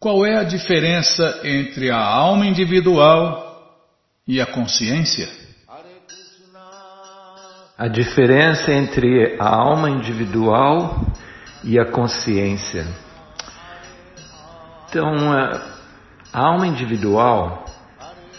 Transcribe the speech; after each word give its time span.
Qual 0.00 0.24
é 0.24 0.34
a 0.38 0.44
diferença 0.44 1.42
entre 1.44 1.90
a 1.90 1.98
alma 1.98 2.46
individual 2.46 3.70
e 4.26 4.40
a 4.40 4.46
consciência? 4.46 5.28
A 7.76 7.86
diferença 7.86 8.72
entre 8.72 9.36
a 9.38 9.46
alma 9.46 9.90
individual 9.90 11.04
e 11.62 11.78
a 11.78 11.84
consciência. 11.84 12.86
Então, 14.88 15.32
a 15.34 15.68
alma 16.32 16.66
individual 16.66 17.66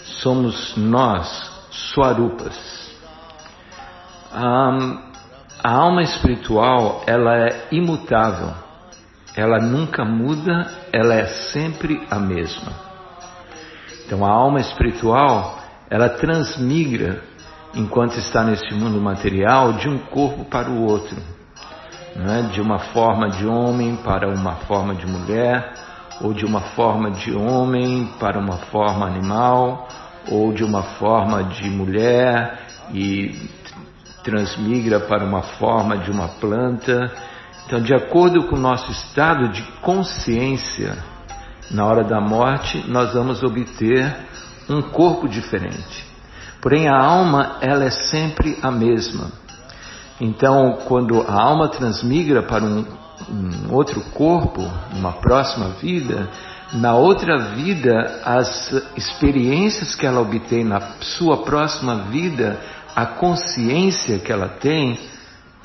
somos 0.04 0.76
nós, 0.76 1.28
Swarupas. 1.70 2.92
A, 4.34 4.80
alma 5.64 6.02
espiritual, 6.02 7.04
ela 7.06 7.38
é 7.38 7.68
imutável 7.72 8.71
ela 9.36 9.60
nunca 9.60 10.04
muda, 10.04 10.70
ela 10.92 11.16
é 11.16 11.26
sempre 11.26 12.06
a 12.10 12.20
mesma. 12.20 12.72
Então 14.06 14.26
a 14.26 14.30
alma 14.30 14.60
espiritual, 14.60 15.60
ela 15.90 16.10
transmigra 16.10 17.22
enquanto 17.74 18.18
está 18.18 18.44
neste 18.44 18.74
mundo 18.74 19.00
material 19.00 19.74
de 19.74 19.88
um 19.88 19.98
corpo 19.98 20.44
para 20.46 20.70
o 20.70 20.84
outro, 20.84 21.16
né? 22.16 22.50
de 22.52 22.60
uma 22.60 22.80
forma 22.80 23.30
de 23.30 23.48
homem 23.48 23.96
para 23.96 24.28
uma 24.28 24.56
forma 24.68 24.94
de 24.96 25.06
mulher, 25.06 25.74
ou 26.20 26.34
de 26.34 26.46
uma 26.46 26.62
forma 26.62 27.12
de 27.12 27.34
homem 27.34 28.12
para 28.20 28.38
uma 28.38 28.58
forma 28.58 29.06
animal, 29.08 29.88
ou 30.30 30.54
de 30.54 30.64
uma 30.64 30.84
forma 30.84 31.44
de 31.46 31.70
mulher 31.70 32.60
e 32.94 33.50
transmigra 34.24 35.00
para 35.00 35.26
uma 35.26 35.42
forma 35.42 35.98
de 35.98 36.12
uma 36.12 36.28
planta 36.28 37.12
então, 37.72 37.82
de 37.82 37.94
acordo 37.94 38.48
com 38.48 38.58
o 38.58 38.60
nosso 38.60 38.92
estado 38.92 39.48
de 39.48 39.62
consciência, 39.82 40.98
na 41.72 41.86
hora 41.86 42.04
da 42.04 42.20
morte, 42.20 42.84
nós 42.90 43.14
vamos 43.14 43.42
obter 43.44 44.14
um 44.70 44.82
corpo 44.82 45.26
diferente. 45.26 46.06
Porém, 46.60 46.90
a 46.90 47.02
alma, 47.02 47.60
ela 47.62 47.86
é 47.86 47.90
sempre 47.90 48.58
a 48.62 48.70
mesma. 48.70 49.32
Então, 50.20 50.80
quando 50.86 51.22
a 51.22 51.32
alma 51.32 51.70
transmigra 51.70 52.44
para 52.44 52.62
um, 52.62 52.86
um 53.30 53.74
outro 53.74 54.02
corpo, 54.14 54.70
numa 54.94 55.14
próxima 55.14 55.70
vida, 55.82 56.30
na 56.74 56.96
outra 56.96 57.38
vida, 57.56 58.20
as 58.26 58.70
experiências 58.98 59.96
que 59.96 60.06
ela 60.06 60.20
obtém 60.20 60.66
na 60.66 60.82
sua 61.00 61.38
próxima 61.44 61.96
vida, 62.10 62.60
a 62.94 63.06
consciência 63.06 64.20
que 64.20 64.30
ela 64.30 64.50
tem, 64.50 65.00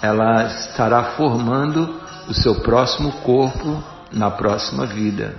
ela 0.00 0.44
estará 0.44 1.02
formando 1.16 2.00
o 2.28 2.34
seu 2.34 2.56
próximo 2.56 3.12
corpo 3.22 3.82
na 4.12 4.30
próxima 4.30 4.86
vida. 4.86 5.34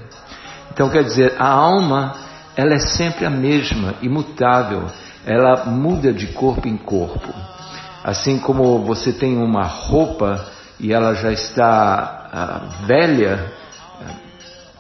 Então 0.74 0.90
quer 0.90 1.04
dizer, 1.04 1.36
a 1.40 1.48
alma, 1.48 2.14
ela 2.56 2.74
é 2.74 2.80
sempre 2.80 3.26
a 3.26 3.30
mesma, 3.30 3.96
imutável, 4.02 4.86
ela 5.26 5.66
muda 5.66 6.14
de 6.14 6.28
corpo 6.28 6.68
em 6.68 6.78
corpo. 6.78 7.34
Assim 8.04 8.40
como 8.40 8.84
você 8.84 9.12
tem 9.12 9.38
uma 9.38 9.64
roupa 9.64 10.46
e 10.80 10.94
ela 10.94 11.14
já 11.16 11.32
está 11.32 12.30
ah, 12.32 12.86
velha, 12.86 13.52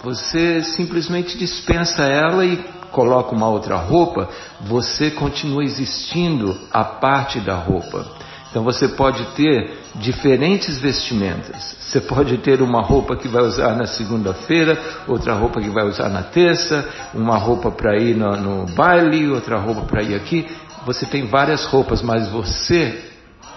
você 0.03 0.64
simplesmente 0.64 1.38
dispensa 1.38 2.03
ela 2.03 2.45
e 2.45 2.58
coloca 2.92 3.36
uma 3.36 3.48
outra 3.48 3.75
roupa, 3.75 4.30
você 4.61 5.11
continua 5.11 5.64
existindo 5.64 6.58
a 6.72 6.83
parte 6.83 7.39
da 7.39 7.55
roupa. 7.55 8.16
Então 8.49 8.63
você 8.63 8.87
pode 8.87 9.23
ter 9.35 9.77
diferentes 9.95 10.79
vestimentas. 10.79 11.75
Você 11.79 12.01
pode 12.01 12.37
ter 12.37 12.61
uma 12.61 12.81
roupa 12.81 13.15
que 13.15 13.27
vai 13.27 13.43
usar 13.43 13.75
na 13.75 13.85
segunda-feira, 13.85 14.77
outra 15.07 15.33
roupa 15.33 15.61
que 15.61 15.69
vai 15.69 15.85
usar 15.85 16.09
na 16.09 16.23
terça, 16.23 16.87
uma 17.13 17.37
roupa 17.37 17.71
para 17.71 17.97
ir 17.97 18.15
no, 18.15 18.35
no 18.37 18.65
baile, 18.73 19.29
outra 19.29 19.57
roupa 19.57 19.81
para 19.81 20.03
ir 20.03 20.15
aqui. 20.15 20.47
Você 20.85 21.05
tem 21.05 21.25
várias 21.25 21.65
roupas, 21.65 22.01
mas 22.01 22.29
você 22.29 23.03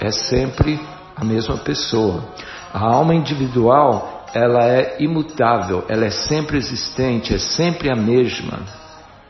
é 0.00 0.10
sempre 0.10 0.80
a 1.16 1.24
mesma 1.24 1.56
pessoa. 1.58 2.24
A 2.72 2.84
alma 2.84 3.14
individual, 3.14 4.26
ela 4.32 4.66
é 4.66 4.96
imutável, 5.00 5.84
ela 5.88 6.04
é 6.04 6.10
sempre 6.10 6.56
existente, 6.56 7.34
é 7.34 7.38
sempre 7.38 7.90
a 7.90 7.96
mesma. 7.96 8.79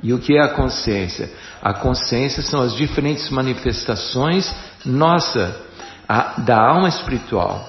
E 0.02 0.12
o 0.12 0.18
que 0.18 0.36
é 0.36 0.42
a 0.42 0.48
consciência? 0.48 1.30
A 1.62 1.74
consciência 1.74 2.42
são 2.42 2.62
as 2.62 2.74
diferentes 2.74 3.28
manifestações 3.30 4.52
nossa 4.84 5.54
a, 6.08 6.40
da 6.40 6.58
alma 6.58 6.88
espiritual, 6.88 7.68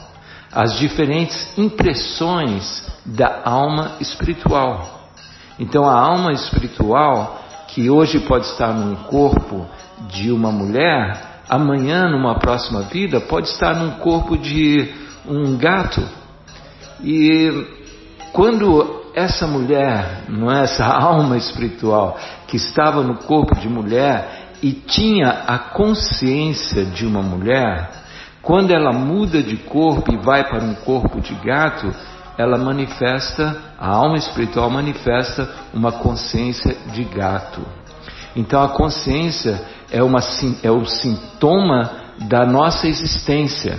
as 0.52 0.78
diferentes 0.80 1.58
impressões 1.58 2.90
da 3.06 3.42
alma 3.44 3.98
espiritual. 4.00 5.10
Então, 5.60 5.86
a 5.86 5.94
alma 5.94 6.32
espiritual, 6.32 7.44
que 7.68 7.90
hoje 7.90 8.20
pode 8.22 8.46
estar 8.48 8.74
num 8.74 8.96
corpo 8.96 9.68
de 10.10 10.32
uma 10.32 10.52
mulher, 10.52 11.44
amanhã, 11.50 12.10
numa 12.10 12.40
próxima 12.40 12.84
vida, 12.84 13.20
pode 13.20 13.50
estar 13.50 13.76
num 13.76 13.92
corpo 14.00 14.38
de 14.38 14.90
um 15.28 15.58
gato. 15.58 16.02
E 17.04 17.68
quando 18.32 19.01
essa 19.14 19.48
mulher, 19.48 20.24
não 20.30 20.52
é 20.52 20.64
essa 20.64 20.86
alma 20.88 21.38
espiritual 21.38 22.18
que 22.48 22.58
estava 22.58 23.02
no 23.04 23.16
corpo 23.16 23.56
de 23.60 23.68
mulher 23.68 24.52
e 24.62 24.72
tinha 24.74 25.30
a 25.48 25.58
consciência 25.58 26.86
de 26.86 27.06
uma 27.06 27.22
mulher, 27.22 27.90
quando 28.42 28.72
ela 28.72 28.92
muda 28.92 29.42
de 29.42 29.58
corpo 29.58 30.12
e 30.14 30.18
vai 30.18 30.44
para 30.48 30.64
um 30.64 30.74
corpo 30.76 31.20
de 31.20 31.34
gato, 31.36 31.94
ela 32.38 32.58
manifesta, 32.58 33.56
a 33.78 33.90
alma 33.90 34.18
espiritual 34.18 34.70
manifesta 34.70 35.48
uma 35.74 35.92
consciência 35.92 36.76
de 36.92 37.04
gato. 37.04 37.62
Então 38.36 38.62
a 38.64 38.70
consciência 38.70 39.62
é, 39.92 40.02
uma, 40.02 40.20
é 40.64 40.72
o 40.72 40.86
sintoma 40.86 41.92
da 42.28 42.46
nossa 42.46 42.88
existência. 42.88 43.78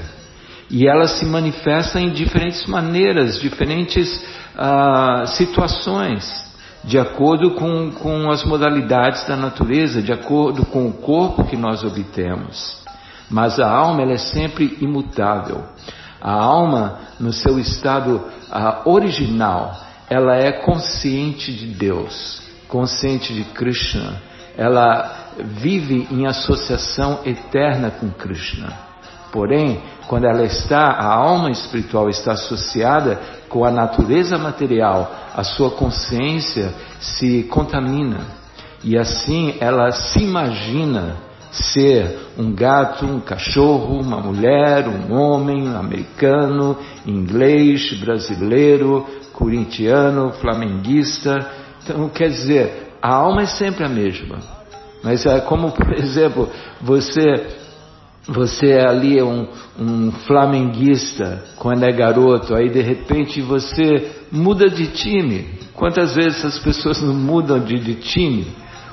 E 0.70 0.88
ela 0.88 1.06
se 1.06 1.24
manifesta 1.24 2.00
em 2.00 2.10
diferentes 2.10 2.64
maneiras, 2.66 3.40
diferentes 3.40 4.24
ah, 4.56 5.24
situações, 5.26 6.50
de 6.84 6.98
acordo 6.98 7.52
com, 7.52 7.90
com 7.92 8.30
as 8.30 8.44
modalidades 8.44 9.26
da 9.26 9.36
natureza, 9.36 10.02
de 10.02 10.12
acordo 10.12 10.66
com 10.66 10.88
o 10.88 10.92
corpo 10.92 11.44
que 11.44 11.56
nós 11.56 11.84
obtemos. 11.84 12.82
Mas 13.30 13.58
a 13.58 13.68
alma 13.68 14.02
ela 14.02 14.12
é 14.12 14.18
sempre 14.18 14.76
imutável. 14.80 15.64
A 16.20 16.32
alma, 16.32 16.98
no 17.18 17.32
seu 17.32 17.58
estado 17.58 18.22
ah, 18.50 18.82
original, 18.84 19.74
ela 20.08 20.36
é 20.36 20.52
consciente 20.52 21.52
de 21.52 21.66
Deus, 21.66 22.42
consciente 22.68 23.32
de 23.32 23.44
Krishna. 23.44 24.20
Ela 24.56 25.30
vive 25.38 26.06
em 26.10 26.26
associação 26.26 27.20
eterna 27.24 27.90
com 27.90 28.10
Krishna. 28.10 28.72
Porém, 29.32 29.80
quando 30.12 30.26
ela 30.26 30.44
está, 30.44 30.90
a 30.90 31.06
alma 31.06 31.50
espiritual 31.50 32.10
está 32.10 32.32
associada 32.32 33.18
com 33.48 33.64
a 33.64 33.70
natureza 33.70 34.36
material, 34.36 35.10
a 35.34 35.42
sua 35.42 35.70
consciência 35.70 36.70
se 37.00 37.44
contamina 37.44 38.20
e 38.84 38.98
assim 38.98 39.54
ela 39.58 39.90
se 39.90 40.22
imagina 40.22 41.16
ser 41.50 42.28
um 42.36 42.54
gato, 42.54 43.06
um 43.06 43.20
cachorro, 43.20 43.98
uma 44.02 44.18
mulher, 44.18 44.86
um 44.86 45.14
homem, 45.14 45.74
americano, 45.74 46.76
inglês, 47.06 47.98
brasileiro, 47.98 49.06
corintiano, 49.32 50.30
flamenguista. 50.32 51.38
Então, 51.82 52.10
quer 52.10 52.28
dizer, 52.28 52.96
a 53.00 53.14
alma 53.14 53.44
é 53.44 53.46
sempre 53.46 53.82
a 53.82 53.88
mesma. 53.88 54.40
Mas 55.02 55.24
é 55.24 55.40
como, 55.40 55.72
por 55.72 55.90
exemplo, 55.96 56.50
você 56.82 57.62
você 58.26 58.72
é 58.72 58.88
ali 58.88 59.20
um, 59.20 59.48
um 59.78 60.12
flamenguista 60.26 61.42
quando 61.56 61.84
é 61.84 61.92
garoto, 61.92 62.54
aí 62.54 62.68
de 62.68 62.80
repente 62.80 63.40
você 63.40 64.12
muda 64.30 64.70
de 64.70 64.86
time. 64.88 65.58
Quantas 65.74 66.14
vezes 66.14 66.44
as 66.44 66.58
pessoas 66.60 67.02
não 67.02 67.14
mudam 67.14 67.58
de, 67.58 67.78
de 67.80 67.96
time? 67.96 68.46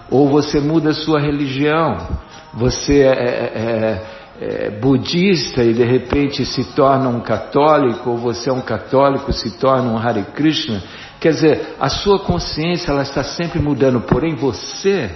Ou 0.10 0.28
você 0.28 0.60
muda 0.60 0.90
a 0.90 0.94
sua 0.96 1.20
religião. 1.20 2.08
Você 2.56 3.02
é, 3.02 3.12
é, 3.12 4.02
é, 4.42 4.66
é 4.66 4.70
budista 4.72 5.64
e 5.64 5.76
de 5.76 5.84
repente 5.84 6.44
se 6.44 6.74
torna 6.74 7.08
um 7.10 7.20
católico, 7.20 8.10
ou 8.10 8.18
você 8.18 8.50
é 8.50 8.54
um 8.54 8.62
católico 8.62 9.32
se 9.32 9.60
torna 9.60 9.92
um 9.92 9.98
Hare 9.98 10.24
Krishna. 10.34 10.82
Quer 11.20 11.34
dizer, 11.34 11.76
a 11.80 11.90
sua 11.90 12.18
consciência 12.20 12.90
ela 12.92 13.04
está 13.04 13.24
sempre 13.24 13.60
mudando, 13.60 14.02
porém 14.02 14.34
você 14.34 15.12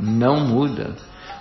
não 0.00 0.40
muda. 0.40 0.92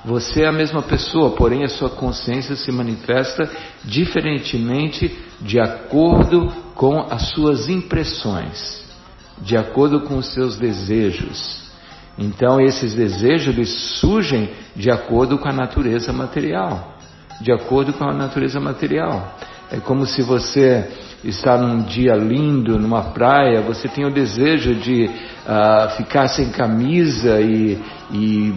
Você 0.06 0.42
é 0.42 0.48
a 0.48 0.52
mesma 0.52 0.82
pessoa, 0.82 1.32
porém 1.32 1.64
a 1.64 1.70
sua 1.70 1.90
consciência 1.90 2.56
se 2.58 2.72
manifesta 2.72 3.50
diferentemente 3.86 5.18
de 5.40 5.60
acordo 5.60 6.52
com 6.76 7.00
as 7.10 7.30
suas 7.30 7.70
impressões, 7.70 8.84
de 9.38 9.56
acordo 9.56 10.02
com 10.02 10.18
os 10.18 10.34
seus 10.34 10.58
desejos. 10.58 11.64
Então 12.18 12.60
esses 12.60 12.94
desejos 12.94 13.56
eles 13.56 13.70
surgem 14.00 14.50
de 14.76 14.92
acordo 14.92 15.38
com 15.38 15.48
a 15.48 15.54
natureza 15.54 16.12
material, 16.12 16.98
de 17.40 17.54
acordo 17.54 17.94
com 17.94 18.04
a 18.04 18.14
natureza 18.14 18.60
material. 18.60 19.38
É 19.74 19.80
como 19.80 20.06
se 20.06 20.22
você 20.22 20.88
está 21.24 21.58
num 21.58 21.82
dia 21.82 22.14
lindo, 22.14 22.78
numa 22.78 23.06
praia, 23.06 23.60
você 23.64 23.88
tem 23.88 24.06
o 24.06 24.14
desejo 24.14 24.76
de 24.76 25.06
uh, 25.06 25.90
ficar 25.98 26.28
sem 26.28 26.52
camisa 26.52 27.42
e, 27.42 27.82
e 28.12 28.54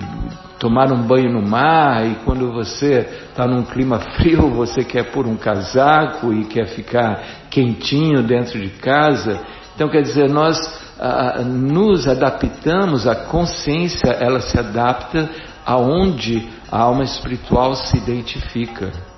tomar 0.59 0.93
um 0.93 1.01
banho 1.01 1.33
no 1.33 1.41
mar, 1.41 2.07
e 2.07 2.17
quando 2.17 2.53
você 2.53 3.09
está 3.31 3.47
num 3.47 3.63
clima 3.63 3.99
frio, 4.21 4.51
você 4.51 4.85
quer 4.85 5.11
pôr 5.11 5.27
um 5.27 5.37
casaco 5.37 6.35
e 6.35 6.45
quer 6.45 6.67
ficar 6.67 7.23
quentinho 7.49 8.23
dentro 8.23 8.61
de 8.61 8.69
casa. 8.69 9.41
Então, 9.75 9.89
quer 9.89 10.03
dizer, 10.03 10.29
nós 10.29 10.59
ah, 11.01 11.41
nos 11.43 12.07
adaptamos, 12.07 13.07
a 13.07 13.15
consciência 13.15 14.11
ela 14.11 14.41
se 14.41 14.59
adapta 14.59 15.31
aonde 15.65 16.47
a 16.71 16.79
alma 16.79 17.05
espiritual 17.05 17.75
se 17.75 17.97
identifica. 17.97 19.16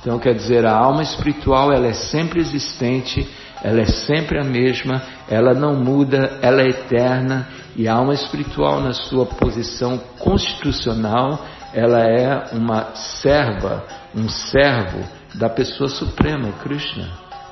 Então, 0.00 0.18
quer 0.18 0.34
dizer, 0.34 0.64
a 0.64 0.76
alma 0.76 1.02
espiritual 1.02 1.72
ela 1.72 1.86
é 1.86 1.92
sempre 1.92 2.40
existente, 2.40 3.28
ela 3.62 3.80
é 3.80 3.86
sempre 3.86 4.38
a 4.38 4.44
mesma, 4.44 5.02
ela 5.28 5.52
não 5.52 5.74
muda, 5.74 6.38
ela 6.40 6.62
é 6.62 6.68
eterna 6.68 7.48
e 7.74 7.88
a 7.88 7.94
alma 7.94 8.14
espiritual 8.14 8.80
na 8.80 8.92
sua 8.92 9.26
posição 9.26 9.98
constitucional, 10.18 11.44
ela 11.72 12.00
é 12.00 12.48
uma 12.52 12.94
serva, 12.94 13.84
um 14.14 14.28
servo 14.28 15.04
da 15.34 15.48
pessoa 15.48 15.88
suprema, 15.88 16.52
Krishna. 16.62 17.08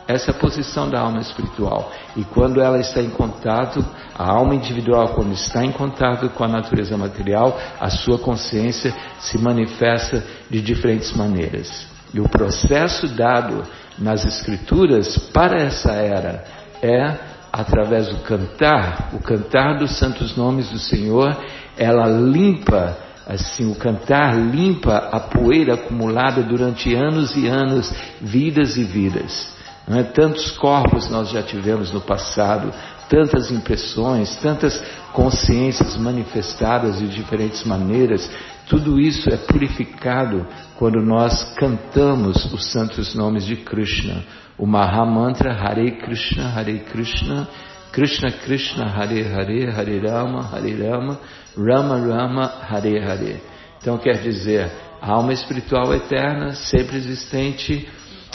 Essa 0.08 0.30
é 0.30 0.34
a 0.34 0.38
posição 0.38 0.88
da 0.88 1.00
alma 1.00 1.20
espiritual. 1.20 1.90
E 2.16 2.22
quando 2.24 2.60
ela 2.60 2.78
está 2.78 3.02
em 3.02 3.10
contato, 3.10 3.84
a 4.16 4.30
alma 4.30 4.54
individual, 4.54 5.08
quando 5.14 5.32
está 5.32 5.64
em 5.64 5.72
contato 5.72 6.28
com 6.30 6.44
a 6.44 6.48
natureza 6.48 6.96
material, 6.96 7.58
a 7.80 7.90
sua 7.90 8.16
consciência 8.16 8.94
se 9.18 9.36
manifesta 9.36 10.24
de 10.48 10.62
diferentes 10.62 11.12
maneiras. 11.12 11.95
E 12.12 12.20
o 12.20 12.28
processo 12.28 13.08
dado 13.08 13.64
nas 13.98 14.24
escrituras 14.24 15.18
para 15.32 15.60
essa 15.62 15.92
era 15.92 16.44
é 16.82 17.16
através 17.52 18.08
do 18.08 18.18
cantar, 18.18 19.10
o 19.14 19.18
cantar 19.18 19.78
dos 19.78 19.98
santos 19.98 20.36
nomes 20.36 20.68
do 20.68 20.78
Senhor, 20.78 21.36
ela 21.76 22.06
limpa 22.06 22.96
assim, 23.26 23.70
o 23.70 23.74
cantar 23.74 24.36
limpa 24.38 25.08
a 25.10 25.18
poeira 25.18 25.74
acumulada 25.74 26.42
durante 26.42 26.94
anos 26.94 27.34
e 27.36 27.48
anos, 27.48 27.92
vidas 28.20 28.76
e 28.76 28.84
vidas. 28.84 29.56
É? 29.88 30.02
Tantos 30.02 30.52
corpos 30.52 31.08
nós 31.10 31.30
já 31.30 31.42
tivemos 31.42 31.92
no 31.92 32.00
passado, 32.00 32.72
tantas 33.08 33.50
impressões, 33.50 34.36
tantas 34.36 34.82
consciências 35.12 35.96
manifestadas 35.96 36.98
de 36.98 37.08
diferentes 37.08 37.64
maneiras, 37.64 38.28
tudo 38.68 38.98
isso 39.00 39.28
é 39.32 39.36
purificado 39.36 40.46
quando 40.76 41.00
nós 41.00 41.54
cantamos 41.54 42.52
os 42.52 42.72
santos 42.72 43.14
nomes 43.14 43.44
de 43.44 43.56
Krishna. 43.56 44.24
O 44.58 44.66
Mahamantra 44.66 45.52
Hare 45.52 45.92
Krishna, 45.98 46.48
Hare 46.48 46.80
Krishna, 46.80 47.46
Krishna 47.92 48.30
Krishna, 48.32 48.86
Hare 48.86 49.22
Hare, 49.22 49.70
Hare 49.70 49.98
Rama, 50.00 50.42
Hare 50.52 50.74
Rama, 50.74 51.18
Rama 51.56 51.96
Rama, 51.98 52.52
Hare 52.68 52.98
Hare. 52.98 53.40
Então 53.80 53.98
quer 53.98 54.18
dizer, 54.20 54.70
alma 55.00 55.32
espiritual 55.32 55.94
eterna, 55.94 56.52
sempre 56.52 56.96
existente, 56.96 57.88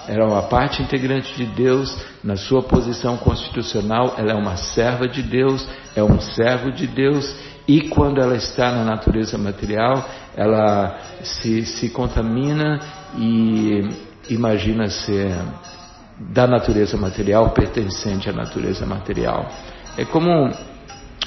era 0.08 0.26
uma 0.26 0.44
parte 0.44 0.82
integrante 0.82 1.36
de 1.36 1.46
Deus, 1.46 1.96
na 2.24 2.36
sua 2.36 2.64
posição 2.64 3.18
constitucional, 3.18 4.16
ela 4.18 4.32
é 4.32 4.36
uma 4.36 4.58
serva 4.58 5.08
de 5.08 5.22
Deus, 5.22 5.68
é 5.96 6.04
um 6.04 6.20
servo 6.20 6.72
de 6.72 6.88
Deus, 6.88 7.36
e 7.68 7.90
quando 7.90 8.20
ela 8.20 8.36
está 8.36 8.72
na 8.72 8.84
natureza 8.84 9.38
material, 9.38 10.04
ela 10.36 10.98
se, 11.22 11.64
se 11.66 11.90
contamina 11.90 12.80
e 13.18 13.90
imagina 14.30 14.90
ser 14.90 15.32
da 16.20 16.48
natureza 16.48 16.98
material, 16.98 17.50
pertencente 17.52 18.30
à 18.30 18.34
natureza 18.34 18.86
material. 18.86 19.50
É 19.98 20.06
como 20.06 20.52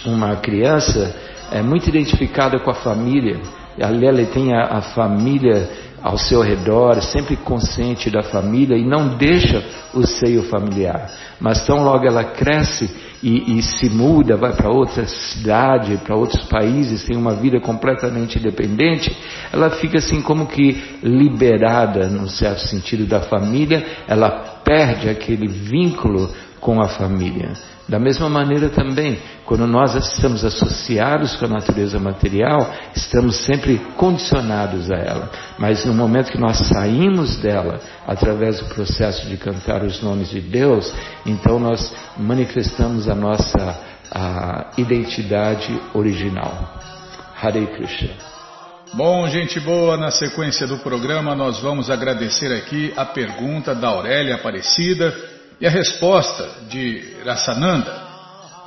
uma 0.04 0.36
criança 0.36 1.14
é 1.50 1.62
muito 1.62 1.88
identificada 1.88 2.58
com 2.58 2.70
a 2.70 2.74
família, 2.74 3.40
ali 3.80 4.06
ela 4.06 4.24
tem 4.26 4.54
a, 4.54 4.64
a 4.64 4.82
família 4.82 5.68
ao 6.04 6.18
seu 6.18 6.42
redor, 6.42 7.00
sempre 7.00 7.34
consciente 7.34 8.10
da 8.10 8.22
família 8.22 8.76
e 8.76 8.84
não 8.84 9.16
deixa 9.16 9.64
o 9.94 10.06
seio 10.06 10.42
familiar. 10.42 11.10
Mas 11.40 11.64
tão 11.64 11.82
logo 11.82 12.06
ela 12.06 12.22
cresce 12.24 12.94
e, 13.22 13.58
e 13.58 13.62
se 13.62 13.88
muda, 13.88 14.36
vai 14.36 14.52
para 14.52 14.68
outra 14.68 15.06
cidade, 15.06 15.96
para 16.04 16.14
outros 16.14 16.44
países, 16.44 17.04
tem 17.04 17.16
uma 17.16 17.32
vida 17.32 17.58
completamente 17.58 18.38
independente, 18.38 19.16
ela 19.50 19.70
fica 19.70 19.96
assim 19.96 20.20
como 20.20 20.44
que 20.44 20.98
liberada, 21.02 22.06
no 22.06 22.28
certo 22.28 22.60
sentido, 22.68 23.06
da 23.06 23.22
família, 23.22 23.82
ela 24.06 24.30
perde 24.62 25.08
aquele 25.08 25.48
vínculo 25.48 26.30
com 26.60 26.82
a 26.82 26.88
família. 26.88 27.52
Da 27.86 27.98
mesma 27.98 28.30
maneira 28.30 28.70
também, 28.70 29.18
quando 29.44 29.66
nós 29.66 29.94
estamos 29.94 30.42
associados 30.42 31.36
com 31.36 31.44
a 31.44 31.48
natureza 31.48 31.98
material, 31.98 32.72
estamos 32.96 33.44
sempre 33.44 33.78
condicionados 33.96 34.90
a 34.90 34.96
ela. 34.96 35.30
Mas 35.58 35.84
no 35.84 35.92
momento 35.92 36.32
que 36.32 36.40
nós 36.40 36.56
saímos 36.68 37.36
dela, 37.36 37.78
através 38.06 38.58
do 38.58 38.66
processo 38.74 39.26
de 39.28 39.36
cantar 39.36 39.82
os 39.82 40.02
nomes 40.02 40.30
de 40.30 40.40
Deus, 40.40 40.90
então 41.26 41.58
nós 41.58 41.94
manifestamos 42.16 43.06
a 43.06 43.14
nossa 43.14 43.94
a 44.10 44.70
identidade 44.78 45.78
original. 45.92 46.78
Hare 47.40 47.66
Krishna. 47.66 48.10
Bom, 48.94 49.26
gente 49.28 49.58
boa, 49.58 49.96
na 49.96 50.12
sequência 50.12 50.68
do 50.68 50.78
programa 50.78 51.34
nós 51.34 51.58
vamos 51.60 51.90
agradecer 51.90 52.52
aqui 52.52 52.92
a 52.96 53.04
pergunta 53.04 53.74
da 53.74 53.88
Aurélia 53.88 54.36
Aparecida 54.36 55.33
e 55.60 55.66
a 55.66 55.70
resposta 55.70 56.48
de 56.68 57.16
Rasananda. 57.24 58.02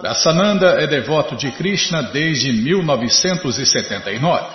Rasananda 0.04 0.82
é 0.82 0.88
devoto 0.88 1.36
de 1.36 1.52
Krishna 1.52 2.04
desde 2.04 2.52
1979. 2.52 4.46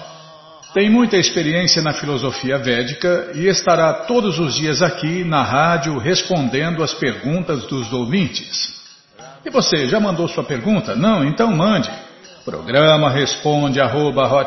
Tem 0.73 0.89
muita 0.89 1.17
experiência 1.17 1.83
na 1.83 1.93
filosofia 1.93 2.57
védica 2.59 3.33
e 3.35 3.47
estará 3.47 3.93
todos 3.93 4.39
os 4.39 4.55
dias 4.55 4.81
aqui 4.81 5.23
na 5.25 5.43
rádio 5.43 5.99
respondendo 5.99 6.83
as 6.83 6.95
perguntas 6.95 7.65
dos 7.67 7.93
ouvintes. 7.93 8.81
E 9.45 9.51
você, 9.51 9.87
já 9.89 10.01
mandou 10.01 10.27
sua 10.29 10.45
pergunta? 10.45 10.95
Não? 10.95 11.25
Então 11.25 11.51
mande. 11.55 11.91
Programa 12.45 13.11
responde 13.11 13.81
arroba, 13.81 14.47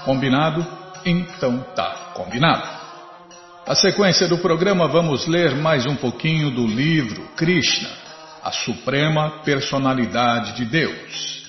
Combinado? 0.04 0.66
Então 1.06 1.60
tá 1.76 2.14
combinado. 2.16 2.68
Na 3.68 3.76
sequência 3.76 4.28
do 4.28 4.40
programa 4.40 4.88
vamos 4.88 5.28
ler 5.28 5.54
mais 5.56 5.86
um 5.86 5.96
pouquinho 5.96 6.50
do 6.52 6.66
livro 6.66 7.22
Krishna, 7.36 7.90
a 8.44 8.52
Suprema 8.52 9.44
Personalidade 9.44 10.54
de 10.54 10.66
Deus. 10.66 11.44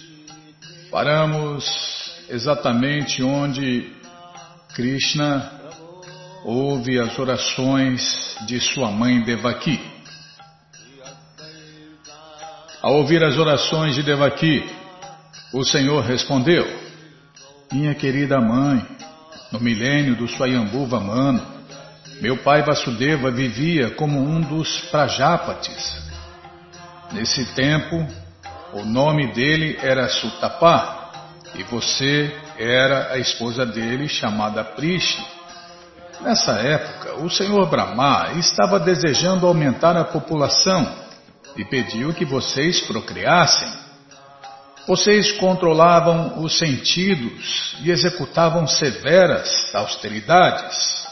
Paramos 0.90 1.64
exatamente 2.28 3.22
onde 3.22 3.90
Krishna 4.74 5.50
ouve 6.44 7.00
as 7.00 7.18
orações 7.18 8.36
de 8.46 8.60
sua 8.60 8.90
mãe 8.90 9.22
Devaki. 9.22 9.93
Ao 12.84 12.96
ouvir 12.96 13.24
as 13.24 13.38
orações 13.38 13.94
de 13.94 14.02
Devaki, 14.02 14.62
o 15.54 15.64
Senhor 15.64 16.04
respondeu: 16.04 16.66
Minha 17.72 17.94
querida 17.94 18.38
mãe, 18.38 18.84
no 19.50 19.58
milênio 19.58 20.14
do 20.14 20.28
Swayambhuva 20.28 21.00
Mano, 21.00 21.40
meu 22.20 22.36
pai 22.42 22.62
Vasudeva 22.62 23.30
vivia 23.30 23.92
como 23.92 24.20
um 24.20 24.38
dos 24.38 24.82
Prajapatis. 24.90 25.96
Nesse 27.10 27.54
tempo, 27.54 28.06
o 28.74 28.84
nome 28.84 29.32
dele 29.32 29.78
era 29.80 30.06
Sutapa 30.10 31.10
e 31.54 31.62
você 31.62 32.36
era 32.58 33.14
a 33.14 33.18
esposa 33.18 33.64
dele 33.64 34.08
chamada 34.08 34.62
Prishni. 34.62 35.24
Nessa 36.20 36.52
época, 36.60 37.14
o 37.14 37.30
Senhor 37.30 37.66
Brahma 37.66 38.32
estava 38.34 38.78
desejando 38.78 39.46
aumentar 39.46 39.96
a 39.96 40.04
população 40.04 41.03
e 41.56 41.64
pediu 41.64 42.12
que 42.12 42.24
vocês 42.24 42.80
procriassem. 42.80 43.68
Vocês 44.86 45.32
controlavam 45.32 46.42
os 46.42 46.58
sentidos 46.58 47.76
e 47.82 47.90
executavam 47.90 48.66
severas 48.66 49.74
austeridades. 49.74 51.04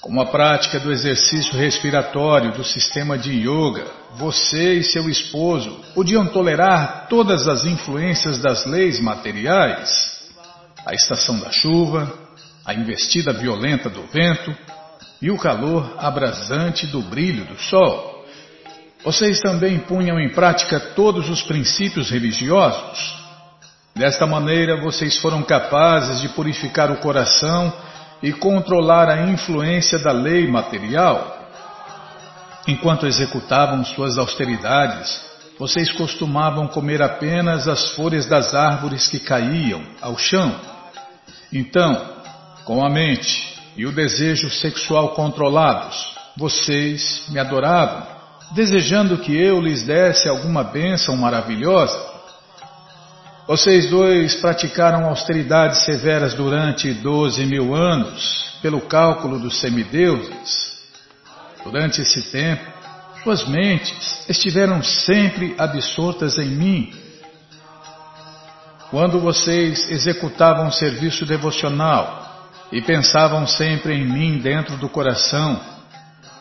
Com 0.00 0.20
a 0.20 0.26
prática 0.26 0.78
do 0.78 0.92
exercício 0.92 1.54
respiratório 1.54 2.52
do 2.52 2.62
sistema 2.62 3.16
de 3.16 3.32
yoga, 3.32 3.86
você 4.16 4.74
e 4.74 4.84
seu 4.84 5.08
esposo 5.08 5.84
podiam 5.94 6.26
tolerar 6.26 7.06
todas 7.08 7.48
as 7.48 7.64
influências 7.64 8.38
das 8.38 8.66
leis 8.66 9.00
materiais, 9.00 10.30
a 10.84 10.94
estação 10.94 11.40
da 11.40 11.50
chuva, 11.50 12.12
a 12.64 12.74
investida 12.74 13.32
violenta 13.32 13.88
do 13.88 14.02
vento 14.02 14.54
e 15.20 15.30
o 15.30 15.38
calor 15.38 15.94
abrasante 15.98 16.86
do 16.86 17.00
brilho 17.00 17.46
do 17.46 17.58
sol. 17.58 18.15
Vocês 19.04 19.40
também 19.40 19.78
punham 19.80 20.18
em 20.18 20.30
prática 20.30 20.80
todos 20.80 21.28
os 21.28 21.42
princípios 21.42 22.10
religiosos. 22.10 23.26
Desta 23.94 24.26
maneira, 24.26 24.80
vocês 24.80 25.16
foram 25.18 25.42
capazes 25.42 26.20
de 26.20 26.28
purificar 26.30 26.90
o 26.90 26.96
coração 26.96 27.72
e 28.22 28.32
controlar 28.32 29.08
a 29.08 29.22
influência 29.30 29.98
da 29.98 30.12
lei 30.12 30.46
material. 30.46 31.34
Enquanto 32.66 33.06
executavam 33.06 33.84
suas 33.84 34.18
austeridades, 34.18 35.20
vocês 35.58 35.90
costumavam 35.92 36.66
comer 36.66 37.00
apenas 37.00 37.66
as 37.68 37.90
folhas 37.90 38.26
das 38.26 38.54
árvores 38.54 39.08
que 39.08 39.20
caíam 39.20 39.82
ao 40.02 40.18
chão. 40.18 40.54
Então, 41.52 42.16
com 42.64 42.84
a 42.84 42.90
mente 42.90 43.56
e 43.76 43.86
o 43.86 43.92
desejo 43.92 44.50
sexual 44.50 45.10
controlados, 45.10 45.96
vocês 46.36 47.24
me 47.28 47.38
adoravam, 47.38 48.15
desejando 48.52 49.18
que 49.18 49.36
eu 49.36 49.60
lhes 49.60 49.82
desse 49.84 50.28
alguma 50.28 50.62
bênção 50.62 51.16
maravilhosa. 51.16 52.16
Vocês 53.46 53.88
dois 53.88 54.34
praticaram 54.34 55.06
austeridades 55.06 55.84
severas 55.84 56.34
durante 56.34 56.92
doze 56.94 57.46
mil 57.46 57.74
anos, 57.74 58.58
pelo 58.60 58.80
cálculo 58.80 59.38
dos 59.38 59.60
semideuses. 59.60 60.76
Durante 61.62 62.00
esse 62.00 62.22
tempo, 62.22 62.64
suas 63.22 63.46
mentes 63.46 64.24
estiveram 64.28 64.82
sempre 64.82 65.54
absortas 65.58 66.38
em 66.38 66.46
mim. 66.46 66.94
Quando 68.90 69.20
vocês 69.20 69.90
executavam 69.90 70.68
o 70.68 70.72
serviço 70.72 71.26
devocional 71.26 72.50
e 72.70 72.80
pensavam 72.80 73.46
sempre 73.46 73.94
em 73.94 74.06
mim 74.06 74.38
dentro 74.38 74.76
do 74.76 74.88
coração, 74.88 75.60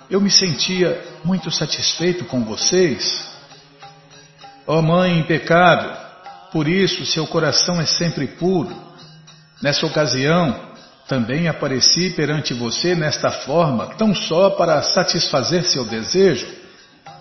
eu 0.10 0.22
me 0.22 0.30
sentia 0.30 1.02
muito 1.24 1.50
satisfeito 1.52 2.26
com 2.26 2.44
vocês. 2.44 3.34
Ó 4.68 4.80
oh, 4.80 4.82
Mãe 4.82 5.20
impecável, 5.20 5.92
por 6.52 6.68
isso 6.68 7.06
seu 7.06 7.26
coração 7.28 7.82
é 7.82 7.86
sempre 7.86 8.28
puro. 8.28 8.76
Nessa 9.62 9.86
ocasião, 9.86 10.74
também 11.08 11.48
apareci 11.48 12.12
perante 12.12 12.54
você 12.54 12.96
nesta 12.96 13.32
forma, 13.32 13.88
tão 13.96 14.14
só 14.14 14.52
para 14.52 14.82
satisfazer 14.82 15.64
seu 15.64 15.86
desejo, 15.86 16.48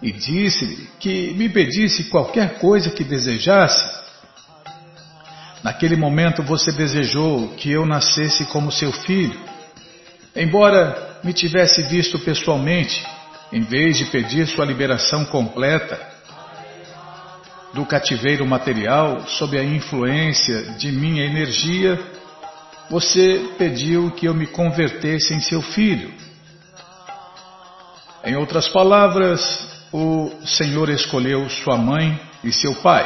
e 0.03 0.13
disse-lhe 0.13 0.89
que 0.99 1.33
me 1.35 1.49
pedisse 1.49 2.05
qualquer 2.05 2.59
coisa 2.59 2.91
que 2.91 3.05
desejasse. 3.05 4.05
Naquele 5.63 5.97
momento 5.97 6.43
você 6.43 6.73
desejou 6.73 7.49
que 7.57 7.71
eu 7.71 7.87
nascesse 7.87 8.45
como 8.47 8.71
seu 8.71 8.93
filho. 8.93 9.39
Embora 10.37 11.14
me 11.25 11.33
tivesse 11.33 11.83
visto 11.85 12.19
pessoalmente, 12.19 13.05
em 13.51 13.63
vez 13.63 13.97
de 13.97 14.05
pedir 14.07 14.47
sua 14.47 14.67
liberação 14.67 15.25
completa, 15.25 15.99
do 17.73 17.85
cativeiro 17.85 18.47
material 18.47 19.27
sob 19.27 19.59
a 19.59 19.65
influência 19.65 20.75
de 20.79 20.93
minha 20.93 21.25
energia, 21.25 21.99
você 22.89 23.53
pediu 23.59 24.11
que 24.13 24.27
eu 24.27 24.35
me 24.35 24.47
convertesse 24.47 25.35
em 25.35 25.41
seu 25.41 25.61
filho. 25.61 26.13
Em 28.23 28.37
outras 28.37 28.69
palavras, 28.69 29.43
o 29.93 30.31
Senhor 30.45 30.89
escolheu 30.89 31.49
sua 31.49 31.77
mãe 31.77 32.21
e 32.45 32.53
seu 32.53 32.75
pai, 32.77 33.05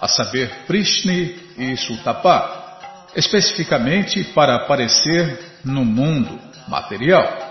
a 0.00 0.08
saber, 0.08 0.50
Prishni 0.66 1.36
e 1.58 1.76
Sultapa, 1.76 3.08
especificamente 3.14 4.24
para 4.24 4.56
aparecer 4.56 5.38
no 5.64 5.84
mundo 5.84 6.38
material. 6.68 7.45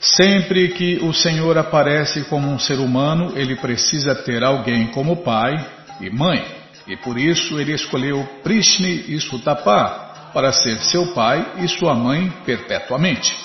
Sempre 0.00 0.68
que 0.68 0.96
o 1.02 1.12
Senhor 1.12 1.58
aparece 1.58 2.24
como 2.24 2.48
um 2.48 2.58
ser 2.58 2.78
humano, 2.78 3.34
ele 3.36 3.54
precisa 3.56 4.14
ter 4.14 4.42
alguém 4.42 4.86
como 4.86 5.22
pai 5.22 5.54
e 6.00 6.08
mãe. 6.08 6.42
E 6.88 6.96
por 6.96 7.18
isso 7.18 7.60
ele 7.60 7.74
escolheu 7.74 8.26
Prishni 8.42 9.04
e 9.08 9.20
Sutapa 9.20 10.30
para 10.32 10.52
ser 10.52 10.78
seu 10.78 11.12
pai 11.12 11.52
e 11.58 11.68
sua 11.68 11.94
mãe 11.94 12.32
perpetuamente. 12.46 13.36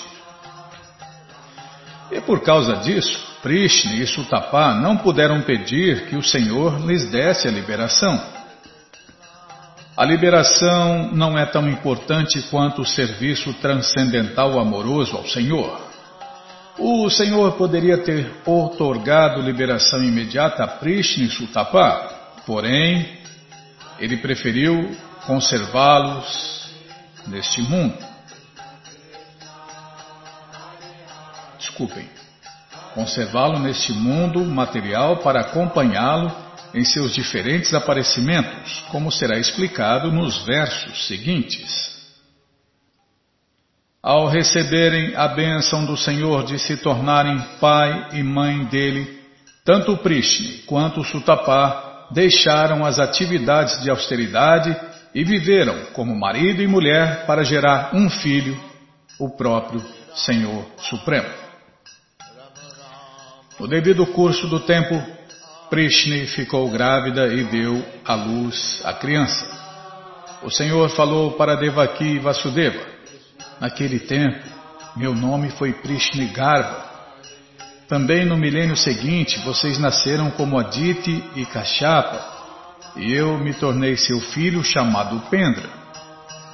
E 2.10 2.22
por 2.22 2.40
causa 2.40 2.76
disso, 2.76 3.22
Prishni 3.42 4.00
e 4.00 4.06
Sutapa 4.06 4.72
não 4.72 4.96
puderam 4.96 5.42
pedir 5.42 6.06
que 6.06 6.16
o 6.16 6.22
Senhor 6.22 6.80
lhes 6.86 7.10
desse 7.10 7.46
a 7.46 7.50
liberação. 7.50 8.18
A 9.94 10.04
liberação 10.06 11.10
não 11.12 11.38
é 11.38 11.44
tão 11.44 11.68
importante 11.68 12.40
quanto 12.50 12.80
o 12.80 12.86
serviço 12.86 13.52
transcendental 13.54 14.58
amoroso 14.58 15.16
ao 15.16 15.26
Senhor. 15.26 15.85
O 16.78 17.08
Senhor 17.08 17.56
poderia 17.56 17.98
ter 17.98 18.30
otorgado 18.44 19.40
liberação 19.40 20.02
imediata 20.02 20.64
a 20.64 20.68
Prishna 20.68 21.24
e 21.24 21.30
Sutapa, 21.30 22.42
porém, 22.44 23.18
ele 23.98 24.18
preferiu 24.18 24.94
conservá-los 25.26 26.70
neste 27.26 27.62
mundo. 27.62 27.96
Desculpem. 31.58 32.08
Conservá-lo 32.94 33.58
neste 33.58 33.92
mundo 33.92 34.44
material 34.44 35.18
para 35.18 35.40
acompanhá-lo 35.40 36.30
em 36.74 36.84
seus 36.84 37.14
diferentes 37.14 37.72
aparecimentos, 37.72 38.84
como 38.90 39.10
será 39.10 39.38
explicado 39.38 40.12
nos 40.12 40.44
versos 40.44 41.06
seguintes. 41.06 41.95
Ao 44.06 44.28
receberem 44.28 45.16
a 45.16 45.26
bênção 45.26 45.84
do 45.84 45.96
Senhor 45.96 46.44
de 46.44 46.60
se 46.60 46.76
tornarem 46.76 47.44
pai 47.60 48.10
e 48.12 48.22
mãe 48.22 48.64
dele, 48.66 49.20
tanto 49.64 49.94
o 49.94 49.98
Prishni 49.98 50.58
quanto 50.58 51.00
o 51.00 51.04
Sutapa 51.04 52.06
deixaram 52.12 52.86
as 52.86 53.00
atividades 53.00 53.82
de 53.82 53.90
austeridade 53.90 54.76
e 55.12 55.24
viveram 55.24 55.86
como 55.92 56.16
marido 56.16 56.62
e 56.62 56.68
mulher 56.68 57.26
para 57.26 57.42
gerar 57.42 57.96
um 57.96 58.08
filho, 58.08 58.56
o 59.18 59.28
próprio 59.36 59.84
Senhor 60.14 60.64
Supremo. 60.78 61.28
No 63.58 63.66
devido 63.66 64.06
curso 64.06 64.46
do 64.46 64.60
tempo, 64.60 65.02
Prishni 65.68 66.28
ficou 66.28 66.70
grávida 66.70 67.26
e 67.26 67.42
deu 67.42 67.84
à 68.04 68.14
luz 68.14 68.80
a 68.84 68.92
criança. 68.92 69.44
O 70.44 70.50
Senhor 70.52 70.88
falou 70.90 71.32
para 71.32 71.56
Devaki 71.56 72.04
e 72.04 72.18
Vasudeva, 72.20 72.94
Naquele 73.60 73.98
tempo, 73.98 74.44
meu 74.96 75.14
nome 75.14 75.50
foi 75.50 75.72
Prishnigarba. 75.72 76.84
Também 77.88 78.26
no 78.26 78.36
milênio 78.36 78.76
seguinte, 78.76 79.38
vocês 79.40 79.78
nasceram 79.78 80.30
como 80.30 80.58
Aditi 80.58 81.24
e 81.34 81.46
Kashapa, 81.46 82.36
e 82.96 83.12
eu 83.12 83.38
me 83.38 83.54
tornei 83.54 83.96
seu 83.96 84.20
filho 84.20 84.62
chamado 84.62 85.20
Pendra. 85.30 85.68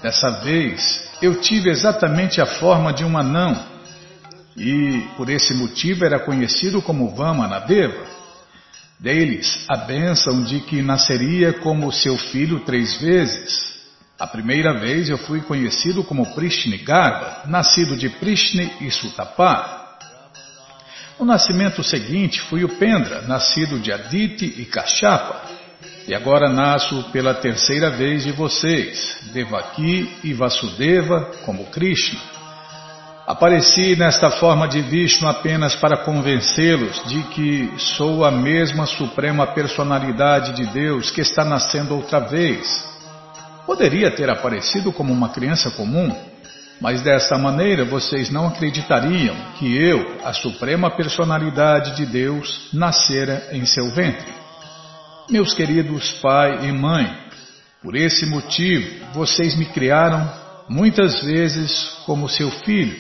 Dessa 0.03 0.31
vez, 0.43 1.11
eu 1.23 1.41
tive 1.41 1.71
exatamente 1.71 2.41
a 2.41 2.47
forma 2.47 2.93
de 2.93 3.05
um 3.05 3.17
anão, 3.17 3.65
e 4.57 5.07
por 5.17 5.31
esse 5.31 5.55
motivo 5.55 6.05
era 6.05 6.21
conhecido 6.21 6.83
como 6.83 7.15
Vamanadeva. 7.15 8.05
Dei-lhes 9.01 9.65
a 9.69 9.79
bênção 9.79 10.45
de 10.45 10.61
que 10.61 10.83
nasceria 10.83 11.53
como 11.55 11.91
seu 11.91 12.17
filho 12.17 12.61
três 12.61 13.01
vezes. 13.01 13.72
A 14.23 14.27
primeira 14.29 14.73
vez 14.73 15.11
eu 15.11 15.19
fui 15.19 15.41
conhecido 15.41 16.05
como 16.05 16.33
Prishni 16.33 16.79
Garba, 16.79 17.43
nascido 17.47 17.97
de 17.97 18.09
Prishni 18.09 18.71
e 18.81 18.89
Sutapa. 18.89 19.97
No 21.19 21.27
nascimento 21.27 21.83
seguinte 21.83 22.41
fui 22.43 22.63
o 22.63 22.69
Pendra, 22.69 23.23
nascido 23.23 23.81
de 23.81 23.91
Aditi 23.91 24.45
e 24.59 24.65
Kashapa. 24.65 25.43
E 26.07 26.15
agora 26.15 26.49
nasço 26.49 27.03
pela 27.11 27.35
terceira 27.35 27.91
vez 27.91 28.23
de 28.23 28.31
vocês, 28.31 29.19
Devaki 29.33 30.09
e 30.23 30.33
Vasudeva, 30.33 31.33
como 31.45 31.65
Krishna. 31.73 32.21
Apareci 33.27 33.97
nesta 33.97 34.31
forma 34.31 34.69
de 34.69 34.83
Vishnu 34.83 35.27
apenas 35.27 35.75
para 35.75 35.97
convencê-los 35.97 37.05
de 37.09 37.25
que 37.25 37.73
sou 37.77 38.25
a 38.25 38.31
mesma 38.31 38.87
suprema 38.87 39.49
personalidade 39.49 40.53
de 40.53 40.67
Deus 40.67 41.11
que 41.11 41.23
está 41.23 41.45
nascendo 41.45 41.97
outra 41.97 42.21
vez 42.21 42.92
Poderia 43.67 44.11
ter 44.11 44.29
aparecido 44.29 44.93
como 44.93 45.13
uma 45.13 45.29
criança 45.29 45.71
comum, 45.71 46.15
mas 46.81 47.01
desta 47.03 47.39
maneira 47.39 47.85
vocês 47.85 48.29
não 48.29 48.49
acreditariam 48.49 49.37
que 49.57 49.77
eu, 49.77 50.19
a 50.25 50.33
suprema 50.33 50.91
personalidade 50.91 51.97
de 51.97 52.07
Deus, 52.07 52.69
nascera 52.73 53.51
em 53.53 53.65
seu 53.65 53.91
ventre. 53.91 54.33
Meus 55.31 55.55
queridos 55.55 56.11
pai 56.21 56.67
e 56.67 56.73
mãe, 56.73 57.09
por 57.81 57.95
esse 57.95 58.27
motivo 58.27 59.07
vocês 59.15 59.57
me 59.57 59.67
criaram 59.67 60.29
muitas 60.69 61.23
vezes 61.23 62.01
como 62.05 62.29
seu 62.29 62.51
filho, 62.51 62.99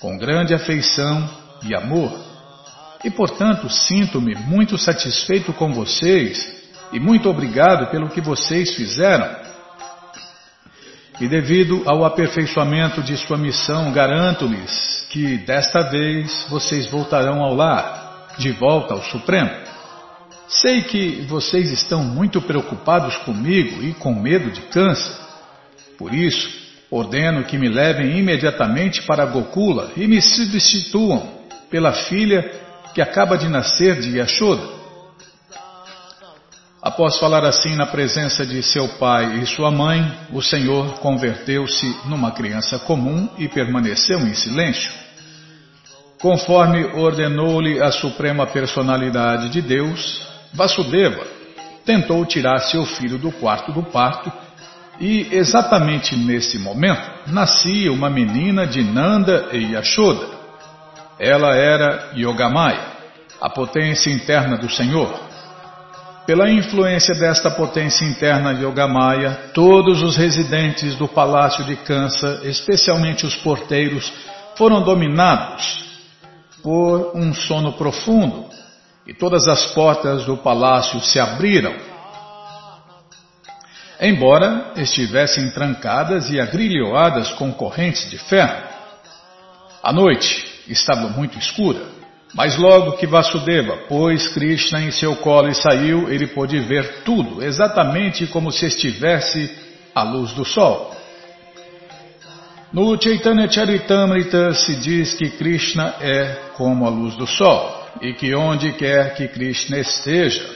com 0.00 0.16
grande 0.16 0.54
afeição 0.54 1.28
e 1.64 1.74
amor. 1.74 2.10
E 3.04 3.10
portanto 3.10 3.68
sinto-me 3.68 4.34
muito 4.34 4.78
satisfeito 4.78 5.52
com 5.52 5.72
vocês 5.72 6.56
e 6.92 6.98
muito 6.98 7.28
obrigado 7.28 7.90
pelo 7.90 8.08
que 8.08 8.22
vocês 8.22 8.74
fizeram 8.74 9.47
e 11.20 11.26
devido 11.26 11.82
ao 11.84 12.04
aperfeiçoamento 12.04 13.02
de 13.02 13.16
sua 13.16 13.36
missão, 13.36 13.92
garanto-lhes 13.92 15.06
que 15.10 15.38
desta 15.38 15.82
vez 15.82 16.46
vocês 16.48 16.86
voltarão 16.86 17.42
ao 17.42 17.54
lar. 17.54 18.06
de 18.38 18.52
volta 18.52 18.94
ao 18.94 19.02
Supremo. 19.02 19.50
Sei 20.48 20.82
que 20.82 21.26
vocês 21.28 21.72
estão 21.72 22.04
muito 22.04 22.40
preocupados 22.40 23.16
comigo 23.18 23.82
e 23.82 23.92
com 23.94 24.14
medo 24.14 24.50
de 24.52 24.60
câncer. 24.62 25.12
Por 25.98 26.14
isso, 26.14 26.48
ordeno 26.88 27.42
que 27.42 27.58
me 27.58 27.68
levem 27.68 28.16
imediatamente 28.16 29.02
para 29.02 29.26
Gokula 29.26 29.90
e 29.96 30.06
me 30.06 30.22
substituam 30.22 31.28
pela 31.68 31.92
filha 31.92 32.48
que 32.94 33.02
acaba 33.02 33.36
de 33.36 33.48
nascer 33.48 34.00
de 34.00 34.16
Yashoda. 34.18 34.77
Após 36.88 37.18
falar 37.18 37.44
assim 37.44 37.76
na 37.76 37.84
presença 37.84 38.46
de 38.46 38.62
seu 38.62 38.88
pai 38.88 39.40
e 39.40 39.46
sua 39.46 39.70
mãe, 39.70 40.10
o 40.32 40.40
Senhor 40.40 40.94
converteu-se 41.00 41.94
numa 42.06 42.30
criança 42.30 42.78
comum 42.78 43.28
e 43.36 43.46
permaneceu 43.46 44.18
em 44.20 44.32
silêncio. 44.32 44.90
Conforme 46.18 46.86
ordenou-lhe 46.94 47.78
a 47.78 47.92
suprema 47.92 48.46
personalidade 48.46 49.50
de 49.50 49.60
Deus, 49.60 50.26
Vasudeva 50.54 51.26
tentou 51.84 52.24
tirar 52.24 52.58
seu 52.60 52.86
filho 52.86 53.18
do 53.18 53.30
quarto 53.32 53.70
do 53.70 53.82
parto 53.82 54.32
e 54.98 55.28
exatamente 55.30 56.16
nesse 56.16 56.58
momento 56.58 57.06
nascia 57.26 57.92
uma 57.92 58.08
menina 58.08 58.66
de 58.66 58.82
Nanda 58.82 59.50
e 59.52 59.72
Yashoda. 59.74 60.26
Ela 61.18 61.54
era 61.54 62.12
Yogamaya, 62.16 62.80
a 63.38 63.50
potência 63.50 64.10
interna 64.10 64.56
do 64.56 64.70
Senhor. 64.70 65.27
Pela 66.28 66.50
influência 66.50 67.14
desta 67.14 67.50
potência 67.50 68.04
interna 68.04 68.52
Yogamaya, 68.52 69.48
todos 69.54 70.02
os 70.02 70.14
residentes 70.14 70.94
do 70.94 71.08
palácio 71.08 71.64
de 71.64 71.74
Kansa, 71.74 72.42
especialmente 72.44 73.24
os 73.24 73.34
porteiros, 73.36 74.12
foram 74.54 74.82
dominados 74.82 75.86
por 76.62 77.12
um 77.14 77.32
sono 77.32 77.72
profundo 77.72 78.44
e 79.06 79.14
todas 79.14 79.48
as 79.48 79.72
portas 79.72 80.26
do 80.26 80.36
palácio 80.36 81.00
se 81.00 81.18
abriram. 81.18 81.74
Embora 83.98 84.72
estivessem 84.76 85.50
trancadas 85.52 86.28
e 86.30 86.38
agrilhoadas 86.38 87.30
com 87.30 87.50
correntes 87.54 88.10
de 88.10 88.18
ferro. 88.18 88.68
A 89.82 89.94
noite 89.94 90.62
estava 90.68 91.08
muito 91.08 91.38
escura, 91.38 91.80
mas 92.34 92.56
logo 92.56 92.92
que 92.92 93.06
Vasudeva 93.06 93.76
pôs 93.88 94.28
Krishna 94.28 94.82
em 94.82 94.90
seu 94.90 95.16
colo 95.16 95.48
e 95.48 95.54
saiu, 95.54 96.10
ele 96.10 96.26
pôde 96.26 96.58
ver 96.60 97.02
tudo, 97.04 97.42
exatamente 97.42 98.26
como 98.26 98.52
se 98.52 98.66
estivesse 98.66 99.50
à 99.94 100.02
luz 100.02 100.32
do 100.32 100.44
sol. 100.44 100.94
No 102.70 103.00
Chaitanya 103.00 103.50
Charitamrita 103.50 104.52
se 104.52 104.76
diz 104.76 105.14
que 105.14 105.30
Krishna 105.30 105.94
é 106.00 106.50
como 106.54 106.86
a 106.86 106.90
luz 106.90 107.16
do 107.16 107.26
sol 107.26 107.88
e 108.02 108.12
que 108.12 108.34
onde 108.34 108.72
quer 108.72 109.14
que 109.14 109.26
Krishna 109.28 109.78
esteja, 109.78 110.46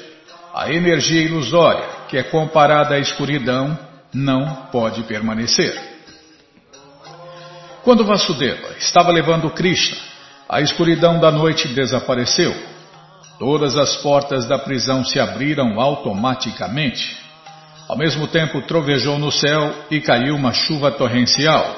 a 0.54 0.70
energia 0.70 1.22
ilusória, 1.22 1.88
que 2.08 2.18
é 2.18 2.22
comparada 2.22 2.96
à 2.96 2.98
escuridão, 2.98 3.78
não 4.12 4.66
pode 4.70 5.02
permanecer. 5.04 5.74
Quando 7.82 8.04
Vasudeva 8.04 8.74
estava 8.78 9.10
levando 9.10 9.50
Krishna, 9.50 10.11
a 10.52 10.60
escuridão 10.60 11.18
da 11.18 11.30
noite 11.30 11.66
desapareceu. 11.68 12.54
Todas 13.38 13.74
as 13.74 13.96
portas 13.96 14.46
da 14.46 14.58
prisão 14.58 15.02
se 15.02 15.18
abriram 15.18 15.80
automaticamente. 15.80 17.16
Ao 17.88 17.96
mesmo 17.96 18.28
tempo 18.28 18.60
trovejou 18.66 19.18
no 19.18 19.32
céu 19.32 19.74
e 19.90 19.98
caiu 19.98 20.36
uma 20.36 20.52
chuva 20.52 20.90
torrencial. 20.90 21.74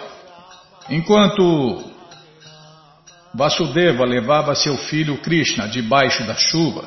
Enquanto 0.91 1.85
Vasudeva 3.33 4.05
levava 4.05 4.57
seu 4.57 4.77
filho 4.77 5.19
Krishna 5.19 5.69
debaixo 5.69 6.25
da 6.25 6.35
chuva. 6.35 6.85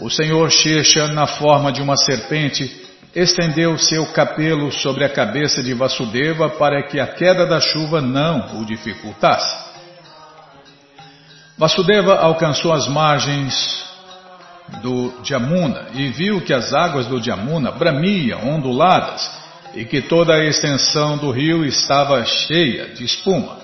O 0.00 0.10
senhor 0.10 0.50
Shesha, 0.50 1.06
na 1.06 1.28
forma 1.28 1.70
de 1.70 1.80
uma 1.80 1.96
serpente, 1.96 2.84
estendeu 3.14 3.78
seu 3.78 4.04
capelo 4.06 4.72
sobre 4.72 5.04
a 5.04 5.08
cabeça 5.08 5.62
de 5.62 5.74
Vasudeva 5.74 6.50
para 6.50 6.82
que 6.88 6.98
a 6.98 7.06
queda 7.06 7.46
da 7.46 7.60
chuva 7.60 8.00
não 8.00 8.60
o 8.60 8.66
dificultasse. 8.66 9.63
Vasudeva 11.56 12.16
alcançou 12.16 12.72
as 12.72 12.88
margens 12.88 13.84
do 14.82 15.12
Jamuna 15.22 15.86
e 15.94 16.08
viu 16.08 16.40
que 16.40 16.52
as 16.52 16.74
águas 16.74 17.06
do 17.06 17.22
Jamuna 17.22 17.70
bramiam 17.70 18.48
onduladas 18.48 19.30
e 19.72 19.84
que 19.84 20.02
toda 20.02 20.34
a 20.34 20.44
extensão 20.44 21.16
do 21.16 21.30
rio 21.30 21.64
estava 21.64 22.24
cheia 22.24 22.88
de 22.88 23.04
espuma. 23.04 23.56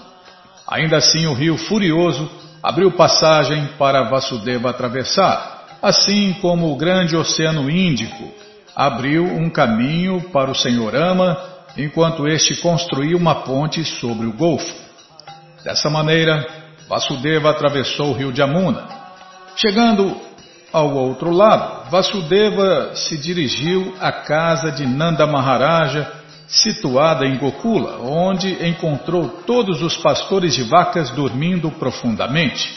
Ainda 0.68 0.98
assim, 0.98 1.26
o 1.26 1.32
rio 1.32 1.56
furioso 1.56 2.30
abriu 2.62 2.92
passagem 2.92 3.70
para 3.76 4.08
Vasudeva 4.08 4.70
atravessar, 4.70 5.78
assim 5.82 6.32
como 6.40 6.70
o 6.70 6.76
grande 6.76 7.16
oceano 7.16 7.68
Índico 7.68 8.32
abriu 8.74 9.24
um 9.24 9.50
caminho 9.50 10.30
para 10.30 10.50
o 10.50 10.54
Senhor 10.54 10.94
Ama, 10.94 11.36
enquanto 11.76 12.28
este 12.28 12.54
construía 12.56 13.16
uma 13.16 13.42
ponte 13.42 13.84
sobre 13.84 14.26
o 14.26 14.32
Golfo. 14.32 14.74
Dessa 15.64 15.90
maneira, 15.90 16.59
Vasudeva 16.90 17.50
atravessou 17.50 18.10
o 18.10 18.12
rio 18.14 18.34
Jamuna. 18.34 18.84
Chegando 19.54 20.20
ao 20.72 20.92
outro 20.92 21.30
lado, 21.30 21.88
Vasudeva 21.88 22.96
se 22.96 23.16
dirigiu 23.16 23.94
à 24.00 24.10
casa 24.10 24.72
de 24.72 24.84
Nanda 24.84 25.24
Maharaja 25.24 26.10
situada 26.48 27.24
em 27.24 27.38
Gokula, 27.38 28.00
onde 28.00 28.66
encontrou 28.66 29.28
todos 29.46 29.80
os 29.82 29.96
pastores 29.98 30.52
de 30.52 30.64
vacas 30.64 31.10
dormindo 31.10 31.70
profundamente. 31.70 32.76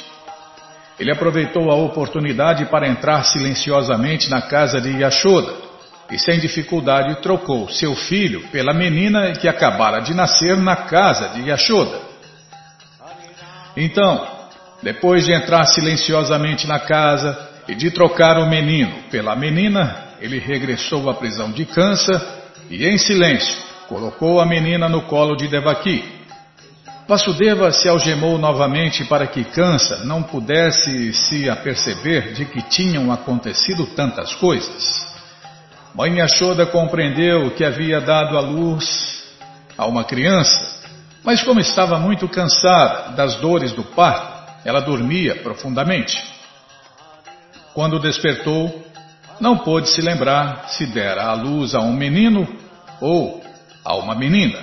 Ele 1.00 1.12
aproveitou 1.12 1.72
a 1.72 1.76
oportunidade 1.76 2.68
para 2.68 2.88
entrar 2.88 3.24
silenciosamente 3.24 4.30
na 4.30 4.44
casa 4.44 4.80
de 4.80 4.92
Yashoda 4.92 5.52
e, 6.12 6.20
sem 6.20 6.40
dificuldade, 6.40 7.20
trocou 7.20 7.68
seu 7.68 7.96
filho 7.96 8.48
pela 8.50 8.76
menina 8.76 9.32
que 9.32 9.48
acabara 9.48 10.02
de 10.02 10.14
nascer 10.14 10.56
na 10.56 10.76
casa 10.76 11.30
de 11.30 11.50
Yashoda. 11.50 12.13
Então, 13.76 14.28
depois 14.82 15.26
de 15.26 15.34
entrar 15.34 15.66
silenciosamente 15.66 16.68
na 16.68 16.80
casa 16.80 17.50
e 17.68 17.76
de 17.76 17.92
trocar 17.92 18.38
o 18.38 18.50
menino 18.50 19.04
pela 19.10 19.36
menina, 19.36 20.14
ele 20.20 20.40
regressou 20.40 21.10
à 21.10 21.14
prisão 21.14 21.52
de 21.52 21.66
Kansa 21.66 22.44
e, 22.70 22.86
em 22.86 22.98
silêncio, 22.98 23.58
colocou 23.88 24.40
a 24.40 24.46
menina 24.46 24.88
no 24.88 25.04
colo 25.04 25.36
de 25.36 25.48
Devaki. 25.48 26.04
Vasudeva 27.08 27.72
se 27.72 27.90
algemou 27.90 28.38
novamente 28.38 29.04
para 29.06 29.28
que 29.28 29.44
Kansa 29.44 30.06
não 30.06 30.24
pudesse 30.24 31.12
se 31.14 31.50
aperceber 31.50 32.34
de 32.34 32.46
que 32.46 32.62
tinham 32.62 33.12
acontecido 33.12 33.86
tantas 33.88 34.34
coisas. 34.36 35.14
Mãe 35.94 36.18
Yashoda 36.18 36.66
compreendeu 36.66 37.52
que 37.52 37.66
havia 37.66 38.00
dado 38.00 38.38
à 38.38 38.42
luz 38.42 39.24
a 39.78 39.86
uma 39.86 40.04
criança, 40.04 40.83
mas 41.24 41.42
como 41.44 41.60
estava 41.60 41.98
muito 41.98 42.28
cansada 42.28 43.14
das 43.16 43.36
dores 43.36 43.72
do 43.72 43.84
parto, 43.84 44.52
ela 44.66 44.82
dormia 44.82 45.36
profundamente. 45.38 46.22
Quando 47.74 48.00
despertou, 48.00 48.84
não 49.40 49.58
pôde 49.58 49.90
se 49.90 50.02
lembrar 50.02 50.70
se 50.70 50.86
dera 50.86 51.26
à 51.26 51.34
luz 51.34 51.74
a 51.74 51.80
um 51.80 51.94
menino 51.94 52.48
ou 53.02 53.44
a 53.84 53.96
uma 53.96 54.16
menina. 54.16 54.60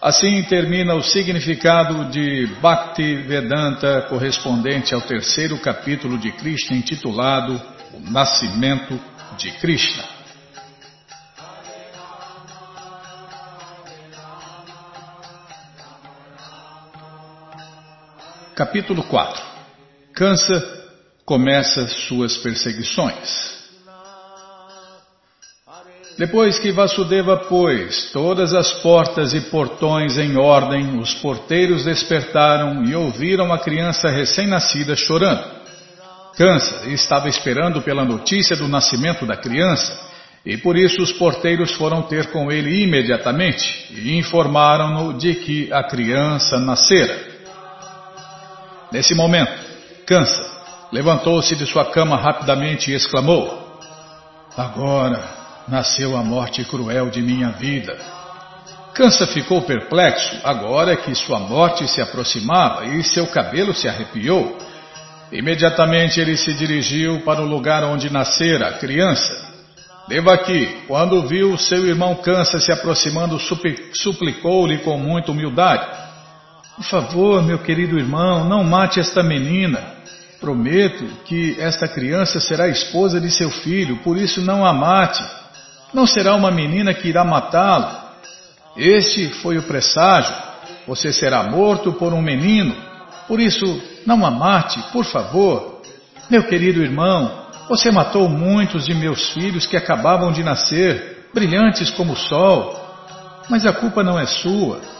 Assim 0.00 0.42
termina 0.44 0.94
o 0.94 1.02
significado 1.02 2.04
de 2.10 2.46
Bhakti 2.60 3.16
Vedanta 3.22 4.02
correspondente 4.02 4.94
ao 4.94 5.00
terceiro 5.00 5.58
capítulo 5.58 6.18
de 6.18 6.30
Krishna 6.32 6.76
intitulado 6.76 7.60
O 7.92 8.10
Nascimento 8.10 9.00
de 9.38 9.50
Krishna. 9.52 10.15
Capítulo 18.56 19.02
4 19.02 19.42
Kansa 20.14 20.86
começa 21.26 21.86
suas 21.88 22.38
perseguições. 22.38 23.54
Depois 26.16 26.58
que 26.58 26.72
Vasudeva 26.72 27.36
pôs 27.36 28.10
todas 28.12 28.54
as 28.54 28.72
portas 28.80 29.34
e 29.34 29.42
portões 29.50 30.16
em 30.16 30.38
ordem, 30.38 30.98
os 30.98 31.12
porteiros 31.16 31.84
despertaram 31.84 32.82
e 32.82 32.94
ouviram 32.96 33.52
a 33.52 33.58
criança 33.58 34.08
recém-nascida 34.08 34.96
chorando. 34.96 35.44
Kansa 36.34 36.88
estava 36.88 37.28
esperando 37.28 37.82
pela 37.82 38.06
notícia 38.06 38.56
do 38.56 38.66
nascimento 38.66 39.26
da 39.26 39.36
criança 39.36 40.00
e 40.46 40.56
por 40.56 40.78
isso 40.78 41.02
os 41.02 41.12
porteiros 41.12 41.72
foram 41.72 42.00
ter 42.04 42.30
com 42.32 42.50
ele 42.50 42.84
imediatamente 42.84 43.86
e 43.90 44.16
informaram-no 44.16 45.12
de 45.12 45.34
que 45.34 45.70
a 45.70 45.82
criança 45.82 46.58
nascera. 46.58 47.35
Nesse 48.92 49.14
momento, 49.14 49.52
Kansa 50.06 50.56
levantou-se 50.92 51.54
de 51.56 51.66
sua 51.66 51.86
cama 51.86 52.16
rapidamente 52.16 52.90
e 52.90 52.94
exclamou: 52.94 53.66
Agora 54.56 55.22
nasceu 55.68 56.16
a 56.16 56.22
morte 56.22 56.64
cruel 56.64 57.10
de 57.10 57.20
minha 57.20 57.50
vida. 57.50 57.96
Cansa 58.94 59.26
ficou 59.26 59.60
perplexo 59.60 60.40
agora 60.42 60.96
que 60.96 61.14
sua 61.14 61.38
morte 61.38 61.86
se 61.86 62.00
aproximava 62.00 62.86
e 62.86 63.02
seu 63.02 63.26
cabelo 63.26 63.74
se 63.74 63.88
arrepiou. 63.88 64.56
Imediatamente 65.30 66.20
ele 66.20 66.36
se 66.36 66.54
dirigiu 66.54 67.20
para 67.20 67.42
o 67.42 67.46
lugar 67.46 67.82
onde 67.84 68.10
nascera 68.10 68.68
a 68.68 68.72
criança. 68.74 69.44
Devaki, 70.08 70.84
quando 70.86 71.26
viu 71.26 71.58
seu 71.58 71.84
irmão 71.84 72.14
Kansa 72.14 72.60
se 72.60 72.70
aproximando, 72.70 73.38
suplicou-lhe 73.92 74.78
com 74.78 74.96
muita 74.96 75.32
humildade: 75.32 76.05
Por 76.76 76.84
favor, 76.84 77.42
meu 77.42 77.58
querido 77.58 77.98
irmão, 77.98 78.44
não 78.44 78.62
mate 78.62 79.00
esta 79.00 79.22
menina. 79.22 79.96
Prometo 80.38 81.06
que 81.24 81.56
esta 81.58 81.88
criança 81.88 82.38
será 82.38 82.68
esposa 82.68 83.18
de 83.18 83.30
seu 83.30 83.50
filho, 83.50 83.96
por 84.04 84.18
isso 84.18 84.42
não 84.42 84.64
a 84.64 84.74
mate. 84.74 85.24
Não 85.94 86.06
será 86.06 86.34
uma 86.34 86.50
menina 86.50 86.92
que 86.92 87.08
irá 87.08 87.24
matá-lo. 87.24 87.88
Este 88.76 89.30
foi 89.40 89.56
o 89.56 89.62
presságio. 89.62 90.34
Você 90.86 91.14
será 91.14 91.44
morto 91.44 91.94
por 91.94 92.12
um 92.12 92.20
menino. 92.20 92.76
Por 93.26 93.40
isso, 93.40 93.82
não 94.04 94.24
a 94.26 94.30
mate, 94.30 94.78
por 94.92 95.06
favor. 95.06 95.80
Meu 96.28 96.44
querido 96.44 96.82
irmão, 96.82 97.46
você 97.70 97.90
matou 97.90 98.28
muitos 98.28 98.84
de 98.84 98.92
meus 98.92 99.30
filhos 99.32 99.66
que 99.66 99.78
acabavam 99.78 100.30
de 100.30 100.42
nascer, 100.42 101.28
brilhantes 101.32 101.90
como 101.90 102.12
o 102.12 102.16
sol. 102.16 102.78
Mas 103.48 103.64
a 103.64 103.72
culpa 103.72 104.02
não 104.02 104.20
é 104.20 104.26
sua. 104.26 104.95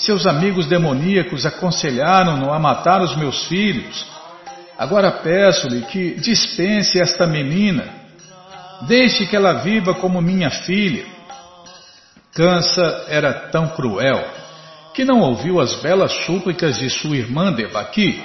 Seus 0.00 0.26
amigos 0.26 0.66
demoníacos 0.66 1.46
aconselharam-no 1.46 2.52
a 2.52 2.58
matar 2.58 3.02
os 3.02 3.14
meus 3.16 3.46
filhos. 3.46 4.06
Agora 4.78 5.10
peço-lhe 5.10 5.82
que 5.82 6.14
dispense 6.14 7.00
esta 7.00 7.26
menina. 7.26 7.84
Deixe 8.82 9.26
que 9.26 9.36
ela 9.36 9.54
viva 9.54 9.94
como 9.94 10.20
minha 10.20 10.50
filha. 10.50 11.04
Cansa 12.34 13.04
era 13.08 13.32
tão 13.50 13.68
cruel 13.68 14.24
que 14.94 15.04
não 15.04 15.20
ouviu 15.20 15.60
as 15.60 15.74
belas 15.82 16.12
súplicas 16.24 16.78
de 16.78 16.88
sua 16.90 17.16
irmã 17.16 17.52
Devaki 17.52 18.22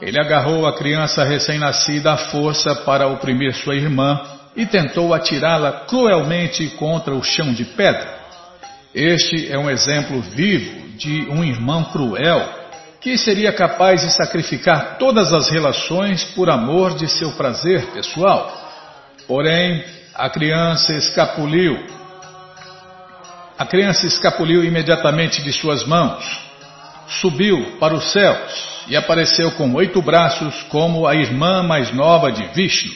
ele 0.00 0.18
agarrou 0.18 0.66
a 0.66 0.74
criança 0.74 1.22
recém-nascida 1.24 2.12
à 2.12 2.16
força 2.16 2.74
para 2.74 3.06
oprimir 3.06 3.52
sua 3.52 3.76
irmã 3.76 4.18
e 4.56 4.64
tentou 4.64 5.12
atirá-la 5.12 5.84
cruelmente 5.84 6.66
contra 6.70 7.14
o 7.14 7.22
chão 7.22 7.52
de 7.52 7.64
pedra. 7.64 8.18
Este 8.94 9.52
é 9.52 9.58
um 9.58 9.68
exemplo 9.68 10.20
vivo 10.22 10.89
de 11.00 11.26
um 11.30 11.42
irmão 11.42 11.84
cruel 11.84 12.46
que 13.00 13.16
seria 13.16 13.50
capaz 13.52 14.02
de 14.02 14.12
sacrificar 14.12 14.98
todas 14.98 15.32
as 15.32 15.48
relações 15.48 16.22
por 16.34 16.50
amor 16.50 16.94
de 16.94 17.08
seu 17.08 17.32
prazer 17.32 17.86
pessoal. 17.86 18.54
Porém, 19.26 19.82
a 20.14 20.28
criança 20.28 20.92
escapuliu. 20.92 21.78
A 23.58 23.64
criança 23.64 24.06
escapuliu 24.06 24.62
imediatamente 24.62 25.42
de 25.42 25.52
suas 25.52 25.86
mãos, 25.86 26.22
subiu 27.08 27.78
para 27.80 27.94
os 27.94 28.12
céus 28.12 28.84
e 28.86 28.94
apareceu 28.94 29.52
com 29.52 29.72
oito 29.74 30.02
braços 30.02 30.62
como 30.64 31.06
a 31.06 31.14
irmã 31.14 31.62
mais 31.62 31.90
nova 31.94 32.30
de 32.30 32.44
Vishnu. 32.48 32.92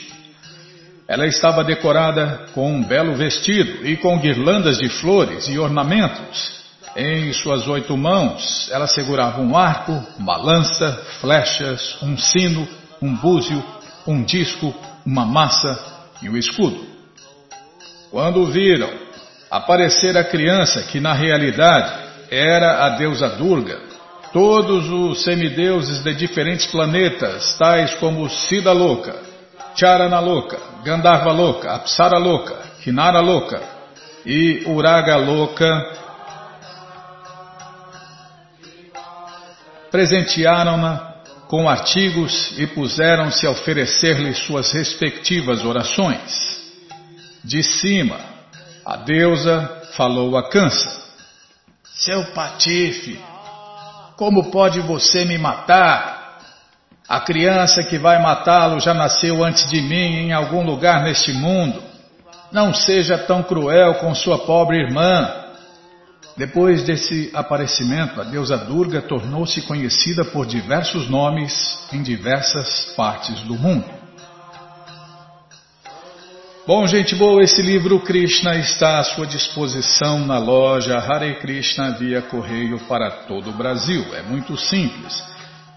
Ela 1.08 1.26
estava 1.26 1.64
decorada 1.64 2.46
com 2.54 2.70
um 2.70 2.82
belo 2.82 3.14
vestido 3.14 3.86
e 3.86 3.96
com 3.96 4.18
guirlandas 4.18 4.78
de 4.78 4.90
flores 4.90 5.48
e 5.48 5.58
ornamentos. 5.58 6.63
Em 6.96 7.32
suas 7.32 7.66
oito 7.66 7.96
mãos, 7.96 8.68
ela 8.70 8.86
segurava 8.86 9.40
um 9.40 9.56
arco, 9.56 9.92
uma 10.18 10.36
lança, 10.36 10.92
flechas, 11.20 11.98
um 12.02 12.16
sino, 12.16 12.66
um 13.02 13.14
búzio, 13.14 13.62
um 14.06 14.22
disco, 14.22 14.72
uma 15.04 15.24
massa 15.24 15.78
e 16.22 16.28
um 16.28 16.36
escudo. 16.36 16.86
Quando 18.10 18.46
viram 18.46 18.90
aparecer 19.50 20.16
a 20.16 20.24
criança, 20.24 20.82
que 20.82 21.00
na 21.00 21.12
realidade 21.12 22.04
era 22.30 22.86
a 22.86 22.90
deusa 22.90 23.28
Durga, 23.30 23.94
Todos 24.34 24.90
os 24.90 25.22
semideuses 25.22 26.02
de 26.02 26.12
diferentes 26.12 26.66
planetas, 26.66 27.56
tais 27.56 27.94
como 27.94 28.28
Sida 28.28 28.72
Louca, 28.72 29.14
Charana 29.76 30.18
Louca, 30.18 30.58
Gandharva 30.84 31.30
Louca, 31.30 31.70
Apsara 31.70 32.18
Louca, 32.18 32.56
Kinara 32.82 33.20
Louca 33.20 33.62
e 34.26 34.64
Uraga 34.66 35.14
Louca, 35.18 35.86
presentearam-na 39.94 41.14
com 41.46 41.68
artigos 41.68 42.52
e 42.58 42.66
puseram-se 42.66 43.46
a 43.46 43.50
oferecer-lhe 43.52 44.34
suas 44.34 44.72
respectivas 44.72 45.64
orações. 45.64 46.60
De 47.44 47.62
cima, 47.62 48.18
a 48.84 48.96
deusa 48.96 49.82
falou 49.92 50.36
a 50.36 50.50
Cansa: 50.50 51.00
Seu 51.84 52.24
patife, 52.32 53.20
como 54.16 54.50
pode 54.50 54.80
você 54.80 55.24
me 55.24 55.38
matar? 55.38 56.40
A 57.08 57.20
criança 57.20 57.84
que 57.84 57.96
vai 57.96 58.20
matá-lo 58.20 58.80
já 58.80 58.94
nasceu 58.94 59.44
antes 59.44 59.70
de 59.70 59.80
mim 59.80 60.26
em 60.26 60.32
algum 60.32 60.64
lugar 60.66 61.04
neste 61.04 61.32
mundo. 61.32 61.80
Não 62.50 62.74
seja 62.74 63.16
tão 63.16 63.44
cruel 63.44 63.94
com 64.00 64.12
sua 64.12 64.38
pobre 64.38 64.76
irmã. 64.76 65.43
Depois 66.36 66.82
desse 66.82 67.30
aparecimento, 67.32 68.20
a 68.20 68.24
deusa 68.24 68.58
Durga 68.58 69.00
tornou-se 69.00 69.62
conhecida 69.62 70.24
por 70.24 70.46
diversos 70.46 71.08
nomes 71.08 71.78
em 71.92 72.02
diversas 72.02 72.92
partes 72.96 73.40
do 73.42 73.54
mundo. 73.54 73.84
Bom, 76.66 76.86
gente 76.86 77.14
boa, 77.14 77.42
esse 77.42 77.62
livro 77.62 78.00
Krishna 78.00 78.56
está 78.56 78.98
à 78.98 79.04
sua 79.04 79.26
disposição 79.26 80.26
na 80.26 80.38
loja 80.38 80.98
Hare 80.98 81.34
Krishna 81.34 81.92
via 81.98 82.22
correio 82.22 82.78
para 82.88 83.10
todo 83.28 83.50
o 83.50 83.52
Brasil. 83.52 84.02
É 84.14 84.22
muito 84.22 84.56
simples. 84.56 85.22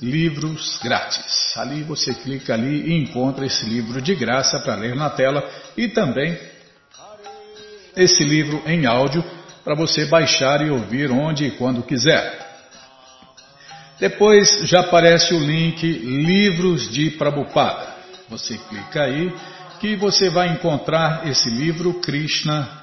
Livros 0.00 0.78
Grátis. 0.82 1.56
Ali 1.56 1.82
você 1.82 2.14
clica 2.14 2.54
ali 2.54 2.88
e 2.88 3.02
encontra 3.02 3.44
esse 3.44 3.66
livro 3.66 4.00
de 4.00 4.14
graça 4.14 4.58
para 4.60 4.76
ler 4.76 4.94
na 4.94 5.10
tela 5.10 5.48
e 5.76 5.88
também 5.88 6.38
esse 7.96 8.22
livro 8.22 8.62
em 8.66 8.86
áudio 8.86 9.24
para 9.64 9.74
você 9.74 10.06
baixar 10.06 10.64
e 10.64 10.70
ouvir 10.70 11.10
onde 11.10 11.46
e 11.46 11.50
quando 11.52 11.82
quiser. 11.82 12.46
Depois 13.98 14.60
já 14.68 14.80
aparece 14.80 15.34
o 15.34 15.40
link 15.40 15.82
Livros 15.84 16.88
de 16.88 17.10
Prabhupada. 17.10 17.96
Você 18.28 18.56
clica 18.56 19.02
aí 19.02 19.34
que 19.80 19.96
você 19.96 20.30
vai 20.30 20.52
encontrar 20.52 21.26
esse 21.26 21.50
livro 21.50 21.94
Krishna 21.94 22.77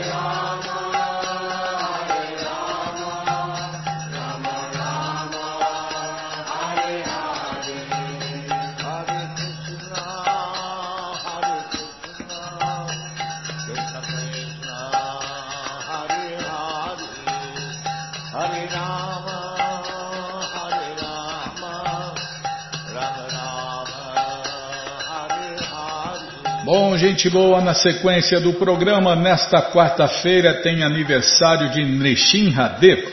Bom, 26.74 26.98
gente 26.98 27.30
boa, 27.30 27.60
na 27.60 27.74
sequência 27.74 28.40
do 28.40 28.54
programa, 28.54 29.14
nesta 29.14 29.62
quarta-feira 29.74 30.62
tem 30.62 30.84
aniversário 30.84 31.70
de 31.70 31.84
Nrishinhadeva. 31.84 33.12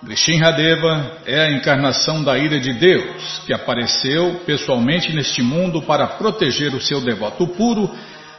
Nrishinhadeva 0.00 1.10
é 1.26 1.40
a 1.40 1.50
encarnação 1.50 2.22
da 2.22 2.38
ira 2.38 2.60
de 2.60 2.72
Deus, 2.74 3.42
que 3.44 3.52
apareceu 3.52 4.42
pessoalmente 4.46 5.12
neste 5.12 5.42
mundo 5.42 5.82
para 5.82 6.06
proteger 6.06 6.72
o 6.72 6.80
seu 6.80 7.00
devoto 7.00 7.48
puro 7.48 7.90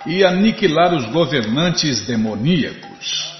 e 0.05 0.23
aniquilar 0.23 0.93
os 0.93 1.05
governantes 1.07 2.05
demoníacos. 2.05 3.35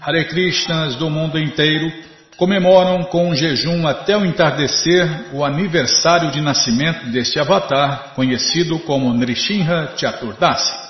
Hare 0.00 0.24
Krishnas 0.24 0.96
do 0.96 1.08
mundo 1.08 1.38
inteiro 1.38 1.92
comemoram 2.36 3.04
com 3.04 3.30
um 3.30 3.34
jejum 3.34 3.86
até 3.86 4.16
o 4.16 4.24
entardecer 4.24 5.26
o 5.32 5.44
aniversário 5.44 6.30
de 6.30 6.40
nascimento 6.40 7.06
deste 7.10 7.38
avatar, 7.38 8.12
conhecido 8.14 8.78
como 8.80 9.12
Nrishinha 9.12 9.92
Chaturdasi. 9.96 10.84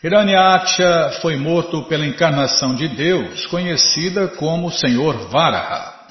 Hiranyaksha 0.03 1.19
foi 1.21 1.37
morto 1.37 1.83
pela 1.85 2.07
encarnação 2.07 2.75
de 2.75 2.89
Deus, 2.89 3.47
conhecida 3.47 4.29
como 4.29 4.71
Senhor 4.71 5.29
Varaha. 5.29 6.02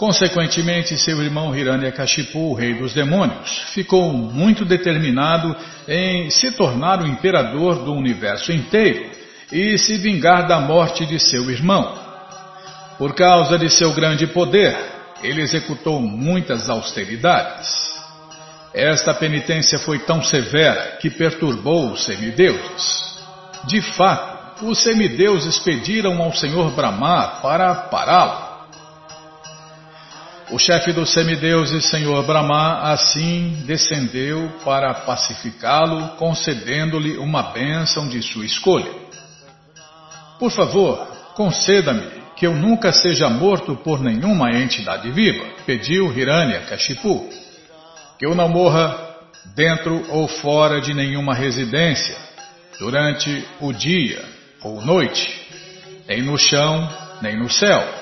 Consequentemente, 0.00 0.96
seu 0.96 1.22
irmão 1.22 1.54
Hiranyakashipu, 1.54 2.38
o 2.38 2.54
rei 2.54 2.72
dos 2.72 2.94
demônios, 2.94 3.66
ficou 3.74 4.10
muito 4.10 4.64
determinado 4.64 5.54
em 5.86 6.30
se 6.30 6.52
tornar 6.52 7.02
o 7.02 7.06
imperador 7.06 7.84
do 7.84 7.92
universo 7.92 8.50
inteiro 8.50 9.10
e 9.52 9.76
se 9.76 9.98
vingar 9.98 10.48
da 10.48 10.58
morte 10.58 11.04
de 11.04 11.20
seu 11.20 11.50
irmão. 11.50 11.98
Por 12.96 13.14
causa 13.14 13.58
de 13.58 13.68
seu 13.68 13.92
grande 13.92 14.26
poder, 14.26 14.74
ele 15.22 15.42
executou 15.42 16.00
muitas 16.00 16.70
austeridades. 16.70 17.68
Esta 18.72 19.12
penitência 19.12 19.78
foi 19.80 19.98
tão 19.98 20.22
severa 20.22 20.96
que 20.98 21.10
perturbou 21.10 21.92
os 21.92 22.06
semideuses. 22.06 23.18
De 23.66 23.82
fato, 23.82 24.66
os 24.66 24.82
semideuses 24.82 25.58
pediram 25.58 26.22
ao 26.22 26.32
Senhor 26.32 26.70
Brahma 26.70 27.40
para 27.42 27.74
pará-lo. 27.74 28.49
O 30.52 30.58
chefe 30.58 30.92
dos 30.92 31.12
semideuses, 31.12 31.88
Senhor 31.90 32.24
Brahma, 32.24 32.92
assim 32.92 33.62
descendeu 33.66 34.50
para 34.64 34.92
pacificá-lo, 34.94 36.16
concedendo-lhe 36.16 37.16
uma 37.18 37.52
bênção 37.52 38.08
de 38.08 38.20
sua 38.20 38.44
escolha. 38.44 38.90
Por 40.40 40.50
favor, 40.50 41.06
conceda-me 41.36 42.02
que 42.34 42.44
eu 42.44 42.52
nunca 42.52 42.90
seja 42.90 43.28
morto 43.28 43.76
por 43.76 44.00
nenhuma 44.00 44.50
entidade 44.50 45.08
viva, 45.12 45.46
pediu 45.64 46.12
Hiranya 46.12 46.62
Kashipu. 46.62 47.28
Que 48.18 48.26
eu 48.26 48.34
não 48.34 48.48
morra 48.48 48.98
dentro 49.54 50.04
ou 50.08 50.26
fora 50.26 50.80
de 50.80 50.92
nenhuma 50.92 51.32
residência, 51.32 52.16
durante 52.76 53.46
o 53.60 53.72
dia 53.72 54.24
ou 54.62 54.84
noite, 54.84 55.32
nem 56.08 56.22
no 56.22 56.36
chão, 56.36 56.88
nem 57.22 57.38
no 57.38 57.48
céu 57.48 57.99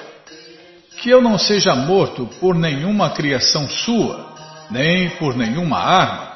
que 1.00 1.10
eu 1.10 1.20
não 1.20 1.38
seja 1.38 1.74
morto 1.74 2.28
por 2.40 2.54
nenhuma 2.54 3.10
criação 3.10 3.68
sua, 3.68 4.34
nem 4.70 5.10
por 5.10 5.36
nenhuma 5.36 5.78
arma, 5.78 6.28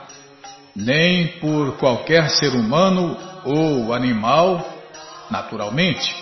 nem 0.74 1.38
por 1.40 1.76
qualquer 1.76 2.30
ser 2.30 2.54
humano 2.54 3.16
ou 3.44 3.92
animal, 3.92 4.64
naturalmente. 5.30 6.14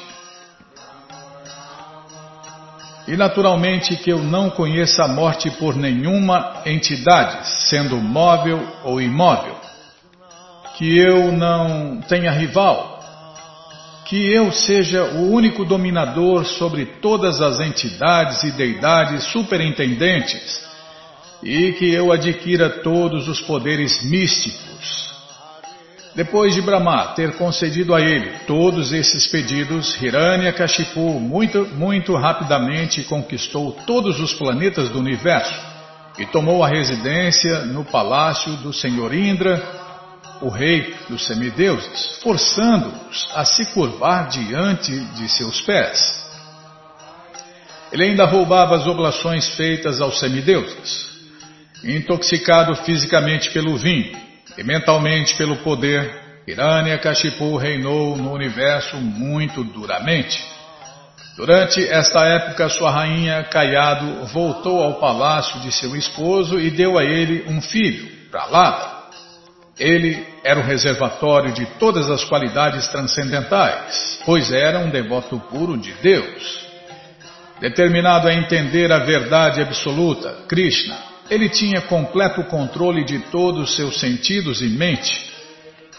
E 3.06 3.16
naturalmente 3.16 3.96
que 3.96 4.10
eu 4.10 4.18
não 4.18 4.50
conheça 4.50 5.04
a 5.04 5.08
morte 5.08 5.50
por 5.50 5.74
nenhuma 5.74 6.62
entidade, 6.64 7.46
sendo 7.68 7.96
móvel 7.96 8.60
ou 8.84 9.00
imóvel. 9.00 9.56
Que 10.76 10.98
eu 10.98 11.32
não 11.32 12.00
tenha 12.08 12.30
rival, 12.30 12.89
que 14.10 14.28
eu 14.28 14.50
seja 14.50 15.04
o 15.04 15.30
único 15.30 15.64
dominador 15.64 16.44
sobre 16.44 16.84
todas 16.84 17.40
as 17.40 17.60
entidades 17.60 18.42
e 18.42 18.50
deidades 18.50 19.22
superintendentes 19.26 20.68
e 21.40 21.70
que 21.74 21.94
eu 21.94 22.10
adquira 22.10 22.68
todos 22.68 23.28
os 23.28 23.40
poderes 23.40 24.02
místicos. 24.02 25.14
Depois 26.12 26.56
de 26.56 26.60
Brahma 26.60 27.12
ter 27.14 27.36
concedido 27.36 27.94
a 27.94 28.00
ele 28.00 28.32
todos 28.48 28.92
esses 28.92 29.28
pedidos, 29.28 29.96
Hiranyakashipu 30.02 31.20
muito, 31.20 31.64
muito 31.76 32.16
rapidamente 32.16 33.04
conquistou 33.04 33.78
todos 33.86 34.18
os 34.18 34.34
planetas 34.34 34.88
do 34.88 34.98
universo 34.98 35.54
e 36.18 36.26
tomou 36.26 36.64
a 36.64 36.68
residência 36.68 37.60
no 37.60 37.84
palácio 37.84 38.54
do 38.54 38.72
Senhor 38.72 39.14
Indra 39.14 39.62
o 40.40 40.48
rei 40.48 40.94
dos 41.08 41.26
semideuses, 41.26 42.18
forçando-os 42.22 43.28
a 43.34 43.44
se 43.44 43.66
curvar 43.66 44.28
diante 44.28 44.98
de 44.98 45.28
seus 45.28 45.60
pés. 45.62 46.00
Ele 47.92 48.04
ainda 48.04 48.24
roubava 48.24 48.76
as 48.76 48.86
oblações 48.86 49.48
feitas 49.56 50.00
aos 50.00 50.18
semideuses. 50.18 51.08
Intoxicado 51.82 52.74
fisicamente 52.84 53.50
pelo 53.50 53.76
vinho 53.76 54.16
e 54.56 54.62
mentalmente 54.62 55.34
pelo 55.36 55.56
poder, 55.56 56.42
Hiranyakashipu 56.46 57.56
reinou 57.56 58.16
no 58.16 58.32
universo 58.32 58.96
muito 58.96 59.64
duramente. 59.64 60.42
Durante 61.36 61.86
esta 61.88 62.24
época, 62.26 62.68
sua 62.68 62.90
rainha 62.90 63.44
Caiado 63.44 64.26
voltou 64.26 64.82
ao 64.82 65.00
palácio 65.00 65.60
de 65.60 65.72
seu 65.72 65.96
esposo 65.96 66.60
e 66.60 66.70
deu 66.70 66.98
a 66.98 67.04
ele 67.04 67.44
um 67.48 67.62
filho, 67.62 68.10
Pralada. 68.30 68.89
Ele 69.80 70.26
era 70.44 70.60
o 70.60 70.62
reservatório 70.62 71.52
de 71.52 71.64
todas 71.78 72.10
as 72.10 72.22
qualidades 72.22 72.86
transcendentais, 72.88 74.20
pois 74.26 74.52
era 74.52 74.78
um 74.78 74.90
devoto 74.90 75.40
puro 75.50 75.74
de 75.78 75.90
Deus. 76.02 76.68
Determinado 77.58 78.28
a 78.28 78.34
entender 78.34 78.92
a 78.92 78.98
verdade 78.98 79.62
absoluta, 79.62 80.44
Krishna, 80.46 80.98
ele 81.30 81.48
tinha 81.48 81.80
completo 81.80 82.44
controle 82.44 83.04
de 83.04 83.20
todos 83.30 83.70
os 83.70 83.76
seus 83.76 83.98
sentidos 83.98 84.60
e 84.60 84.68
mente. 84.68 85.30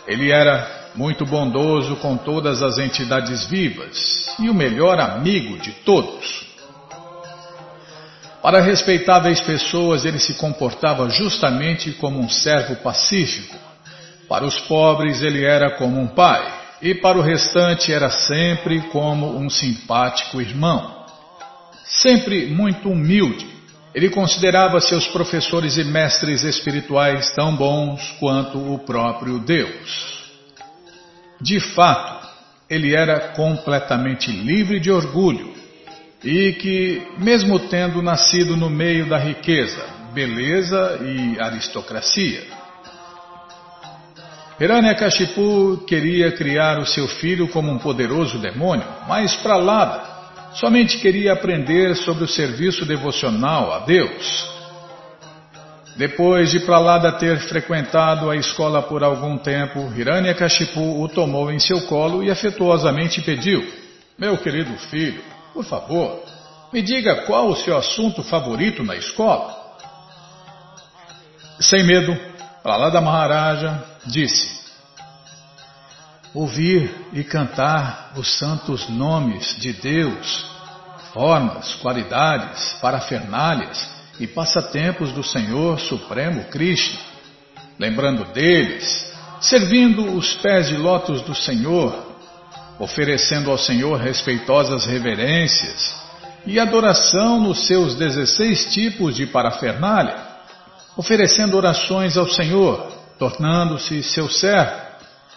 Ele 0.08 0.32
era 0.32 0.92
muito 0.94 1.26
bondoso 1.26 1.96
com 1.96 2.16
todas 2.18 2.62
as 2.62 2.78
entidades 2.78 3.46
vivas 3.46 4.28
e 4.38 4.48
o 4.48 4.54
melhor 4.54 5.00
amigo 5.00 5.58
de 5.58 5.72
todos. 5.72 6.46
Para 8.44 8.62
respeitáveis 8.62 9.42
pessoas, 9.42 10.06
ele 10.06 10.20
se 10.20 10.36
comportava 10.36 11.10
justamente 11.10 11.92
como 11.94 12.20
um 12.20 12.30
servo 12.30 12.76
pacífico 12.76 13.71
para 14.32 14.46
os 14.46 14.58
pobres 14.62 15.22
ele 15.22 15.44
era 15.44 15.72
como 15.72 16.00
um 16.00 16.08
pai, 16.08 16.42
e 16.82 16.96
para 16.96 17.18
o 17.18 17.22
restante 17.22 17.92
era 17.92 18.10
sempre 18.10 18.80
como 18.84 19.38
um 19.38 19.50
simpático 19.50 20.40
irmão. 20.40 21.04
Sempre 21.84 22.46
muito 22.46 22.90
humilde, 22.90 23.46
ele 23.94 24.10
considerava 24.10 24.80
seus 24.80 25.06
professores 25.08 25.76
e 25.76 25.84
mestres 25.84 26.46
espirituais 26.46 27.30
tão 27.36 27.54
bons 27.58 28.10
quanto 28.22 28.58
o 28.58 28.80
próprio 28.80 29.38
Deus. 29.38 30.32
De 31.42 31.60
fato, 31.60 32.26
ele 32.70 32.96
era 32.96 33.34
completamente 33.34 34.32
livre 34.32 34.80
de 34.80 34.90
orgulho 34.90 35.54
e 36.24 36.54
que, 36.54 37.06
mesmo 37.18 37.60
tendo 37.60 38.02
nascido 38.02 38.56
no 38.56 38.70
meio 38.70 39.10
da 39.10 39.18
riqueza, 39.18 39.84
beleza 40.14 41.02
e 41.04 41.38
aristocracia, 41.38 42.61
Hiranyakashipu 44.62 45.86
queria 45.88 46.32
criar 46.34 46.78
o 46.78 46.86
seu 46.86 47.08
filho 47.08 47.48
como 47.48 47.72
um 47.72 47.80
poderoso 47.80 48.38
demônio, 48.38 48.86
mas 49.08 49.36
Pralada 49.38 50.04
somente 50.54 51.00
queria 51.00 51.34
aprender 51.34 51.96
sobre 51.96 52.26
o 52.26 52.28
serviço 52.28 52.86
devocional 52.86 53.74
a 53.74 53.80
Deus. 53.80 54.48
Depois 55.98 56.52
de 56.52 56.60
Pralada 56.60 57.12
ter 57.14 57.40
frequentado 57.40 58.30
a 58.30 58.36
escola 58.36 58.84
por 58.84 59.04
algum 59.04 59.36
tempo, 59.36 59.92
Hiranyakashipu 59.98 61.02
o 61.02 61.10
tomou 61.10 61.52
em 61.52 61.58
seu 61.58 61.82
colo 61.88 62.22
e 62.22 62.30
afetuosamente 62.30 63.20
pediu: 63.24 63.68
Meu 64.16 64.38
querido 64.38 64.78
filho, 64.92 65.24
por 65.56 65.66
favor, 65.66 66.24
me 66.72 66.84
diga 66.84 67.24
qual 67.24 67.48
o 67.48 67.56
seu 67.56 67.76
assunto 67.76 68.22
favorito 68.22 68.84
na 68.84 68.96
escola. 68.96 69.60
Sem 71.60 71.84
medo, 71.84 72.16
Pralada 72.62 73.02
Maharaja 73.02 73.91
disse: 74.06 74.62
Ouvir 76.34 76.94
e 77.14 77.24
cantar 77.24 78.14
os 78.16 78.38
santos 78.38 78.88
nomes 78.90 79.56
de 79.60 79.74
Deus, 79.74 80.46
formas, 81.14 81.74
qualidades, 81.76 82.74
parafernálias 82.82 83.90
e 84.20 84.28
passatempos 84.28 85.12
do 85.12 85.24
Senhor 85.24 85.80
Supremo 85.80 86.46
Krishna, 86.46 87.00
lembrando 87.78 88.26
deles, 88.34 89.12
servindo 89.42 90.16
os 90.16 90.34
pés 90.36 90.70
de 90.70 90.78
lótus 90.78 91.22
do 91.24 91.36
Senhor, 91.36 92.12
oferecendo 92.80 93.52
ao 93.52 93.58
Senhor 93.58 94.00
respeitosas 94.00 94.86
reverências 94.86 96.02
e 96.46 96.60
adoração 96.60 97.40
nos 97.40 97.68
seus 97.68 97.96
16 97.96 98.74
tipos 98.74 99.16
de 99.16 99.28
parafernália, 99.28 100.16
oferecendo 100.96 101.58
orações 101.58 102.18
ao 102.18 102.28
Senhor, 102.28 103.01
tornando-se 103.22 104.02
seu 104.02 104.28
servo, 104.28 104.82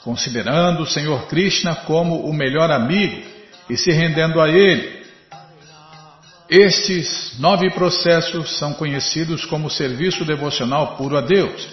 considerando 0.02 0.84
o 0.84 0.86
Senhor 0.86 1.26
Krishna 1.26 1.74
como 1.74 2.24
o 2.24 2.32
melhor 2.32 2.70
amigo 2.70 3.22
e 3.68 3.76
se 3.76 3.92
rendendo 3.92 4.40
a 4.40 4.48
Ele. 4.48 5.04
Estes 6.48 7.38
nove 7.38 7.68
processos 7.68 8.56
são 8.56 8.72
conhecidos 8.72 9.44
como 9.44 9.68
serviço 9.68 10.24
devocional 10.24 10.96
puro 10.96 11.18
a 11.18 11.20
Deus 11.20 11.68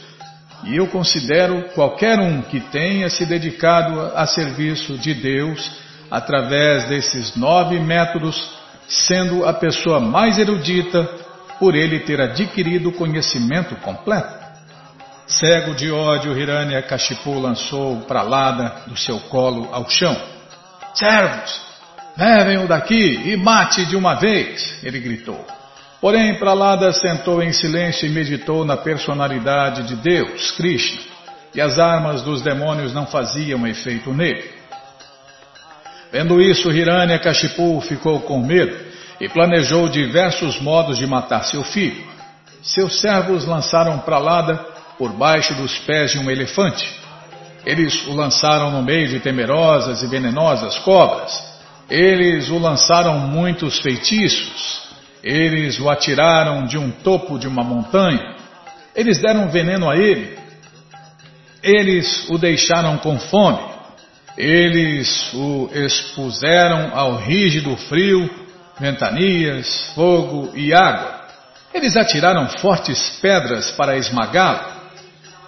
e 0.65 0.75
eu 0.75 0.85
considero 0.87 1.69
qualquer 1.73 2.19
um 2.19 2.41
que 2.41 2.59
tenha 2.59 3.09
se 3.09 3.25
dedicado 3.25 4.01
a 4.13 4.27
serviço 4.27 4.97
de 4.97 5.13
Deus 5.13 5.71
através 6.09 6.89
desses 6.89 7.37
nove 7.37 7.79
métodos, 7.79 8.51
sendo 8.85 9.45
a 9.45 9.53
pessoa 9.53 10.01
mais 10.01 10.37
erudita 10.37 11.05
por 11.57 11.73
ele 11.73 12.01
ter 12.01 12.19
adquirido 12.19 12.91
conhecimento 12.91 13.77
completo. 13.77 14.40
Cego 15.31 15.73
de 15.73 15.89
ódio, 15.89 16.37
Hiranya 16.37 16.81
Kashipu 16.81 17.39
lançou 17.39 18.01
Pralada 18.01 18.83
do 18.87 18.97
seu 18.97 19.17
colo 19.17 19.69
ao 19.71 19.89
chão. 19.89 20.15
Servos, 20.93 21.61
levem-o 22.17 22.67
daqui 22.67 23.31
e 23.31 23.37
mate 23.37 23.85
de 23.85 23.95
uma 23.95 24.15
vez, 24.15 24.83
ele 24.83 24.99
gritou. 24.99 25.45
Porém, 26.01 26.37
Pralada 26.37 26.91
sentou 26.91 27.41
em 27.41 27.53
silêncio 27.53 28.05
e 28.05 28.09
meditou 28.09 28.65
na 28.65 28.75
personalidade 28.75 29.83
de 29.83 29.95
Deus, 29.95 30.51
Krishna, 30.51 30.99
e 31.55 31.61
as 31.61 31.79
armas 31.79 32.21
dos 32.23 32.41
demônios 32.41 32.93
não 32.93 33.05
faziam 33.05 33.65
efeito 33.65 34.13
nele. 34.13 34.51
Vendo 36.11 36.41
isso, 36.41 36.69
Hiranyakashipu 36.69 37.79
ficou 37.79 38.19
com 38.19 38.39
medo 38.39 38.77
e 39.21 39.29
planejou 39.29 39.87
diversos 39.87 40.59
modos 40.59 40.97
de 40.97 41.07
matar 41.07 41.45
seu 41.45 41.63
filho. 41.63 42.05
Seus 42.61 42.99
servos 42.99 43.45
lançaram 43.45 43.99
Pralada 43.99 44.70
por 45.01 45.13
baixo 45.13 45.55
dos 45.55 45.79
pés 45.79 46.11
de 46.11 46.19
um 46.19 46.29
elefante. 46.29 46.87
Eles 47.65 48.05
o 48.05 48.13
lançaram 48.13 48.69
no 48.69 48.83
meio 48.83 49.07
de 49.07 49.19
temerosas 49.19 50.03
e 50.03 50.05
venenosas 50.05 50.77
cobras. 50.77 51.31
Eles 51.89 52.51
o 52.51 52.59
lançaram 52.59 53.17
muitos 53.17 53.79
feitiços. 53.79 54.83
Eles 55.23 55.79
o 55.79 55.89
atiraram 55.89 56.67
de 56.67 56.77
um 56.77 56.91
topo 56.91 57.39
de 57.39 57.47
uma 57.47 57.63
montanha. 57.63 58.35
Eles 58.95 59.17
deram 59.17 59.49
veneno 59.49 59.89
a 59.89 59.97
ele. 59.97 60.37
Eles 61.63 62.29
o 62.29 62.37
deixaram 62.37 62.99
com 62.99 63.17
fome. 63.17 63.57
Eles 64.37 65.33
o 65.33 65.67
expuseram 65.73 66.91
ao 66.93 67.15
rígido 67.15 67.75
frio, 67.75 68.29
ventanias, 68.79 69.91
fogo 69.95 70.51
e 70.55 70.71
água. 70.75 71.21
Eles 71.73 71.97
atiraram 71.97 72.47
fortes 72.59 73.17
pedras 73.19 73.71
para 73.71 73.97
esmagá-lo. 73.97 74.70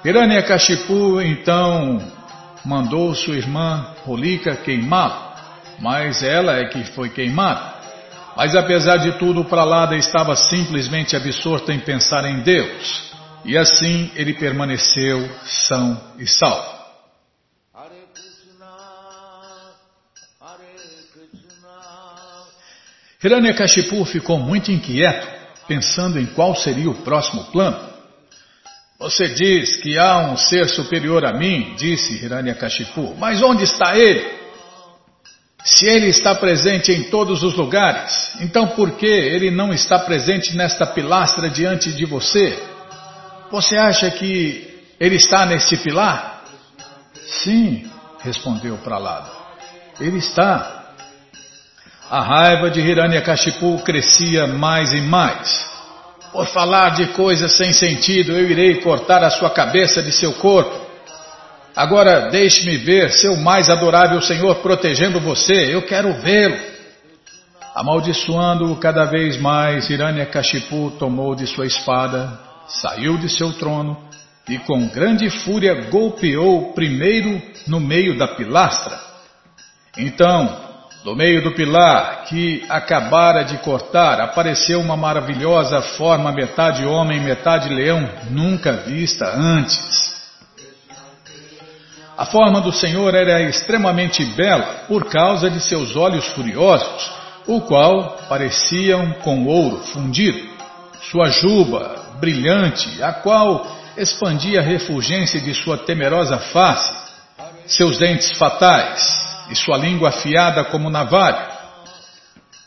Hiranyakashipu 0.06 1.22
então 1.22 1.98
mandou 2.66 3.16
sua 3.16 3.36
irmã 3.36 3.96
Rolika 4.04 4.54
queimá-lo, 4.54 5.34
mas 5.80 6.22
ela 6.22 6.58
é 6.58 6.66
que 6.66 6.84
foi 6.92 7.10
queimada. 7.10 7.74
Mas 8.36 8.54
apesar 8.54 8.98
de 8.98 9.14
tudo, 9.18 9.46
Pralada 9.46 9.96
estava 9.96 10.36
simplesmente 10.36 11.16
absorto 11.16 11.72
em 11.72 11.80
pensar 11.80 12.26
em 12.26 12.42
Deus. 12.42 13.14
E 13.46 13.58
assim 13.58 14.12
ele 14.16 14.34
permaneceu 14.34 15.30
são 15.46 15.98
e 16.18 16.28
salvo. 16.28 16.74
Hiranyakashipu 23.24 24.04
ficou 24.04 24.38
muito 24.38 24.70
inquieto, 24.70 25.26
pensando 25.66 26.20
em 26.20 26.26
qual 26.26 26.54
seria 26.56 26.90
o 26.90 27.04
próximo 27.04 27.46
plano. 27.46 27.93
Você 29.04 29.28
diz 29.28 29.76
que 29.76 29.98
há 30.00 30.30
um 30.32 30.38
ser 30.38 30.70
superior 30.70 31.26
a 31.26 31.34
mim, 31.34 31.76
disse 31.76 32.24
Hiranyakashipu, 32.24 33.14
mas 33.20 33.42
onde 33.42 33.66
está 33.66 33.98
ele? 33.98 34.26
Se 35.62 35.86
ele 35.86 36.08
está 36.08 36.34
presente 36.34 36.94
em 36.94 37.04
todos 37.10 37.44
os 37.44 37.54
lugares, 37.54 38.34
então 38.40 38.68
por 38.68 38.92
que 38.92 39.06
ele 39.06 39.52
não 39.52 39.74
está 39.74 40.00
presente 40.00 40.56
nesta 40.56 40.86
pilastra 40.88 41.50
diante 41.50 41.92
de 41.92 42.06
você? 42.06 42.58
Você 43.52 43.76
acha 43.76 44.10
que 44.10 44.86
ele 44.98 45.18
está 45.18 45.46
neste 45.46 45.76
pilar? 45.76 46.46
Sim, 47.44 47.86
respondeu 48.22 48.78
Pralada. 48.78 49.30
Ele 50.00 50.20
está. 50.20 50.94
A 52.10 52.22
raiva 52.22 52.70
de 52.70 52.80
Hiranyakashipu 52.80 53.80
crescia 53.80 54.48
mais 54.48 54.94
e 54.94 55.02
mais. 55.02 55.73
Por 56.34 56.48
falar 56.48 56.90
de 56.90 57.08
coisas 57.14 57.56
sem 57.56 57.72
sentido, 57.72 58.34
eu 58.34 58.50
irei 58.50 58.82
cortar 58.82 59.24
a 59.24 59.30
sua 59.30 59.52
cabeça 59.52 60.04
de 60.04 60.12
seu 60.12 60.34
corpo 60.34 60.84
Agora 61.76 62.30
deixe-me 62.30 62.78
ver 62.78 63.10
seu 63.12 63.36
mais 63.36 63.68
adorável 63.68 64.22
Senhor 64.22 64.58
protegendo 64.58 65.20
você, 65.20 65.74
eu 65.74 65.82
quero 65.82 66.14
vê-lo. 66.22 66.56
Amaldiçoando-o 67.74 68.76
cada 68.76 69.06
vez 69.06 69.38
mais, 69.38 69.90
Hiranyakashipu 69.90 70.92
tomou 71.00 71.34
de 71.34 71.48
sua 71.48 71.66
espada, 71.66 72.40
saiu 72.68 73.18
de 73.18 73.28
seu 73.28 73.52
trono 73.54 73.98
e 74.48 74.60
com 74.60 74.88
grande 74.90 75.28
fúria 75.32 75.90
golpeou 75.90 76.74
primeiro 76.74 77.42
no 77.68 77.80
meio 77.80 78.16
da 78.16 78.28
pilastra. 78.28 79.00
Então, 79.98 80.63
do 81.04 81.16
meio 81.16 81.44
do 81.44 81.52
pilar 81.52 82.24
que 82.26 82.64
acabara 82.70 83.44
de 83.44 83.58
cortar, 83.58 84.22
apareceu 84.22 84.80
uma 84.80 84.96
maravilhosa 84.96 85.82
forma, 85.82 86.32
metade 86.32 86.86
homem, 86.86 87.20
metade 87.20 87.68
leão, 87.68 88.10
nunca 88.30 88.72
vista 88.72 89.26
antes. 89.36 90.14
A 92.18 92.26
forma 92.26 92.62
do 92.62 92.72
Senhor 92.72 93.14
era 93.14 93.42
extremamente 93.42 94.24
bela 94.24 94.86
por 94.88 95.06
causa 95.10 95.50
de 95.50 95.60
seus 95.60 95.96
olhos 95.96 96.26
furiosos, 96.28 97.12
o 97.48 97.60
qual 97.62 98.18
pareciam 98.30 99.12
com 99.24 99.46
ouro 99.46 99.80
fundido. 99.92 100.54
Sua 101.12 101.30
juba 101.30 101.96
brilhante, 102.22 103.04
a 103.04 103.12
qual 103.12 103.68
expandia 103.98 104.62
a 104.62 104.64
refulgência 104.64 105.42
de 105.42 105.54
sua 105.54 105.78
temerosa 105.78 106.38
face, 106.38 106.94
seus 107.68 107.98
dentes 107.98 108.38
fatais 108.38 109.33
e 109.54 109.56
sua 109.56 109.78
língua 109.78 110.10
afiada 110.10 110.64
como 110.66 110.90
navalha. 110.90 111.48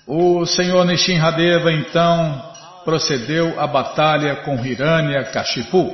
O 0.07 0.47
Senhor 0.47 0.85
Nishinradeva 0.85 1.73
então 1.73 2.41
procedeu 2.85 3.61
à 3.61 3.67
batalha 3.67 4.37
com 4.37 4.65
Hiranya 4.65 5.25
Kashipu. 5.25 5.93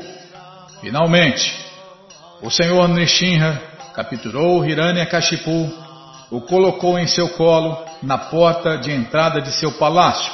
Finalmente, 0.82 1.50
o 2.42 2.50
Senhor 2.50 2.86
Nishinra 2.88 3.58
capturou 3.94 4.66
Hiranyakashipu, 4.66 5.72
o 6.30 6.42
colocou 6.42 6.98
em 6.98 7.06
seu 7.06 7.30
colo 7.30 7.82
na 8.02 8.18
porta 8.18 8.76
de 8.76 8.92
entrada 8.92 9.40
de 9.40 9.50
seu 9.50 9.72
palácio. 9.72 10.30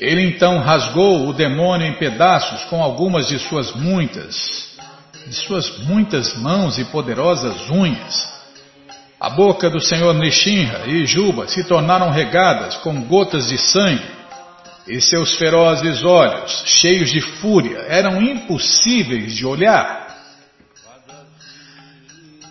Ele 0.00 0.22
então 0.22 0.58
rasgou 0.58 1.28
o 1.28 1.32
demônio 1.32 1.86
em 1.86 1.94
pedaços 1.94 2.64
com 2.64 2.82
algumas 2.82 3.28
de 3.28 3.38
suas 3.38 3.72
muitas, 3.76 4.76
de 5.28 5.34
suas 5.34 5.78
muitas 5.84 6.36
mãos 6.36 6.76
e 6.76 6.84
poderosas 6.86 7.70
unhas. 7.70 8.39
A 9.20 9.28
boca 9.30 9.68
do 9.68 9.80
Senhor 9.80 10.14
Nishinra 10.14 10.86
e 10.86 11.04
Juba 11.04 11.46
se 11.46 11.62
tornaram 11.64 12.10
regadas 12.10 12.76
com 12.78 13.02
gotas 13.02 13.48
de 13.48 13.58
sangue, 13.58 14.20
e 14.88 15.00
seus 15.00 15.36
ferozes 15.36 16.02
olhos, 16.02 16.62
cheios 16.66 17.10
de 17.10 17.20
fúria, 17.20 17.78
eram 17.88 18.20
impossíveis 18.22 19.34
de 19.34 19.46
olhar 19.46 20.00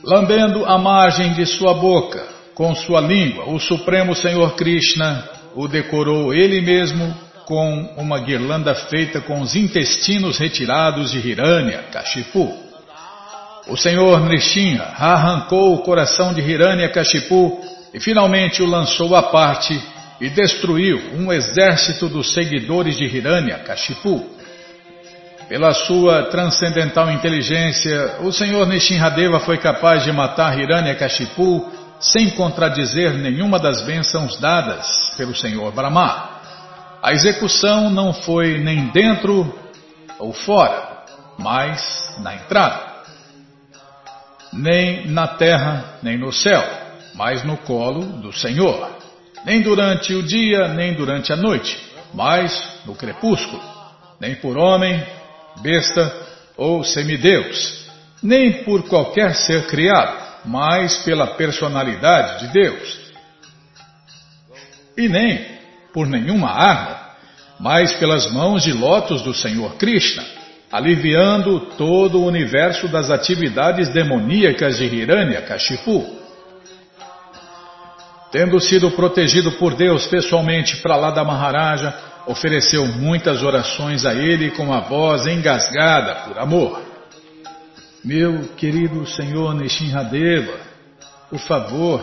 lambendo 0.04 0.66
a 0.66 0.78
margem 0.78 1.34
de 1.34 1.46
sua 1.46 1.74
boca 1.74 2.26
com 2.54 2.74
sua 2.76 3.00
língua, 3.00 3.50
o 3.50 3.60
Supremo 3.60 4.16
Senhor 4.16 4.56
Krishna 4.56 5.30
o 5.56 5.68
decorou 5.68 6.34
ele 6.34 6.62
mesmo 6.62 7.16
com 7.46 7.94
uma 7.98 8.20
guirlanda 8.20 8.76
feita 8.76 9.22
com 9.22 9.42
os 9.42 9.56
intestinos 9.56 10.38
retirados 10.38 11.12
de 11.12 11.20
Hiranya, 11.28 11.84
Kashipu. 11.92 12.69
O 13.70 13.78
Senhor 13.78 14.20
Nrishinha 14.22 14.82
arrancou 14.98 15.76
o 15.76 15.84
coração 15.84 16.34
de 16.34 16.42
Hiranya 16.42 16.90
Kashipu 16.90 17.62
e 17.94 18.00
finalmente 18.00 18.64
o 18.64 18.66
lançou 18.66 19.16
à 19.16 19.22
parte 19.22 19.80
e 20.20 20.28
destruiu 20.28 21.00
um 21.14 21.32
exército 21.32 22.10
dos 22.10 22.34
seguidores 22.34 22.98
de 22.98 23.06
Hiranya 23.06 23.60
Kashipu. 23.60 24.26
Pela 25.48 25.72
sua 25.74 26.24
transcendental 26.24 27.12
inteligência, 27.12 28.18
o 28.22 28.32
Senhor 28.32 28.68
Nishinradeva 28.68 29.40
foi 29.40 29.60
capaz 29.60 30.04
de 30.04 30.12
matar 30.12 30.60
Hiranyakashipu 30.60 31.72
sem 32.00 32.32
contradizer 32.32 33.14
nenhuma 33.14 33.60
das 33.60 33.82
bênçãos 33.86 34.40
dadas 34.40 34.88
pelo 35.16 35.36
Senhor 35.36 35.72
Brahma. 35.72 36.40
A 37.04 37.14
execução 37.14 37.92
não 37.92 38.14
foi 38.14 38.58
nem 38.58 38.88
dentro 38.88 39.54
ou 40.18 40.34
fora, 40.34 41.04
mas 41.38 42.16
na 42.20 42.34
entrada. 42.34 42.89
Nem 44.54 45.08
na 45.08 45.28
terra, 45.28 46.00
nem 46.02 46.18
no 46.18 46.32
céu, 46.32 46.64
mas 47.16 47.44
no 47.44 47.58
colo 47.58 48.04
do 48.04 48.32
Senhor. 48.34 48.98
Nem 49.46 49.62
durante 49.62 50.14
o 50.14 50.24
dia, 50.24 50.68
nem 50.68 50.94
durante 50.94 51.32
a 51.32 51.36
noite, 51.36 51.78
mas 52.14 52.82
no 52.86 52.96
crepúsculo. 52.96 53.62
Nem 54.20 54.36
por 54.36 54.58
homem, 54.58 55.02
besta 55.62 56.14
ou 56.58 56.84
semideus, 56.84 57.86
nem 58.22 58.64
por 58.64 58.84
qualquer 58.84 59.34
ser 59.34 59.68
criado, 59.68 60.18
mas 60.46 60.98
pela 61.04 61.28
personalidade 61.36 62.48
de 62.48 62.54
Deus. 62.54 63.00
E 64.98 65.08
nem 65.08 65.60
por 65.94 66.08
nenhuma 66.08 66.52
arma, 66.52 67.00
mas 67.60 67.94
pelas 67.94 68.30
mãos 68.32 68.64
de 68.64 68.74
lótus 68.74 69.22
do 69.22 69.34
Senhor 69.34 69.76
Krishna, 69.76 70.24
aliviando 70.72 71.60
todo 71.78 72.20
o 72.20 72.26
universo 72.26 72.88
das 72.88 73.10
atividades 73.10 73.90
demoníacas 73.90 74.78
de 74.78 74.86
Hiranyakashipu. 74.86 76.20
Tendo 78.32 78.60
sido 78.60 78.92
protegido 78.92 79.54
por 79.54 79.74
Deus 79.74 80.06
pessoalmente 80.06 80.78
para 80.78 80.96
lá 80.96 81.10
da 81.10 81.24
Maharaja, 81.24 81.94
ofereceu 82.28 82.86
muitas 82.86 83.42
orações 83.42 84.06
a 84.06 84.14
ele 84.14 84.52
com 84.52 84.72
a 84.72 84.82
voz 84.82 85.26
engasgada 85.26 86.28
por 86.28 86.38
amor. 86.38 86.82
Meu 88.06 88.50
querido 88.56 89.06
Senhor 89.08 89.56
Nishinradeva, 89.56 90.54
por 91.30 91.40
favor, 91.40 92.02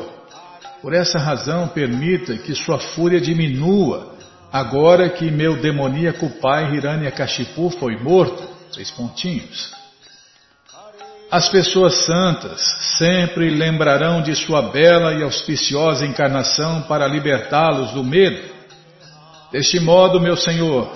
por 0.83 0.93
essa 0.93 1.19
razão 1.19 1.69
permita 1.69 2.37
que 2.37 2.55
sua 2.55 2.79
fúria 2.79 3.21
diminua 3.21 4.17
agora 4.53 5.09
que 5.09 5.31
meu 5.31 5.57
demoníaco 5.57 6.29
pai 6.41 6.75
Hiranyakashipu 6.75 7.71
foi 7.71 7.97
morto. 7.97 8.56
Três 8.73 8.91
pontinhos. 8.91 9.71
As 11.31 11.49
pessoas 11.49 12.05
santas 12.05 12.61
sempre 12.99 13.51
lembrarão 13.51 14.23
de 14.23 14.35
sua 14.37 14.63
bela 14.63 15.13
e 15.15 15.23
auspiciosa 15.23 16.07
encarnação 16.07 16.83
para 16.83 17.07
libertá-los 17.09 17.91
do 17.91 18.05
medo. 18.05 18.41
Deste 19.51 19.81
modo, 19.81 20.21
meu 20.21 20.37
Senhor, 20.37 20.89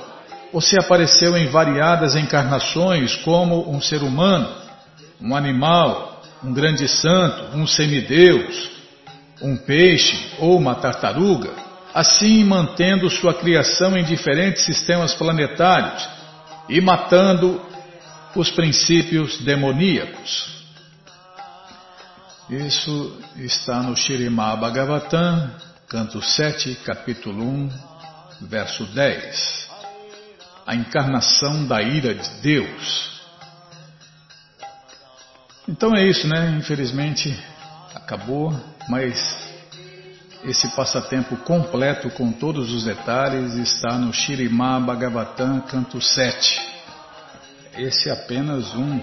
você 0.52 0.78
apareceu 0.78 1.36
em 1.36 1.46
variadas 1.46 2.14
encarnações 2.14 3.16
como 3.16 3.68
um 3.68 3.80
ser 3.80 4.02
humano, 4.02 4.54
um 5.20 5.34
animal, 5.34 6.22
um 6.44 6.52
grande 6.52 6.86
santo, 6.86 7.56
um 7.56 7.66
semideus, 7.66 8.70
um 9.42 9.56
peixe 9.56 10.30
ou 10.38 10.56
uma 10.56 10.76
tartaruga, 10.76 11.50
assim 11.92 12.44
mantendo 12.44 13.10
sua 13.10 13.34
criação 13.34 13.96
em 13.96 14.04
diferentes 14.04 14.64
sistemas 14.64 15.12
planetários 15.14 16.19
e 16.70 16.80
matando 16.80 17.60
os 18.34 18.50
princípios 18.52 19.38
demoníacos. 19.38 20.60
Isso 22.48 23.20
está 23.36 23.82
no 23.82 23.96
Shirimá 23.96 24.54
Bhagavatam, 24.56 25.50
canto 25.88 26.22
7, 26.22 26.76
capítulo 26.84 27.44
1, 27.44 27.70
verso 28.42 28.84
10. 28.86 29.68
A 30.64 30.74
encarnação 30.76 31.66
da 31.66 31.82
ira 31.82 32.14
de 32.14 32.28
Deus. 32.40 33.20
Então 35.68 35.94
é 35.94 36.06
isso, 36.06 36.28
né? 36.28 36.56
Infelizmente 36.56 37.36
acabou, 37.94 38.52
mas 38.88 39.49
esse 40.44 40.68
passatempo 40.68 41.36
completo 41.38 42.10
com 42.10 42.32
todos 42.32 42.72
os 42.72 42.84
detalhes 42.84 43.54
está 43.54 43.98
no 43.98 44.12
Shirimá 44.12 44.80
Bhagavatam, 44.80 45.60
canto 45.60 46.00
7. 46.00 46.60
Esse 47.76 48.08
é 48.08 48.12
apenas 48.12 48.74
um, 48.74 49.00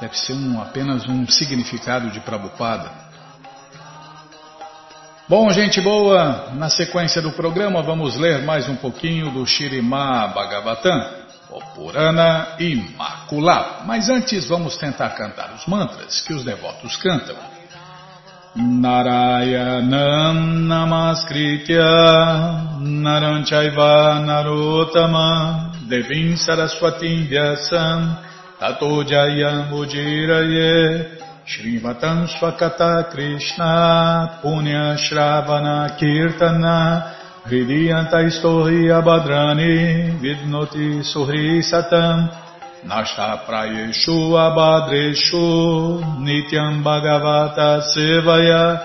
deve 0.00 0.16
ser 0.16 0.32
um, 0.32 0.60
apenas 0.60 1.06
um 1.08 1.26
significado 1.26 2.10
de 2.10 2.20
Prabhupada. 2.20 2.90
Bom, 5.28 5.50
gente 5.50 5.80
boa, 5.80 6.50
na 6.54 6.68
sequência 6.68 7.22
do 7.22 7.32
programa 7.32 7.82
vamos 7.82 8.16
ler 8.16 8.42
mais 8.42 8.68
um 8.68 8.76
pouquinho 8.76 9.30
do 9.30 9.46
Shirimá 9.46 10.28
Bhagavatam 10.28 11.24
Purana 11.74 12.56
Imaculado. 12.58 13.84
Mas 13.86 14.08
antes 14.08 14.46
vamos 14.48 14.76
tentar 14.76 15.10
cantar 15.10 15.52
os 15.54 15.66
mantras 15.66 16.20
que 16.20 16.32
os 16.32 16.44
devotos 16.44 16.96
cantam. 16.96 17.36
Narayanam 18.56 20.38
Namaskritya 20.70 21.90
Naranchaiva 22.78 24.22
Narotama 24.22 25.74
Devim 25.90 26.38
Saraswatim 26.38 27.26
Vyasam 27.28 28.16
Tato 28.60 29.02
Jayam 29.02 29.74
Swakata 32.28 33.10
Krishna 33.10 34.38
Punya 34.40 34.96
Shravana 35.02 35.98
Kirtana 35.98 37.10
Hridiyanta 37.46 38.22
Stohi 38.30 38.86
Abhadrani 38.86 40.14
Vidnoti 40.22 41.02
Suhri 41.02 41.60
Satam 41.60 42.43
Nashta 42.84 43.46
Prayeshu 43.46 44.36
Abhadreshu 44.36 46.04
Nityam 46.20 46.82
Bhagavata 46.84 47.80
Sevaya 47.94 48.82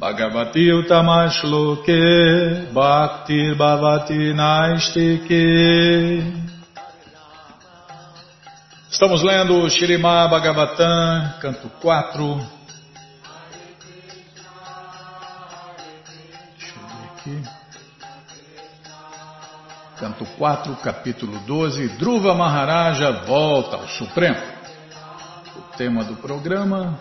Bhagavati 0.00 0.72
Utamashloke 0.72 2.72
Bhakti 2.72 3.54
Bhavati 3.54 4.32
Naistike 4.34 6.22
Estamos 8.90 9.22
lendo 9.22 9.68
Shirimá 9.70 10.28
Bhagavatam, 10.28 11.34
canto 11.40 11.68
4. 11.80 12.48
Deixa 16.58 16.76
eu 16.76 16.86
ver 16.86 17.40
aqui. 17.40 17.61
Canto 19.98 20.24
4, 20.24 20.74
capítulo 20.76 21.38
12, 21.40 21.88
Dhruva 21.98 22.34
Maharaja 22.34 23.12
volta 23.26 23.76
ao 23.76 23.86
Supremo. 23.88 24.40
O 25.56 25.76
tema 25.76 26.02
do 26.02 26.16
programa. 26.16 26.98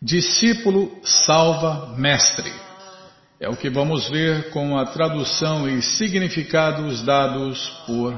Discípulo 0.00 1.00
salva 1.02 1.94
mestre. 1.96 2.52
É 3.40 3.48
o 3.48 3.56
que 3.56 3.70
vamos 3.70 4.08
ver 4.10 4.50
com 4.50 4.76
a 4.76 4.84
tradução 4.84 5.68
e 5.68 5.80
significados 5.82 7.02
dados 7.02 7.68
por 7.86 8.16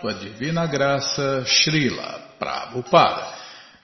Sua 0.00 0.14
Divina 0.14 0.66
Graça 0.66 1.44
Srila 1.44 2.20
Prabhupada. 2.38 3.26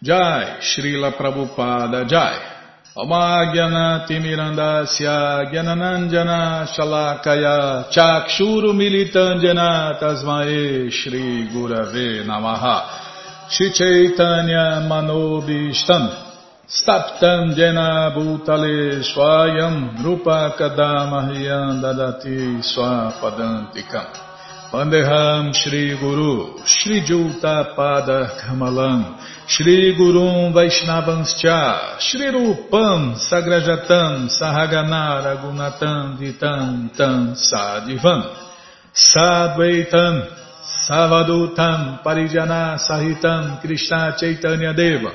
Jai, 0.03 0.63
Srila 0.63 1.13
Prabhupada 1.13 2.09
Jai. 2.09 2.54
Amagyanaatimirandasya 2.95 5.51
Gyananandjana 5.51 6.63
Shalakaya 6.71 7.91
Chakshuru 7.91 8.71
Militandjana 8.73 9.99
Tasmae 9.99 10.87
Shri 10.93 11.49
Gurave 11.51 12.23
Namaha. 12.25 13.51
Shri 13.51 13.73
Chaitanya 13.73 14.81
Manobishtam 14.87 16.09
Staptam 16.69 17.57
Jena 17.57 18.13
Bhutale 18.15 19.03
Swayam 19.03 19.97
Pandeham 24.73 25.53
Shri 25.55 25.97
Guru, 26.01 26.59
Shri 26.65 27.05
Juta 27.07 27.75
Pada 27.77 28.41
Kamalam, 28.41 29.19
Shri 29.47 29.95
Gurum 29.97 30.53
Vaishnavanscha, 30.53 32.01
Shri 32.01 32.33
Rupam 32.33 33.15
Sagrajatam 33.15 34.29
Sahagana 34.29 35.23
Ragunatam 35.23 36.19
Vitam 36.19 36.97
Tam 36.97 37.35
Sadivam, 37.35 38.35
Sadvaitam 38.95 40.29
Savadutam 40.89 42.03
Parijana 42.03 42.79
Sahitam 42.79 43.61
Krishna 43.61 44.17
Chaitanya 44.19 44.73
Deva, 44.75 45.13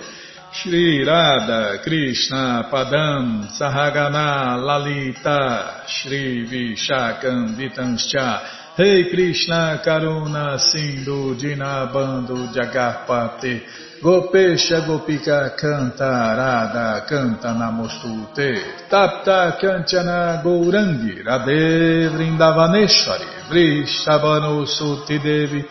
Shri 0.51 1.03
Radha 1.05 1.79
Krishna 1.83 2.69
Padam 2.71 3.47
Sahagana 3.59 4.57
Lalita 4.63 5.83
Shri 5.87 6.45
Vishakam 6.47 7.55
Vitanscha 7.55 8.58
Rei 8.79 9.09
Krishna 9.09 9.81
Karuna 9.83 10.57
Sindhu 10.57 11.35
Dinabando 11.35 12.47
Jagarpate 12.53 13.61
Gopesha 14.01 14.85
Gopika 14.85 15.53
Canta 15.57 16.05
Arada 16.05 17.05
Canta 17.05 17.51
Namostute 17.51 18.87
Tapta 18.87 19.57
Kanchana 19.59 20.41
Gourangi 20.41 21.21
Radhe 21.21 22.07
Vrindavaneshwari 22.07 23.49
Vrishabhanu 23.49 24.65
Suti 24.65 25.19
Devi 25.19 25.61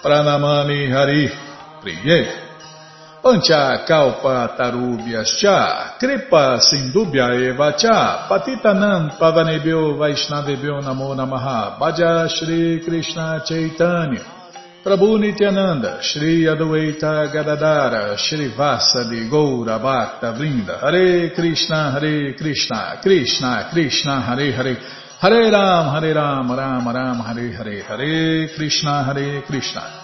Pranamami 0.00 0.92
Hari 0.92 1.28
Priye 1.82 2.43
Pancha 3.24 3.86
kalpa 3.86 4.54
tarubhyascha, 4.54 5.96
kripa 5.98 6.60
sindubhya 6.60 7.32
eva 7.32 7.72
cha, 7.72 8.28
patitanam 8.28 9.16
pavanebhyo 9.18 9.96
vaishnavebhyo 9.96 10.82
namo 10.84 11.14
namaha, 11.16 11.78
bhaja 11.80 12.28
Shri 12.28 12.84
Krishna 12.84 13.40
Chaitanya, 13.42 14.20
Prabhu 14.84 15.18
Nityananda, 15.18 16.02
Shri 16.02 16.44
Adwaita 16.44 17.32
Gadadara, 17.32 18.14
Shri 18.18 18.50
Vasadi 18.50 19.26
Goura 19.30 19.78
Bhakta 19.80 20.34
Vrinda, 20.36 20.80
Hare 20.80 21.30
Krishna, 21.30 21.92
Hare 21.92 22.34
Krishna, 22.34 22.98
Krishna, 23.00 23.70
Krishna, 23.72 24.20
Hare 24.20 24.52
Hare, 24.52 24.76
Hare 25.20 25.50
Ram, 25.50 25.94
Hare 25.94 26.12
Ram, 26.12 26.52
Ram 26.52 26.86
Ram, 26.86 27.20
Hare 27.20 27.52
Hare, 27.52 27.82
Hare 27.84 28.48
Krishna, 28.54 29.02
Hare 29.02 29.40
Krishna, 29.46 30.03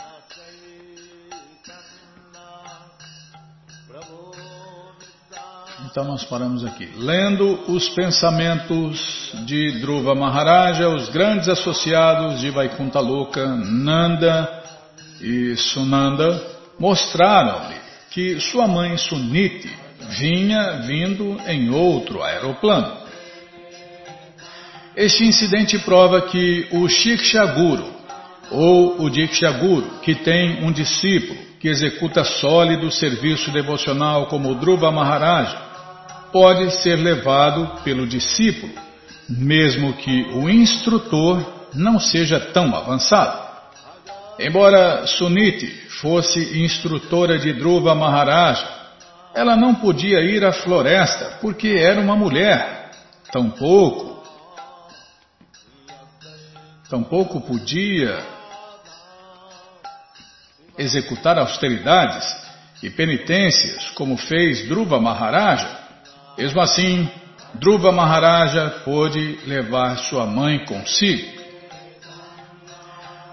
Então 5.91 6.05
nós 6.05 6.23
paramos 6.23 6.63
aqui. 6.63 6.89
Lendo 6.95 7.69
os 7.69 7.89
pensamentos 7.89 9.33
de 9.45 9.73
Dhruva 9.81 10.15
Maharaja, 10.15 10.87
os 10.87 11.09
grandes 11.09 11.49
associados 11.49 12.39
de 12.39 12.49
Vaikuntha 12.49 13.01
Loka, 13.01 13.45
Nanda 13.45 14.63
e 15.19 15.53
Sunanda, 15.57 16.41
mostraram-lhe 16.79 17.75
que 18.09 18.39
sua 18.39 18.69
mãe 18.69 18.95
Suniti 18.95 19.69
vinha 20.17 20.81
vindo 20.87 21.37
em 21.45 21.69
outro 21.71 22.23
aeroplano. 22.23 22.95
Este 24.95 25.25
incidente 25.25 25.77
prova 25.79 26.21
que 26.21 26.69
o 26.71 26.87
Shiksha 26.87 27.45
Guru, 27.47 27.91
ou 28.49 29.01
o 29.01 29.09
Dikshaguru, 29.09 29.99
que 30.01 30.15
tem 30.15 30.63
um 30.63 30.71
discípulo 30.71 31.37
que 31.59 31.67
executa 31.67 32.23
sólido 32.23 32.89
serviço 32.89 33.51
devocional 33.51 34.27
como 34.27 34.55
Dhruva 34.55 34.89
Maharaja, 34.89 35.70
pode 36.31 36.71
ser 36.81 36.95
levado 36.95 37.83
pelo 37.83 38.07
discípulo, 38.07 38.73
mesmo 39.29 39.93
que 39.93 40.23
o 40.33 40.49
instrutor 40.49 41.43
não 41.73 41.99
seja 41.99 42.39
tão 42.39 42.75
avançado. 42.75 43.49
Embora 44.39 45.05
Suniti 45.05 45.67
fosse 46.01 46.63
instrutora 46.63 47.37
de 47.37 47.53
Dhruva 47.53 47.93
Maharaja, 47.93 48.67
ela 49.33 49.55
não 49.55 49.75
podia 49.75 50.19
ir 50.21 50.43
à 50.43 50.51
floresta 50.51 51.37
porque 51.41 51.69
era 51.69 51.99
uma 51.99 52.15
mulher. 52.15 52.91
Tampouco 53.31 54.11
tampouco 56.91 57.39
podia 57.39 58.21
executar 60.77 61.39
austeridades 61.39 62.35
e 62.83 62.89
penitências 62.89 63.91
como 63.91 64.17
fez 64.17 64.67
Dhruva 64.67 64.99
Maharaja, 64.99 65.79
mesmo 66.37 66.61
assim, 66.61 67.09
Dhruva 67.55 67.91
Maharaja 67.91 68.81
pôde 68.85 69.39
levar 69.45 69.97
sua 69.97 70.25
mãe 70.25 70.59
consigo. 70.65 71.41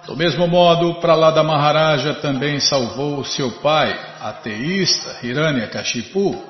Do 0.07 0.17
mesmo 0.17 0.49
modo, 0.49 0.95
Pralada 1.01 1.43
Maharaja 1.43 2.15
também 2.15 2.59
salvou 2.59 3.23
seu 3.25 3.51
pai, 3.61 3.95
ateísta, 4.21 5.19
Hiranyakashipu. 5.23 6.43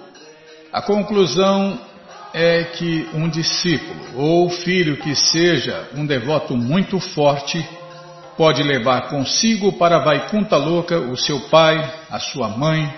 A 0.72 0.80
conclusão 0.80 1.78
é 2.32 2.64
que 2.64 3.08
um 3.12 3.28
discípulo 3.28 4.00
ou 4.14 4.48
filho 4.48 4.96
que 4.98 5.14
seja 5.14 5.88
um 5.94 6.06
devoto 6.06 6.56
muito 6.56 7.00
forte 7.00 7.66
pode 8.36 8.62
levar 8.62 9.08
consigo 9.08 9.72
para 9.72 9.98
Vaikunta 9.98 10.56
Louca 10.56 10.96
o 10.98 11.16
seu 11.16 11.40
pai, 11.48 11.92
a 12.08 12.20
sua 12.20 12.48
mãe, 12.48 12.88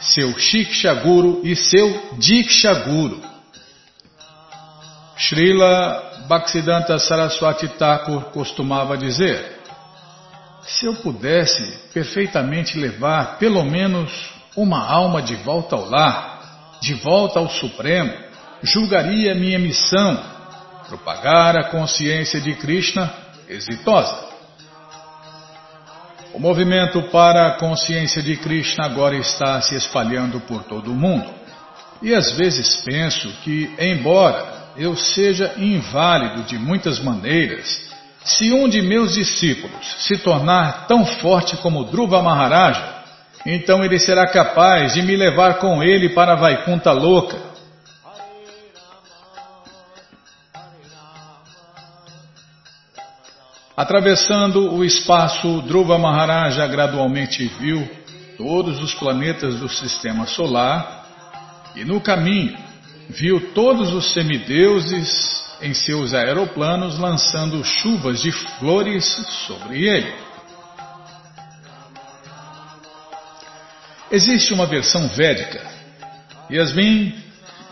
seu 0.00 0.38
Shikshaguru 0.38 1.40
e 1.44 1.54
seu 1.54 2.16
Dikshaguru. 2.18 3.20
Srila 5.16 6.24
Bhaktisiddhanta 6.26 6.98
Saraswati 6.98 7.68
Thakur 7.68 8.24
costumava 8.32 8.96
dizer, 8.96 9.58
se 10.62 10.86
eu 10.86 10.94
pudesse 10.96 11.62
perfeitamente 11.92 12.78
levar 12.78 13.38
pelo 13.38 13.62
menos 13.64 14.10
uma 14.56 14.86
alma 14.86 15.20
de 15.20 15.36
volta 15.36 15.76
ao 15.76 15.88
lar, 15.88 16.78
de 16.80 16.94
volta 16.94 17.38
ao 17.38 17.48
Supremo, 17.48 18.12
julgaria 18.62 19.34
minha 19.34 19.58
missão, 19.58 20.18
propagar 20.88 21.56
a 21.56 21.64
consciência 21.64 22.40
de 22.40 22.54
Krishna 22.54 23.12
exitosa. 23.48 24.29
O 26.32 26.38
movimento 26.38 27.02
para 27.10 27.48
a 27.48 27.50
consciência 27.58 28.22
de 28.22 28.36
Krishna 28.36 28.86
agora 28.86 29.16
está 29.16 29.60
se 29.60 29.74
espalhando 29.74 30.40
por 30.40 30.62
todo 30.62 30.92
o 30.92 30.94
mundo. 30.94 31.28
E 32.00 32.14
às 32.14 32.32
vezes 32.32 32.76
penso 32.84 33.28
que, 33.42 33.74
embora 33.78 34.46
eu 34.76 34.96
seja 34.96 35.54
inválido 35.58 36.44
de 36.44 36.56
muitas 36.56 37.00
maneiras, 37.00 37.90
se 38.24 38.52
um 38.52 38.68
de 38.68 38.80
meus 38.80 39.14
discípulos 39.14 40.04
se 40.06 40.18
tornar 40.18 40.86
tão 40.86 41.04
forte 41.04 41.56
como 41.56 41.84
Dhruva 41.84 42.22
Maharaja, 42.22 43.00
então 43.44 43.84
ele 43.84 43.98
será 43.98 44.26
capaz 44.28 44.94
de 44.94 45.02
me 45.02 45.16
levar 45.16 45.54
com 45.54 45.82
ele 45.82 46.10
para 46.10 46.34
a 46.34 46.36
Vaikunta 46.36 46.92
louca 46.92 47.49
Atravessando 53.76 54.72
o 54.74 54.84
espaço, 54.84 55.62
Dhruva 55.62 55.96
Maharaja 55.96 56.66
gradualmente 56.66 57.46
viu 57.60 57.88
todos 58.36 58.82
os 58.82 58.92
planetas 58.94 59.56
do 59.56 59.68
sistema 59.68 60.26
solar 60.26 61.06
e 61.76 61.84
no 61.84 62.00
caminho 62.00 62.56
viu 63.08 63.52
todos 63.52 63.92
os 63.92 64.12
semideuses 64.12 65.44
em 65.62 65.74
seus 65.74 66.14
aeroplanos 66.14 66.98
lançando 66.98 67.62
chuvas 67.64 68.20
de 68.20 68.32
flores 68.32 69.04
sobre 69.46 69.86
ele. 69.86 70.12
Existe 74.10 74.52
uma 74.52 74.66
versão 74.66 75.08
védica. 75.08 75.64
Yasmin 76.50 77.14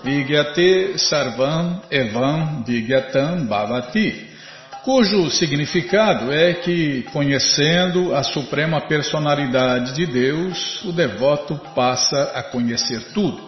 Vigyate 0.04 0.98
Sarvam 0.98 1.82
Evam 1.90 2.62
Vigyatam 2.64 3.46
Bhavati 3.46 4.27
cujo 4.88 5.30
significado 5.30 6.32
é 6.32 6.54
que, 6.54 7.02
conhecendo 7.12 8.16
a 8.16 8.22
suprema 8.22 8.80
personalidade 8.80 9.92
de 9.92 10.06
Deus, 10.06 10.82
o 10.82 10.92
devoto 10.92 11.60
passa 11.74 12.32
a 12.34 12.42
conhecer 12.44 13.12
tudo. 13.12 13.38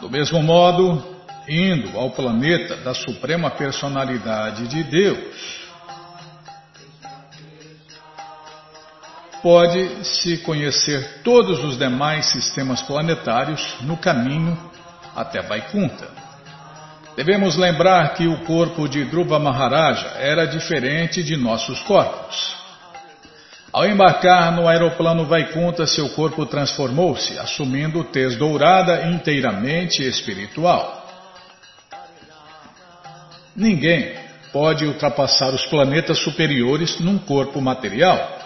Do 0.00 0.08
mesmo 0.08 0.42
modo, 0.42 1.04
indo 1.46 1.98
ao 1.98 2.10
planeta 2.10 2.76
da 2.76 2.94
suprema 2.94 3.50
personalidade 3.50 4.66
de 4.66 4.82
Deus, 4.82 5.60
pode-se 9.42 10.38
conhecer 10.38 11.20
todos 11.22 11.62
os 11.62 11.76
demais 11.76 12.24
sistemas 12.30 12.80
planetários 12.80 13.76
no 13.82 13.98
caminho 13.98 14.58
até 15.14 15.42
Vaikunta. 15.42 16.21
Devemos 17.16 17.56
lembrar 17.56 18.14
que 18.14 18.26
o 18.26 18.38
corpo 18.44 18.88
de 18.88 19.04
Dhruva 19.04 19.38
Maharaja 19.38 20.16
era 20.18 20.46
diferente 20.46 21.22
de 21.22 21.36
nossos 21.36 21.80
corpos. 21.82 22.56
Ao 23.70 23.86
embarcar 23.86 24.52
no 24.52 24.66
aeroplano 24.66 25.26
Vaikunta, 25.26 25.86
seu 25.86 26.08
corpo 26.10 26.46
transformou-se, 26.46 27.38
assumindo 27.38 28.04
tez 28.04 28.36
dourada 28.36 29.08
inteiramente 29.08 30.02
espiritual. 30.02 31.06
Ninguém 33.54 34.14
pode 34.50 34.86
ultrapassar 34.86 35.52
os 35.54 35.66
planetas 35.66 36.18
superiores 36.18 36.98
num 36.98 37.18
corpo 37.18 37.60
material, 37.60 38.38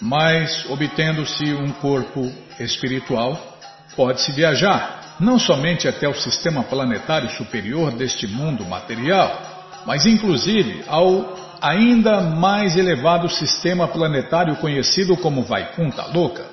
mas 0.00 0.68
obtendo-se 0.70 1.52
um 1.52 1.72
corpo 1.72 2.32
espiritual, 2.60 3.58
pode-se 3.96 4.30
viajar 4.32 5.03
não 5.20 5.38
somente 5.38 5.86
até 5.86 6.08
o 6.08 6.14
sistema 6.14 6.64
planetário 6.64 7.30
superior 7.30 7.92
deste 7.92 8.26
mundo 8.26 8.64
material, 8.64 9.82
mas 9.86 10.06
inclusive 10.06 10.84
ao 10.88 11.34
ainda 11.60 12.20
mais 12.20 12.76
elevado 12.76 13.28
sistema 13.28 13.88
planetário 13.88 14.56
conhecido 14.56 15.16
como 15.16 15.44
Vaikunta 15.44 16.04
Loka. 16.06 16.44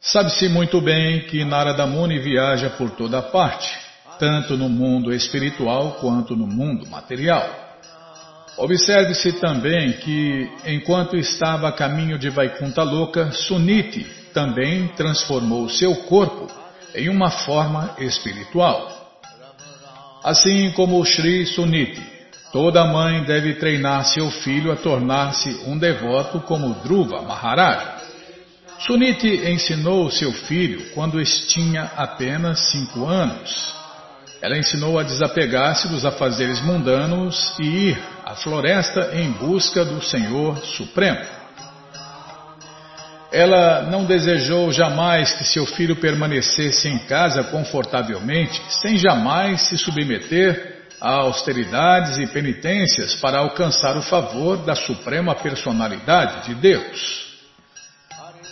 Sabe-se 0.00 0.48
muito 0.48 0.80
bem 0.80 1.20
que 1.26 1.44
Narada 1.44 1.86
Muni 1.86 2.18
viaja 2.18 2.70
por 2.70 2.90
toda 2.90 3.22
parte, 3.22 3.68
tanto 4.18 4.56
no 4.56 4.68
mundo 4.68 5.12
espiritual 5.12 5.98
quanto 6.00 6.36
no 6.36 6.46
mundo 6.46 6.88
material. 6.88 7.48
Observe-se 8.56 9.34
também 9.34 9.92
que, 9.92 10.50
enquanto 10.64 11.16
estava 11.16 11.68
a 11.68 11.72
caminho 11.72 12.18
de 12.18 12.30
Vaikunta 12.30 12.82
Loka, 12.82 13.30
Suniti 13.30 14.06
também 14.36 14.88
transformou 14.88 15.66
seu 15.66 15.96
corpo 16.02 16.46
em 16.94 17.08
uma 17.08 17.30
forma 17.30 17.96
espiritual. 17.98 19.16
Assim 20.22 20.72
como 20.72 21.02
Sri 21.06 21.46
Suniti, 21.46 22.02
toda 22.52 22.84
mãe 22.84 23.24
deve 23.24 23.54
treinar 23.54 24.04
seu 24.04 24.30
filho 24.30 24.70
a 24.70 24.76
tornar-se 24.76 25.62
um 25.66 25.78
devoto 25.78 26.38
como 26.40 26.74
Dhruva 26.82 27.22
Maharaja. 27.22 27.94
Suniti 28.80 29.48
ensinou 29.48 30.10
seu 30.10 30.30
filho 30.30 30.90
quando 30.92 31.24
tinha 31.24 31.84
apenas 31.96 32.60
cinco 32.70 33.06
anos. 33.06 33.74
Ela 34.42 34.58
ensinou 34.58 34.98
a 34.98 35.02
desapegar-se 35.02 35.88
dos 35.88 36.04
afazeres 36.04 36.60
mundanos 36.60 37.58
e 37.58 37.64
ir 37.64 38.02
à 38.22 38.34
floresta 38.34 39.12
em 39.14 39.32
busca 39.32 39.82
do 39.82 40.02
Senhor 40.02 40.58
Supremo. 40.58 41.35
Ela 43.36 43.82
não 43.82 44.06
desejou 44.06 44.72
jamais 44.72 45.34
que 45.34 45.44
seu 45.44 45.66
filho 45.66 45.96
permanecesse 45.96 46.88
em 46.88 46.96
casa 47.00 47.44
confortavelmente, 47.44 48.62
sem 48.80 48.96
jamais 48.96 49.60
se 49.60 49.76
submeter 49.76 50.86
a 50.98 51.16
austeridades 51.16 52.16
e 52.16 52.26
penitências 52.28 53.14
para 53.16 53.40
alcançar 53.40 53.94
o 53.94 54.00
favor 54.00 54.56
da 54.64 54.74
Suprema 54.74 55.34
Personalidade 55.34 56.46
de 56.46 56.54
Deus. 56.54 57.26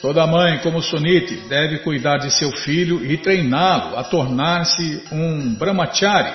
Toda 0.02 0.26
mãe, 0.26 0.58
como 0.58 0.82
Suniti, 0.82 1.48
deve 1.48 1.78
cuidar 1.78 2.18
de 2.18 2.30
seu 2.30 2.52
filho 2.52 3.10
e 3.10 3.16
treiná-lo 3.16 3.96
a 3.96 4.04
tornar-se 4.04 5.02
um 5.10 5.54
brahmachari 5.54 6.34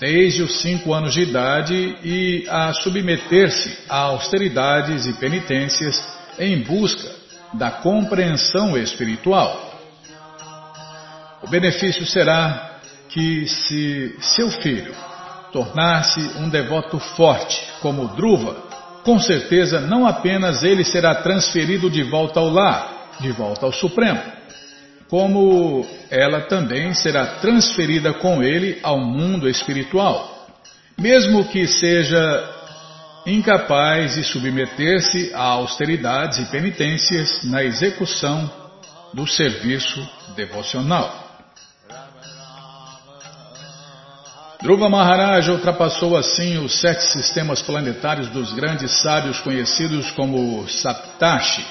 desde 0.00 0.42
os 0.42 0.62
cinco 0.62 0.94
anos 0.94 1.12
de 1.12 1.20
idade 1.20 1.98
e 2.02 2.46
a 2.48 2.72
submeter-se 2.72 3.76
a 3.90 3.98
austeridades 3.98 5.04
e 5.04 5.12
penitências 5.12 6.02
em 6.38 6.62
busca 6.62 7.23
da 7.54 7.70
compreensão 7.70 8.76
espiritual. 8.76 9.72
O 11.42 11.48
benefício 11.48 12.06
será 12.06 12.78
que, 13.08 13.46
se 13.46 14.16
seu 14.20 14.50
filho 14.50 14.94
tornar-se 15.52 16.20
um 16.38 16.48
devoto 16.48 16.98
forte, 16.98 17.64
como 17.80 18.08
Druva, 18.08 18.56
com 19.04 19.18
certeza 19.20 19.80
não 19.80 20.06
apenas 20.06 20.64
ele 20.64 20.82
será 20.84 21.14
transferido 21.16 21.88
de 21.88 22.02
volta 22.02 22.40
ao 22.40 22.48
lar, 22.48 23.10
de 23.20 23.30
volta 23.30 23.66
ao 23.66 23.72
Supremo, 23.72 24.20
como 25.08 25.86
ela 26.10 26.40
também 26.40 26.92
será 26.94 27.26
transferida 27.36 28.14
com 28.14 28.42
ele 28.42 28.80
ao 28.82 28.98
mundo 28.98 29.48
espiritual, 29.48 30.48
mesmo 30.98 31.44
que 31.44 31.66
seja 31.66 32.63
incapaz 33.26 34.14
de 34.14 34.24
submeter-se 34.24 35.32
a 35.34 35.42
austeridades 35.42 36.38
e 36.38 36.44
penitências 36.46 37.42
na 37.44 37.64
execução 37.64 38.50
do 39.12 39.26
serviço 39.26 40.06
devocional. 40.36 41.22
Dhruva 44.62 44.88
Maharaj 44.88 45.50
ultrapassou 45.50 46.16
assim 46.16 46.56
os 46.58 46.80
sete 46.80 47.04
sistemas 47.12 47.60
planetários 47.60 48.30
dos 48.30 48.52
grandes 48.52 49.02
sábios 49.02 49.38
conhecidos 49.40 50.10
como 50.12 50.66
Saptashi. 50.68 51.64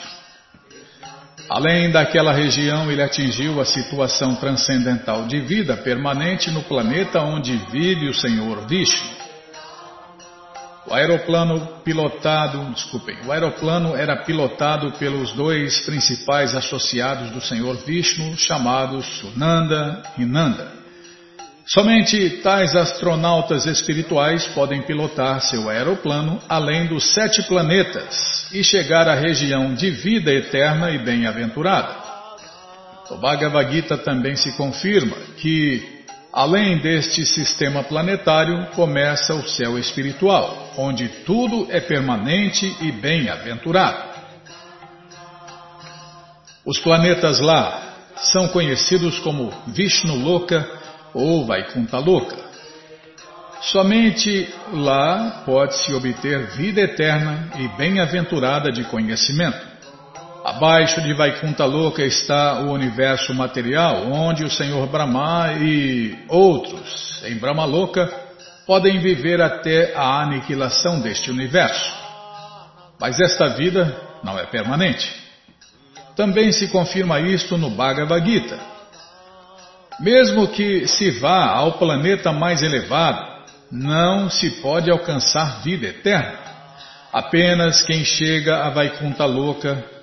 Além 1.50 1.92
daquela 1.92 2.32
região, 2.32 2.92
ele 2.92 3.02
atingiu 3.02 3.60
a 3.60 3.66
situação 3.66 4.36
transcendental 4.36 5.26
de 5.26 5.40
vida 5.42 5.76
permanente 5.76 6.50
no 6.52 6.64
planeta 6.64 7.20
onde 7.20 7.58
vive 7.72 8.08
o 8.10 8.14
Senhor 8.14 8.68
Vishnu. 8.68 9.23
O 10.86 10.94
aeroplano 10.94 11.82
pilotado, 11.84 12.60
desculpem, 12.74 13.16
o 13.26 13.32
aeroplano 13.32 13.96
era 13.96 14.18
pilotado 14.18 14.92
pelos 14.94 15.32
dois 15.32 15.80
principais 15.86 16.54
associados 16.54 17.30
do 17.32 17.40
Senhor 17.40 17.78
Vishnu, 17.86 18.38
chamados 18.38 19.06
Sunanda 19.20 20.04
e 20.18 20.26
Nanda. 20.26 20.84
Somente 21.66 22.42
tais 22.44 22.76
astronautas 22.76 23.66
espirituais 23.66 24.46
podem 24.48 24.82
pilotar 24.82 25.40
seu 25.40 25.70
aeroplano 25.70 26.42
além 26.50 26.88
dos 26.88 27.14
sete 27.14 27.42
planetas 27.44 28.50
e 28.52 28.62
chegar 28.62 29.08
à 29.08 29.16
região 29.16 29.74
de 29.74 29.90
vida 29.90 30.34
eterna 30.34 30.92
e 30.92 30.98
bem-aventurada. 30.98 31.96
O 33.10 33.16
Bhagavad 33.16 33.72
Gita 33.72 33.98
também 33.98 34.36
se 34.36 34.52
confirma 34.58 35.16
que 35.38 35.93
Além 36.34 36.80
deste 36.80 37.24
sistema 37.28 37.84
planetário, 37.84 38.66
começa 38.72 39.36
o 39.36 39.48
céu 39.48 39.78
espiritual, 39.78 40.74
onde 40.76 41.08
tudo 41.08 41.68
é 41.70 41.80
permanente 41.80 42.76
e 42.82 42.92
bem-aventurado. 42.92 44.14
Os 46.66 46.80
planetas 46.80 47.40
lá 47.40 47.98
são 48.16 48.48
conhecidos 48.48 49.20
como 49.20 49.54
Vishnu 49.68 50.16
Loka 50.16 50.68
ou 51.14 51.46
Vaikuntha 51.46 52.00
Loka. 52.00 52.38
Somente 53.62 54.52
lá 54.74 55.44
pode-se 55.46 55.94
obter 55.94 56.48
vida 56.48 56.82
eterna 56.82 57.52
e 57.60 57.68
bem-aventurada 57.78 58.72
de 58.72 58.84
conhecimento. 58.86 59.73
Abaixo 60.56 61.02
de 61.02 61.16
Vaikunta 61.16 61.66
Louca 61.66 62.04
está 62.04 62.62
o 62.62 62.74
universo 62.74 63.34
material, 63.34 64.06
onde 64.12 64.44
o 64.44 64.52
Senhor 64.52 64.86
Brahma 64.86 65.52
e 65.54 66.16
outros 66.30 67.24
em 67.26 67.36
Brahma 67.38 67.66
Louca 67.66 68.08
podem 68.68 69.00
viver 69.00 69.42
até 69.42 69.96
a 69.96 70.22
aniquilação 70.22 71.02
deste 71.02 71.32
universo. 71.32 71.92
Mas 73.02 73.20
esta 73.20 73.50
vida 73.56 74.00
não 74.24 74.38
é 74.38 74.46
permanente. 74.46 75.12
Também 76.16 76.52
se 76.52 76.68
confirma 76.68 77.20
isto 77.20 77.58
no 77.58 77.72
Bhagavad 77.72 78.24
Gita. 78.24 78.60
Mesmo 80.02 80.48
que 80.50 80.88
se 80.88 81.10
vá 81.20 81.48
ao 81.48 81.80
planeta 81.80 82.32
mais 82.32 82.62
elevado, 82.62 83.26
não 83.72 84.30
se 84.30 84.52
pode 84.62 84.92
alcançar 84.92 85.64
vida 85.64 85.88
eterna. 85.88 86.38
Apenas 87.12 87.82
quem 87.82 88.06
chega 88.06 88.64
a 88.64 88.70
Vaikunta 88.70 89.26
Louca 89.26 89.94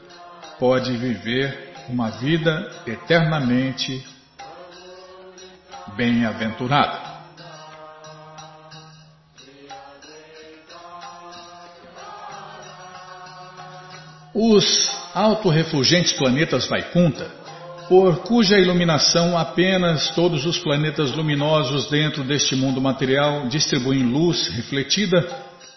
pode 0.61 0.95
viver 0.95 1.73
uma 1.89 2.11
vida 2.11 2.71
eternamente 2.87 4.05
bem-aventurada. 5.97 7.01
Os 14.35 14.91
autorrefulgentes 15.15 16.13
planetas 16.13 16.69
Vaikunta, 16.69 17.29
por 17.89 18.19
cuja 18.19 18.59
iluminação 18.59 19.37
apenas 19.39 20.11
todos 20.11 20.45
os 20.45 20.59
planetas 20.59 21.11
luminosos 21.13 21.89
dentro 21.89 22.23
deste 22.23 22.55
mundo 22.55 22.83
material 22.83 23.49
distribuem 23.49 24.03
luz 24.03 24.49
refletida, 24.49 25.27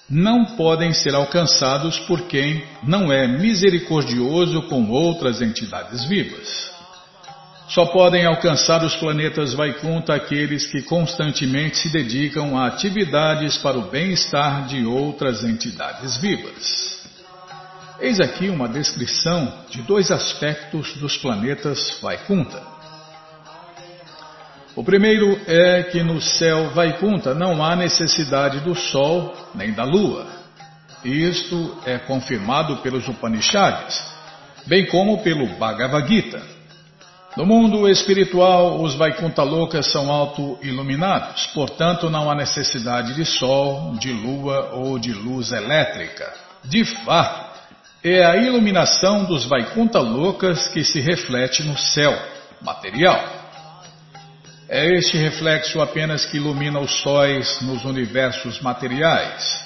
não 0.10 0.46
podem 0.58 0.94
ser 0.94 1.16
alcançados 1.16 1.98
por 2.00 2.22
quem 2.28 2.64
não 2.84 3.12
é 3.12 3.28
misericordioso 3.28 4.64
com 4.64 4.90
outras 4.90 5.42
entidades 5.42 6.04
vivas. 6.06 6.72
Só 7.70 7.86
podem 7.86 8.26
alcançar 8.26 8.84
os 8.84 8.96
planetas 8.96 9.54
Vaikunta 9.54 10.14
aqueles 10.14 10.66
que 10.66 10.82
constantemente 10.82 11.78
se 11.78 11.90
dedicam 11.90 12.58
a 12.58 12.68
atividades 12.68 13.58
para 13.58 13.78
o 13.78 13.90
bem-estar 13.90 14.68
de 14.68 14.86
outras 14.86 15.44
entidades 15.44 16.18
vivas. 16.18 17.02
Eis 18.00 18.20
aqui 18.20 18.50
uma 18.50 18.68
descrição 18.68 19.52
de 19.70 19.82
dois 19.82 20.12
aspectos 20.12 20.94
dos 20.98 21.18
planetas 21.18 21.98
Vaikunta. 22.02 22.73
O 24.76 24.84
primeiro 24.84 25.40
é 25.46 25.84
que 25.84 26.02
no 26.02 26.20
céu 26.20 26.72
Vaikunta 26.72 27.36
não 27.36 27.64
há 27.64 27.76
necessidade 27.76 28.60
do 28.62 28.74
sol 28.74 29.32
nem 29.54 29.72
da 29.72 29.84
lua. 29.84 30.26
Isto 31.06 31.78
é 31.86 32.00
confirmado 32.00 32.78
pelos 32.78 33.08
Upanishads, 33.08 34.04
bem 34.66 34.88
como 34.88 35.22
pelo 35.22 35.46
Bhagavad 35.58 36.08
Gita. 36.08 36.42
No 37.38 37.46
mundo 37.46 37.88
espiritual, 37.88 38.82
os 38.82 38.96
Vaikunta 38.96 39.44
Lokas 39.44 39.92
são 39.92 40.12
auto-iluminados, 40.12 41.48
portanto 41.48 42.10
não 42.10 42.30
há 42.30 42.36
necessidade 42.36 43.14
de 43.14 43.26
sol, 43.26 43.96
de 44.00 44.12
lua 44.12 44.72
ou 44.74 44.98
de 44.98 45.14
luz 45.14 45.52
elétrica. 45.52 46.34
De 46.64 46.84
fato, 46.84 47.60
é 48.04 48.26
a 48.26 48.38
iluminação 48.38 49.26
dos 49.26 49.46
Vaikunta 49.46 50.00
Lokas 50.00 50.68
que 50.70 50.84
se 50.84 51.00
reflete 51.00 51.62
no 51.64 51.78
céu 51.78 52.18
material. 52.62 53.43
É 54.70 54.88
este 54.96 55.18
reflexo 55.18 55.82
apenas 55.82 56.26
que 56.26 56.38
ilumina 56.38 56.80
os 56.80 57.02
sóis 57.02 57.62
nos 57.62 57.84
universos 57.84 58.62
materiais. 58.62 59.62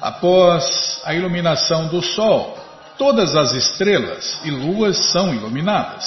Após 0.00 1.00
a 1.04 1.12
iluminação 1.12 1.88
do 1.88 2.00
Sol, 2.00 2.56
todas 2.96 3.34
as 3.34 3.52
estrelas 3.52 4.40
e 4.44 4.50
luas 4.50 5.10
são 5.10 5.34
iluminadas. 5.34 6.06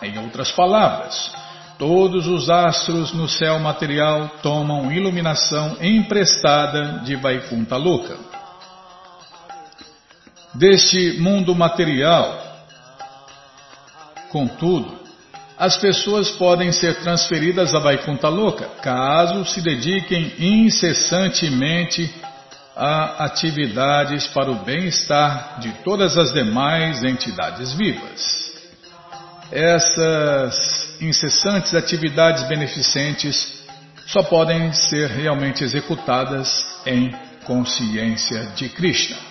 Em 0.00 0.18
outras 0.18 0.50
palavras, 0.50 1.30
todos 1.78 2.26
os 2.26 2.48
astros 2.48 3.12
no 3.12 3.28
céu 3.28 3.58
material 3.58 4.30
tomam 4.42 4.90
iluminação 4.90 5.76
emprestada 5.80 7.00
de 7.04 7.14
Vaikunta 7.16 7.76
Loka. 7.76 8.16
Deste 10.54 11.20
mundo 11.20 11.54
material, 11.54 12.42
contudo, 14.30 14.98
as 15.60 15.76
pessoas 15.76 16.30
podem 16.30 16.72
ser 16.72 17.02
transferidas 17.02 17.74
a 17.74 17.78
Vaikuntha 17.78 18.30
Louca, 18.30 18.64
caso 18.80 19.44
se 19.44 19.60
dediquem 19.60 20.32
incessantemente 20.38 22.10
a 22.74 23.26
atividades 23.26 24.26
para 24.28 24.50
o 24.50 24.64
bem-estar 24.64 25.60
de 25.60 25.70
todas 25.84 26.16
as 26.16 26.32
demais 26.32 27.04
entidades 27.04 27.74
vivas. 27.74 28.54
Essas 29.52 30.96
incessantes 30.98 31.74
atividades 31.74 32.48
beneficentes 32.48 33.62
só 34.06 34.22
podem 34.22 34.72
ser 34.72 35.10
realmente 35.10 35.62
executadas 35.62 36.64
em 36.86 37.14
consciência 37.44 38.46
de 38.56 38.70
Krishna. 38.70 39.29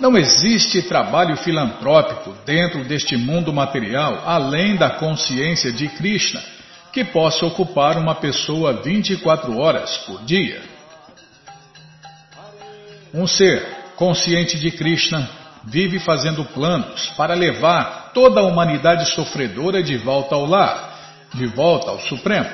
Não 0.00 0.16
existe 0.16 0.82
trabalho 0.82 1.36
filantrópico 1.36 2.34
dentro 2.46 2.84
deste 2.84 3.16
mundo 3.16 3.52
material 3.52 4.22
além 4.24 4.76
da 4.76 4.90
consciência 4.90 5.72
de 5.72 5.88
Krishna 5.88 6.40
que 6.92 7.04
possa 7.04 7.44
ocupar 7.44 7.98
uma 7.98 8.14
pessoa 8.14 8.80
24 8.82 9.58
horas 9.58 9.96
por 9.98 10.24
dia. 10.24 10.62
Um 13.12 13.26
ser 13.26 13.66
consciente 13.96 14.58
de 14.58 14.70
Krishna 14.70 15.28
vive 15.64 15.98
fazendo 15.98 16.44
planos 16.44 17.08
para 17.16 17.34
levar 17.34 18.12
toda 18.14 18.40
a 18.40 18.44
humanidade 18.44 19.10
sofredora 19.10 19.82
de 19.82 19.96
volta 19.96 20.34
ao 20.34 20.46
lar, 20.46 21.26
de 21.34 21.46
volta 21.46 21.90
ao 21.90 22.00
Supremo. 22.00 22.48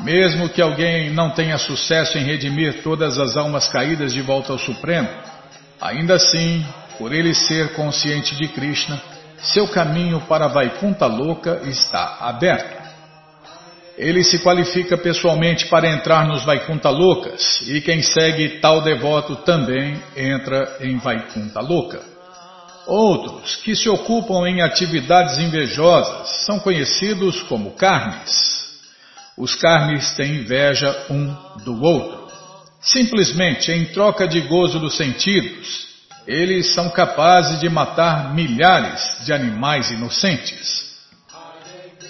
Mesmo 0.00 0.48
que 0.48 0.62
alguém 0.62 1.10
não 1.10 1.30
tenha 1.30 1.58
sucesso 1.58 2.16
em 2.16 2.22
redimir 2.22 2.82
todas 2.82 3.18
as 3.18 3.36
almas 3.36 3.66
caídas 3.68 4.12
de 4.12 4.22
volta 4.22 4.52
ao 4.52 4.58
Supremo, 4.58 5.08
ainda 5.80 6.14
assim, 6.14 6.64
por 6.98 7.12
ele 7.12 7.34
ser 7.34 7.74
consciente 7.74 8.36
de 8.36 8.48
Krishna, 8.48 9.00
seu 9.38 9.68
caminho 9.68 10.20
para 10.22 10.48
Vaikuntha 10.48 11.06
Louca 11.06 11.60
está 11.64 12.18
aberto. 12.20 12.78
Ele 13.96 14.22
se 14.22 14.38
qualifica 14.38 14.96
pessoalmente 14.96 15.66
para 15.66 15.88
entrar 15.88 16.26
nos 16.26 16.44
Vaikuntha 16.44 16.88
Loucas, 16.88 17.60
e 17.66 17.80
quem 17.80 18.02
segue 18.02 18.60
tal 18.60 18.80
devoto 18.80 19.36
também 19.36 20.00
entra 20.16 20.76
em 20.80 20.98
Vaikuntha 20.98 21.60
Louca. 21.60 22.00
Outros, 22.86 23.56
que 23.56 23.76
se 23.76 23.88
ocupam 23.88 24.48
em 24.48 24.62
atividades 24.62 25.38
invejosas, 25.38 26.46
são 26.46 26.58
conhecidos 26.58 27.42
como 27.42 27.72
carnes. 27.72 28.78
Os 29.36 29.54
carnes 29.54 30.12
têm 30.12 30.36
inveja 30.36 31.06
um 31.10 31.34
do 31.64 31.82
outro. 31.82 32.17
Simplesmente 32.80 33.72
em 33.72 33.86
troca 33.86 34.26
de 34.26 34.40
gozo 34.42 34.78
dos 34.78 34.96
sentidos, 34.96 35.88
eles 36.26 36.74
são 36.74 36.90
capazes 36.90 37.58
de 37.58 37.68
matar 37.68 38.34
milhares 38.34 39.24
de 39.24 39.32
animais 39.32 39.90
inocentes. 39.90 40.88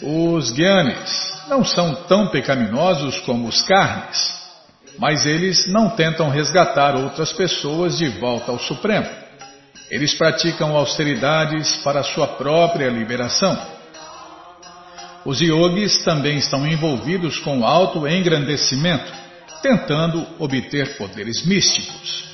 Os 0.02 0.50
guianes 0.50 1.28
não 1.48 1.64
são 1.64 1.94
tão 1.94 2.28
pecaminosos 2.28 3.18
como 3.20 3.48
os 3.48 3.62
carnes, 3.62 4.36
mas 4.98 5.24
eles 5.24 5.66
não 5.72 5.90
tentam 5.90 6.28
resgatar 6.28 6.96
outras 6.96 7.32
pessoas 7.32 7.96
de 7.96 8.08
volta 8.08 8.50
ao 8.50 8.58
Supremo. 8.58 9.08
Eles 9.90 10.12
praticam 10.14 10.76
austeridades 10.76 11.76
para 11.76 12.02
sua 12.02 12.26
própria 12.26 12.90
liberação. 12.90 13.58
Os 15.24 15.40
yogis 15.40 16.04
também 16.04 16.38
estão 16.38 16.66
envolvidos 16.66 17.38
com 17.38 17.64
auto-engrandecimento, 17.64 19.12
tentando 19.62 20.26
obter 20.38 20.96
poderes 20.96 21.44
místicos. 21.44 22.24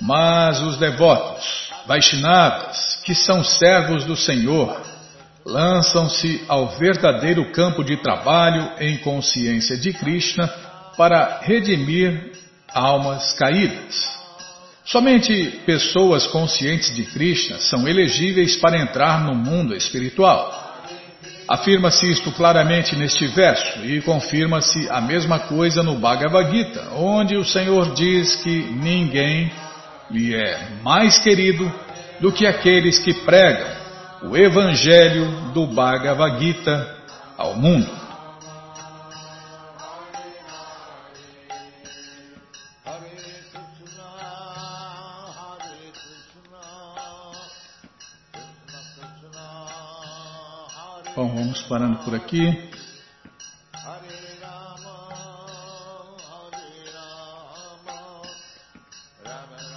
Mas 0.00 0.60
os 0.60 0.76
devotos, 0.76 1.70
Vaishnavas, 1.86 3.00
que 3.04 3.14
são 3.14 3.44
servos 3.44 4.04
do 4.04 4.16
Senhor, 4.16 4.80
lançam-se 5.44 6.42
ao 6.48 6.68
verdadeiro 6.78 7.52
campo 7.52 7.84
de 7.84 7.96
trabalho 7.98 8.72
em 8.80 8.96
consciência 8.98 9.76
de 9.76 9.92
Krishna 9.92 10.48
para 10.96 11.40
redimir 11.42 12.32
almas 12.72 13.32
caídas. 13.34 14.24
Somente 14.84 15.62
pessoas 15.64 16.26
conscientes 16.26 16.94
de 16.94 17.04
Krishna 17.04 17.58
são 17.58 17.88
elegíveis 17.88 18.56
para 18.56 18.78
entrar 18.78 19.24
no 19.24 19.34
mundo 19.34 19.74
espiritual. 19.74 20.63
Afirma-se 21.46 22.10
isto 22.10 22.32
claramente 22.32 22.96
neste 22.96 23.26
verso 23.26 23.84
e 23.84 24.00
confirma-se 24.00 24.88
a 24.88 25.00
mesma 25.00 25.40
coisa 25.40 25.82
no 25.82 25.96
Bhagavad 25.96 26.50
Gita, 26.50 26.94
onde 26.94 27.36
o 27.36 27.44
Senhor 27.44 27.94
diz 27.94 28.36
que 28.36 28.62
ninguém 28.72 29.52
lhe 30.10 30.34
é 30.34 30.68
mais 30.82 31.18
querido 31.18 31.70
do 32.20 32.32
que 32.32 32.46
aqueles 32.46 32.98
que 32.98 33.12
pregam 33.12 33.68
o 34.22 34.36
Evangelho 34.36 35.50
do 35.52 35.66
Bhagavad 35.66 36.42
Gita 36.42 36.96
ao 37.36 37.56
mundo. 37.56 38.03
Bom, 51.16 51.28
vamos 51.28 51.62
parando 51.62 51.98
por 51.98 52.12
aqui. 52.12 52.58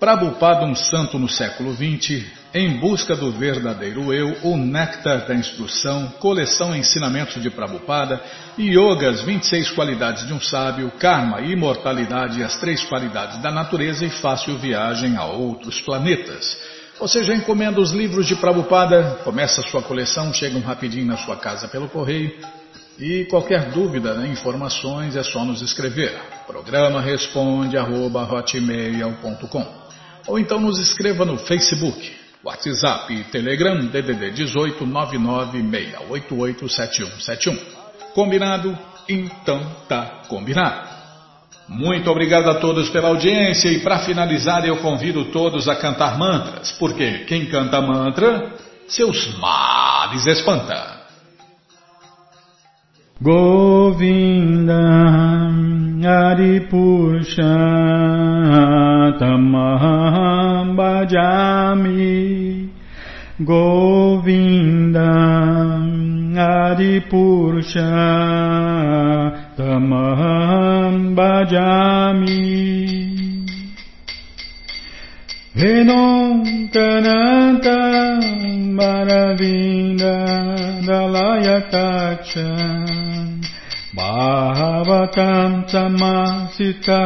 Prabhupada, 0.00 0.66
um 0.66 0.74
santo 0.74 1.20
no 1.20 1.28
século 1.28 1.72
XX, 1.72 2.26
em 2.52 2.78
busca 2.78 3.14
do 3.14 3.30
verdadeiro 3.30 4.12
eu, 4.12 4.36
o 4.42 4.56
Néctar 4.56 5.26
da 5.26 5.34
Instrução, 5.34 6.08
coleção 6.18 6.74
Ensinamentos 6.74 7.40
de 7.40 7.48
Prabhupada, 7.48 8.20
Yogas, 8.58 9.22
26 9.22 9.70
qualidades 9.70 10.26
de 10.26 10.32
um 10.32 10.40
sábio, 10.40 10.90
Karma, 10.98 11.40
Imortalidade 11.40 12.42
as 12.42 12.56
três 12.56 12.82
qualidades 12.84 13.40
da 13.40 13.52
natureza 13.52 14.04
e 14.04 14.10
fácil 14.10 14.58
viagem 14.58 15.16
a 15.16 15.24
outros 15.26 15.80
planetas. 15.80 16.58
Você 16.98 17.22
já 17.22 17.34
encomenda 17.34 17.80
os 17.80 17.92
livros 17.92 18.26
de 18.26 18.34
Prabhupada, 18.34 19.20
começa 19.22 19.60
a 19.60 19.64
sua 19.64 19.82
coleção, 19.82 20.34
chegam 20.34 20.60
rapidinho 20.60 21.06
na 21.06 21.16
sua 21.16 21.36
casa 21.36 21.68
pelo 21.68 21.88
correio. 21.88 22.36
E 22.98 23.24
qualquer 23.30 23.70
dúvida, 23.70 24.12
né, 24.12 24.28
informações, 24.28 25.16
é 25.16 25.22
só 25.22 25.42
nos 25.42 25.62
escrever. 25.62 26.12
Programa 26.46 27.00
responde 27.00 27.78
arroba, 27.78 28.28
ou 30.26 30.38
então 30.38 30.60
nos 30.60 30.78
escreva 30.78 31.24
no 31.24 31.38
Facebook 31.38 32.19
WhatsApp 32.44 33.12
e 33.12 33.24
Telegram 33.24 33.76
DDD 33.86 34.30
18 34.30 34.86
996887171. 34.86 37.58
Combinado? 38.14 38.78
Então 39.08 39.60
tá 39.88 40.22
combinado. 40.28 41.00
Muito 41.68 42.08
obrigado 42.10 42.48
a 42.50 42.56
todos 42.56 42.90
pela 42.90 43.08
audiência 43.08 43.68
e 43.68 43.80
para 43.80 44.00
finalizar 44.00 44.66
eu 44.66 44.76
convido 44.78 45.26
todos 45.26 45.68
a 45.68 45.76
cantar 45.76 46.18
mantras, 46.18 46.72
porque 46.72 47.18
quem 47.26 47.46
canta 47.46 47.80
mantra, 47.80 48.52
seus 48.88 49.38
males 49.38 50.26
espanta. 50.26 50.98
Govinda 53.20 54.80
Adipurusha 56.30 57.42
Tamaham 59.18 60.74
Bhajami 60.74 62.09
Govinda 63.44 65.10
Adipurusha 66.36 67.90
Tamaham 69.56 71.14
Bhajami. 71.16 72.60
Venom 75.54 76.44
Kananta 76.70 78.20
Maravinda 78.76 80.16
Dalayatacha 80.86 81.70
Taksha 81.70 82.50
Bhavatam 83.94 85.50
Tamasita 85.68 87.02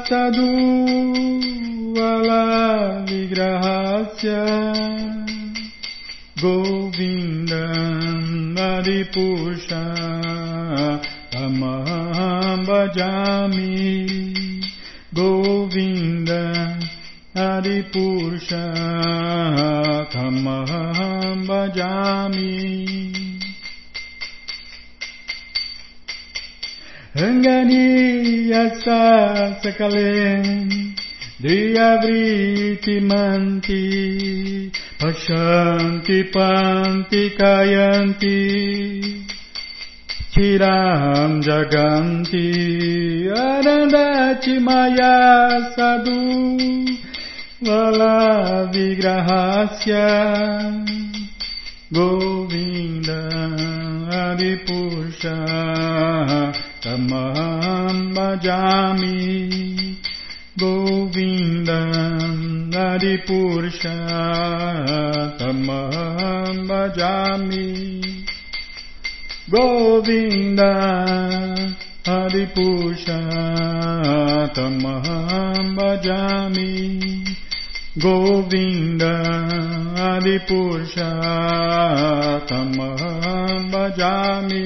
sadu 0.09 0.49
ala 2.01 3.05
vigrahasya. 3.05 4.41
गोविन्दम् 6.43 8.31
हरिपुषा 8.59 9.83
तमहं 11.33 12.63
भजामि 12.69 13.77
गोविन्द 15.19 16.31
हरिपुषा 17.37 18.63
तमहं 20.15 21.45
भजामि 21.47 22.51
रङ्गनीयसा 27.21 29.01
सकले 29.63 30.11
धियवृतिमन्ति 31.47 32.63
पश्यन्ति 35.03 36.21
पान्ति 36.21 37.29
कायन्ति। 37.29 38.49
चिरां 40.33 41.41
जगन्ति 41.41 42.47
अनदाचि 43.37 44.59
माया 44.59 45.49
सदु। 45.59 46.45
वला 47.63 48.61
विग्रहस्य 48.61 49.93
गोविन्द 51.93 53.09
हरिपुरुष 54.13 55.25
तमहं 56.83 58.13
भजामि। 58.13 59.51
गोविन्दम् 60.61 62.43
हरिपुरुषतमहं 62.75 63.77
भजामि 66.69 67.67
गोविन्द 69.53 70.61
हरिपुरुषतमहं 72.07 72.95
भजामि 75.79 76.71
गोविन्द 78.05 79.03
हरिपुरुषतमहं 79.99 80.95
भजामि 83.75 84.65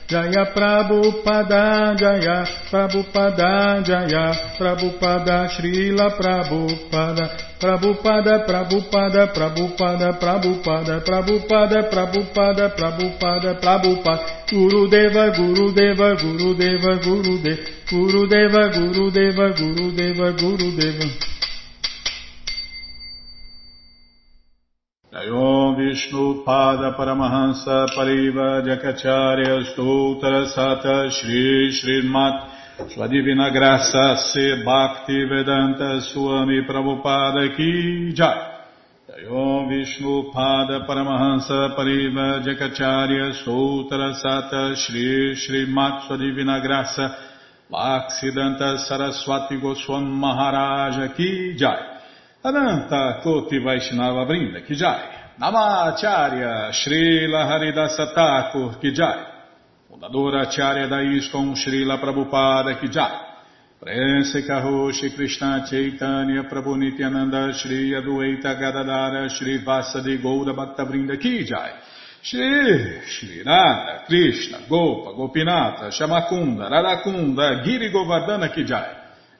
Jaya 0.11 0.51
Prabhupada, 0.51 1.95
Jaya 1.95 2.43
Prabhupada, 2.67 3.79
Jaya 3.79 4.35
Prabhupada, 4.59 5.47
Srila 5.55 6.19
Prabhupada, 6.19 7.55
Prabhupada, 7.55 8.43
Prabhupada, 8.43 9.31
Prabhupada, 9.31 10.19
Prabhupada, 10.19 10.99
Prabhupada, 10.99 11.77
Prabhupada, 11.87 12.75
Prabhupada, 12.75 13.51
Prabhupada, 13.55 14.43
Gurudeva, 14.51 15.31
Gurudeva, 15.31 16.19
Gurudeva, 16.19 16.91
Gurudeva, 16.99 17.71
Gurudeva, 17.87 18.67
Gurudeva, 18.67 19.45
Gurudeva, 19.55 20.27
Gurudeva. 20.35 21.07
Jayom 25.71 25.75
Vishnu 25.75 26.43
Pada 26.43 26.95
Paramahansa 26.97 27.87
Pariva 27.95 28.61
Jakacharya 28.63 29.73
Stoutra 29.73 30.45
Sata 30.53 31.09
Shri 31.09 31.71
Shri 31.71 32.09
Mat 32.09 32.49
sua 32.89 33.07
Divina 33.07 33.49
Graça 33.51 34.15
Se 34.17 34.63
Bhakti 34.63 35.25
Vedanta 35.25 36.01
Swami 36.01 36.63
Prabhupada 36.65 37.55
Ki 37.55 38.13
Jai. 38.13 38.63
Jayom 39.09 39.69
Vishnu 39.69 40.31
Pada 40.33 40.85
Paramahansa 40.85 41.75
Pariva 41.75 42.41
Jakacharya 42.43 43.33
Sutra 43.43 44.13
Sata 44.13 44.75
Shri 44.75 45.35
Shri 45.35 45.65
Mat 45.67 46.07
Sua 46.07 46.17
Divina 46.17 46.59
Graça 46.59 47.15
Bhaksidanta 47.71 48.77
Saraswati 48.87 49.57
Goswam 49.59 50.03
Maharaja 50.03 51.13
Ki 51.15 51.55
Jai. 51.57 51.99
Ananta 52.43 53.21
Koti 53.23 53.59
Vaishnava 53.59 54.25
Brinda 54.25 54.65
Ki 54.65 54.75
Jai 54.75 55.20
Namacharya 55.41 56.71
Shri 56.71 57.27
Haridasa 57.27 58.13
Thakur 58.13 58.77
Ki 58.79 58.91
Jai. 58.91 59.25
Fundadora 59.89 60.41
Acharya 60.41 60.87
da 60.87 61.01
ISKCON 61.01 61.55
Srila 61.55 61.97
Prabhupada 61.99 62.77
Kijai, 62.77 63.17
Prense 63.79 64.45
Karoshi 64.45 65.15
Krishna 65.15 65.65
Chaitanya 65.67 66.43
Prabhu 66.43 66.75
Nityananda 66.77 67.51
Shri 67.53 67.91
Adueita 67.91 68.53
Gadadara 68.53 69.27
Shri 69.29 69.63
Vasadi 69.63 70.21
Goura 70.21 70.53
Bhaktavrinda 70.53 71.17
Kijai, 71.17 71.71
Shri 72.21 73.01
Shri 73.07 73.41
Radha 73.43 74.03
Krishna 74.05 74.59
Gopa 74.69 75.13
Gopinata 75.13 75.89
Shamakunda 75.89 76.69
Radakunda 76.69 77.63
Giri 77.63 77.91
Govardhana 77.91 78.53
Kijai, 78.53 79.00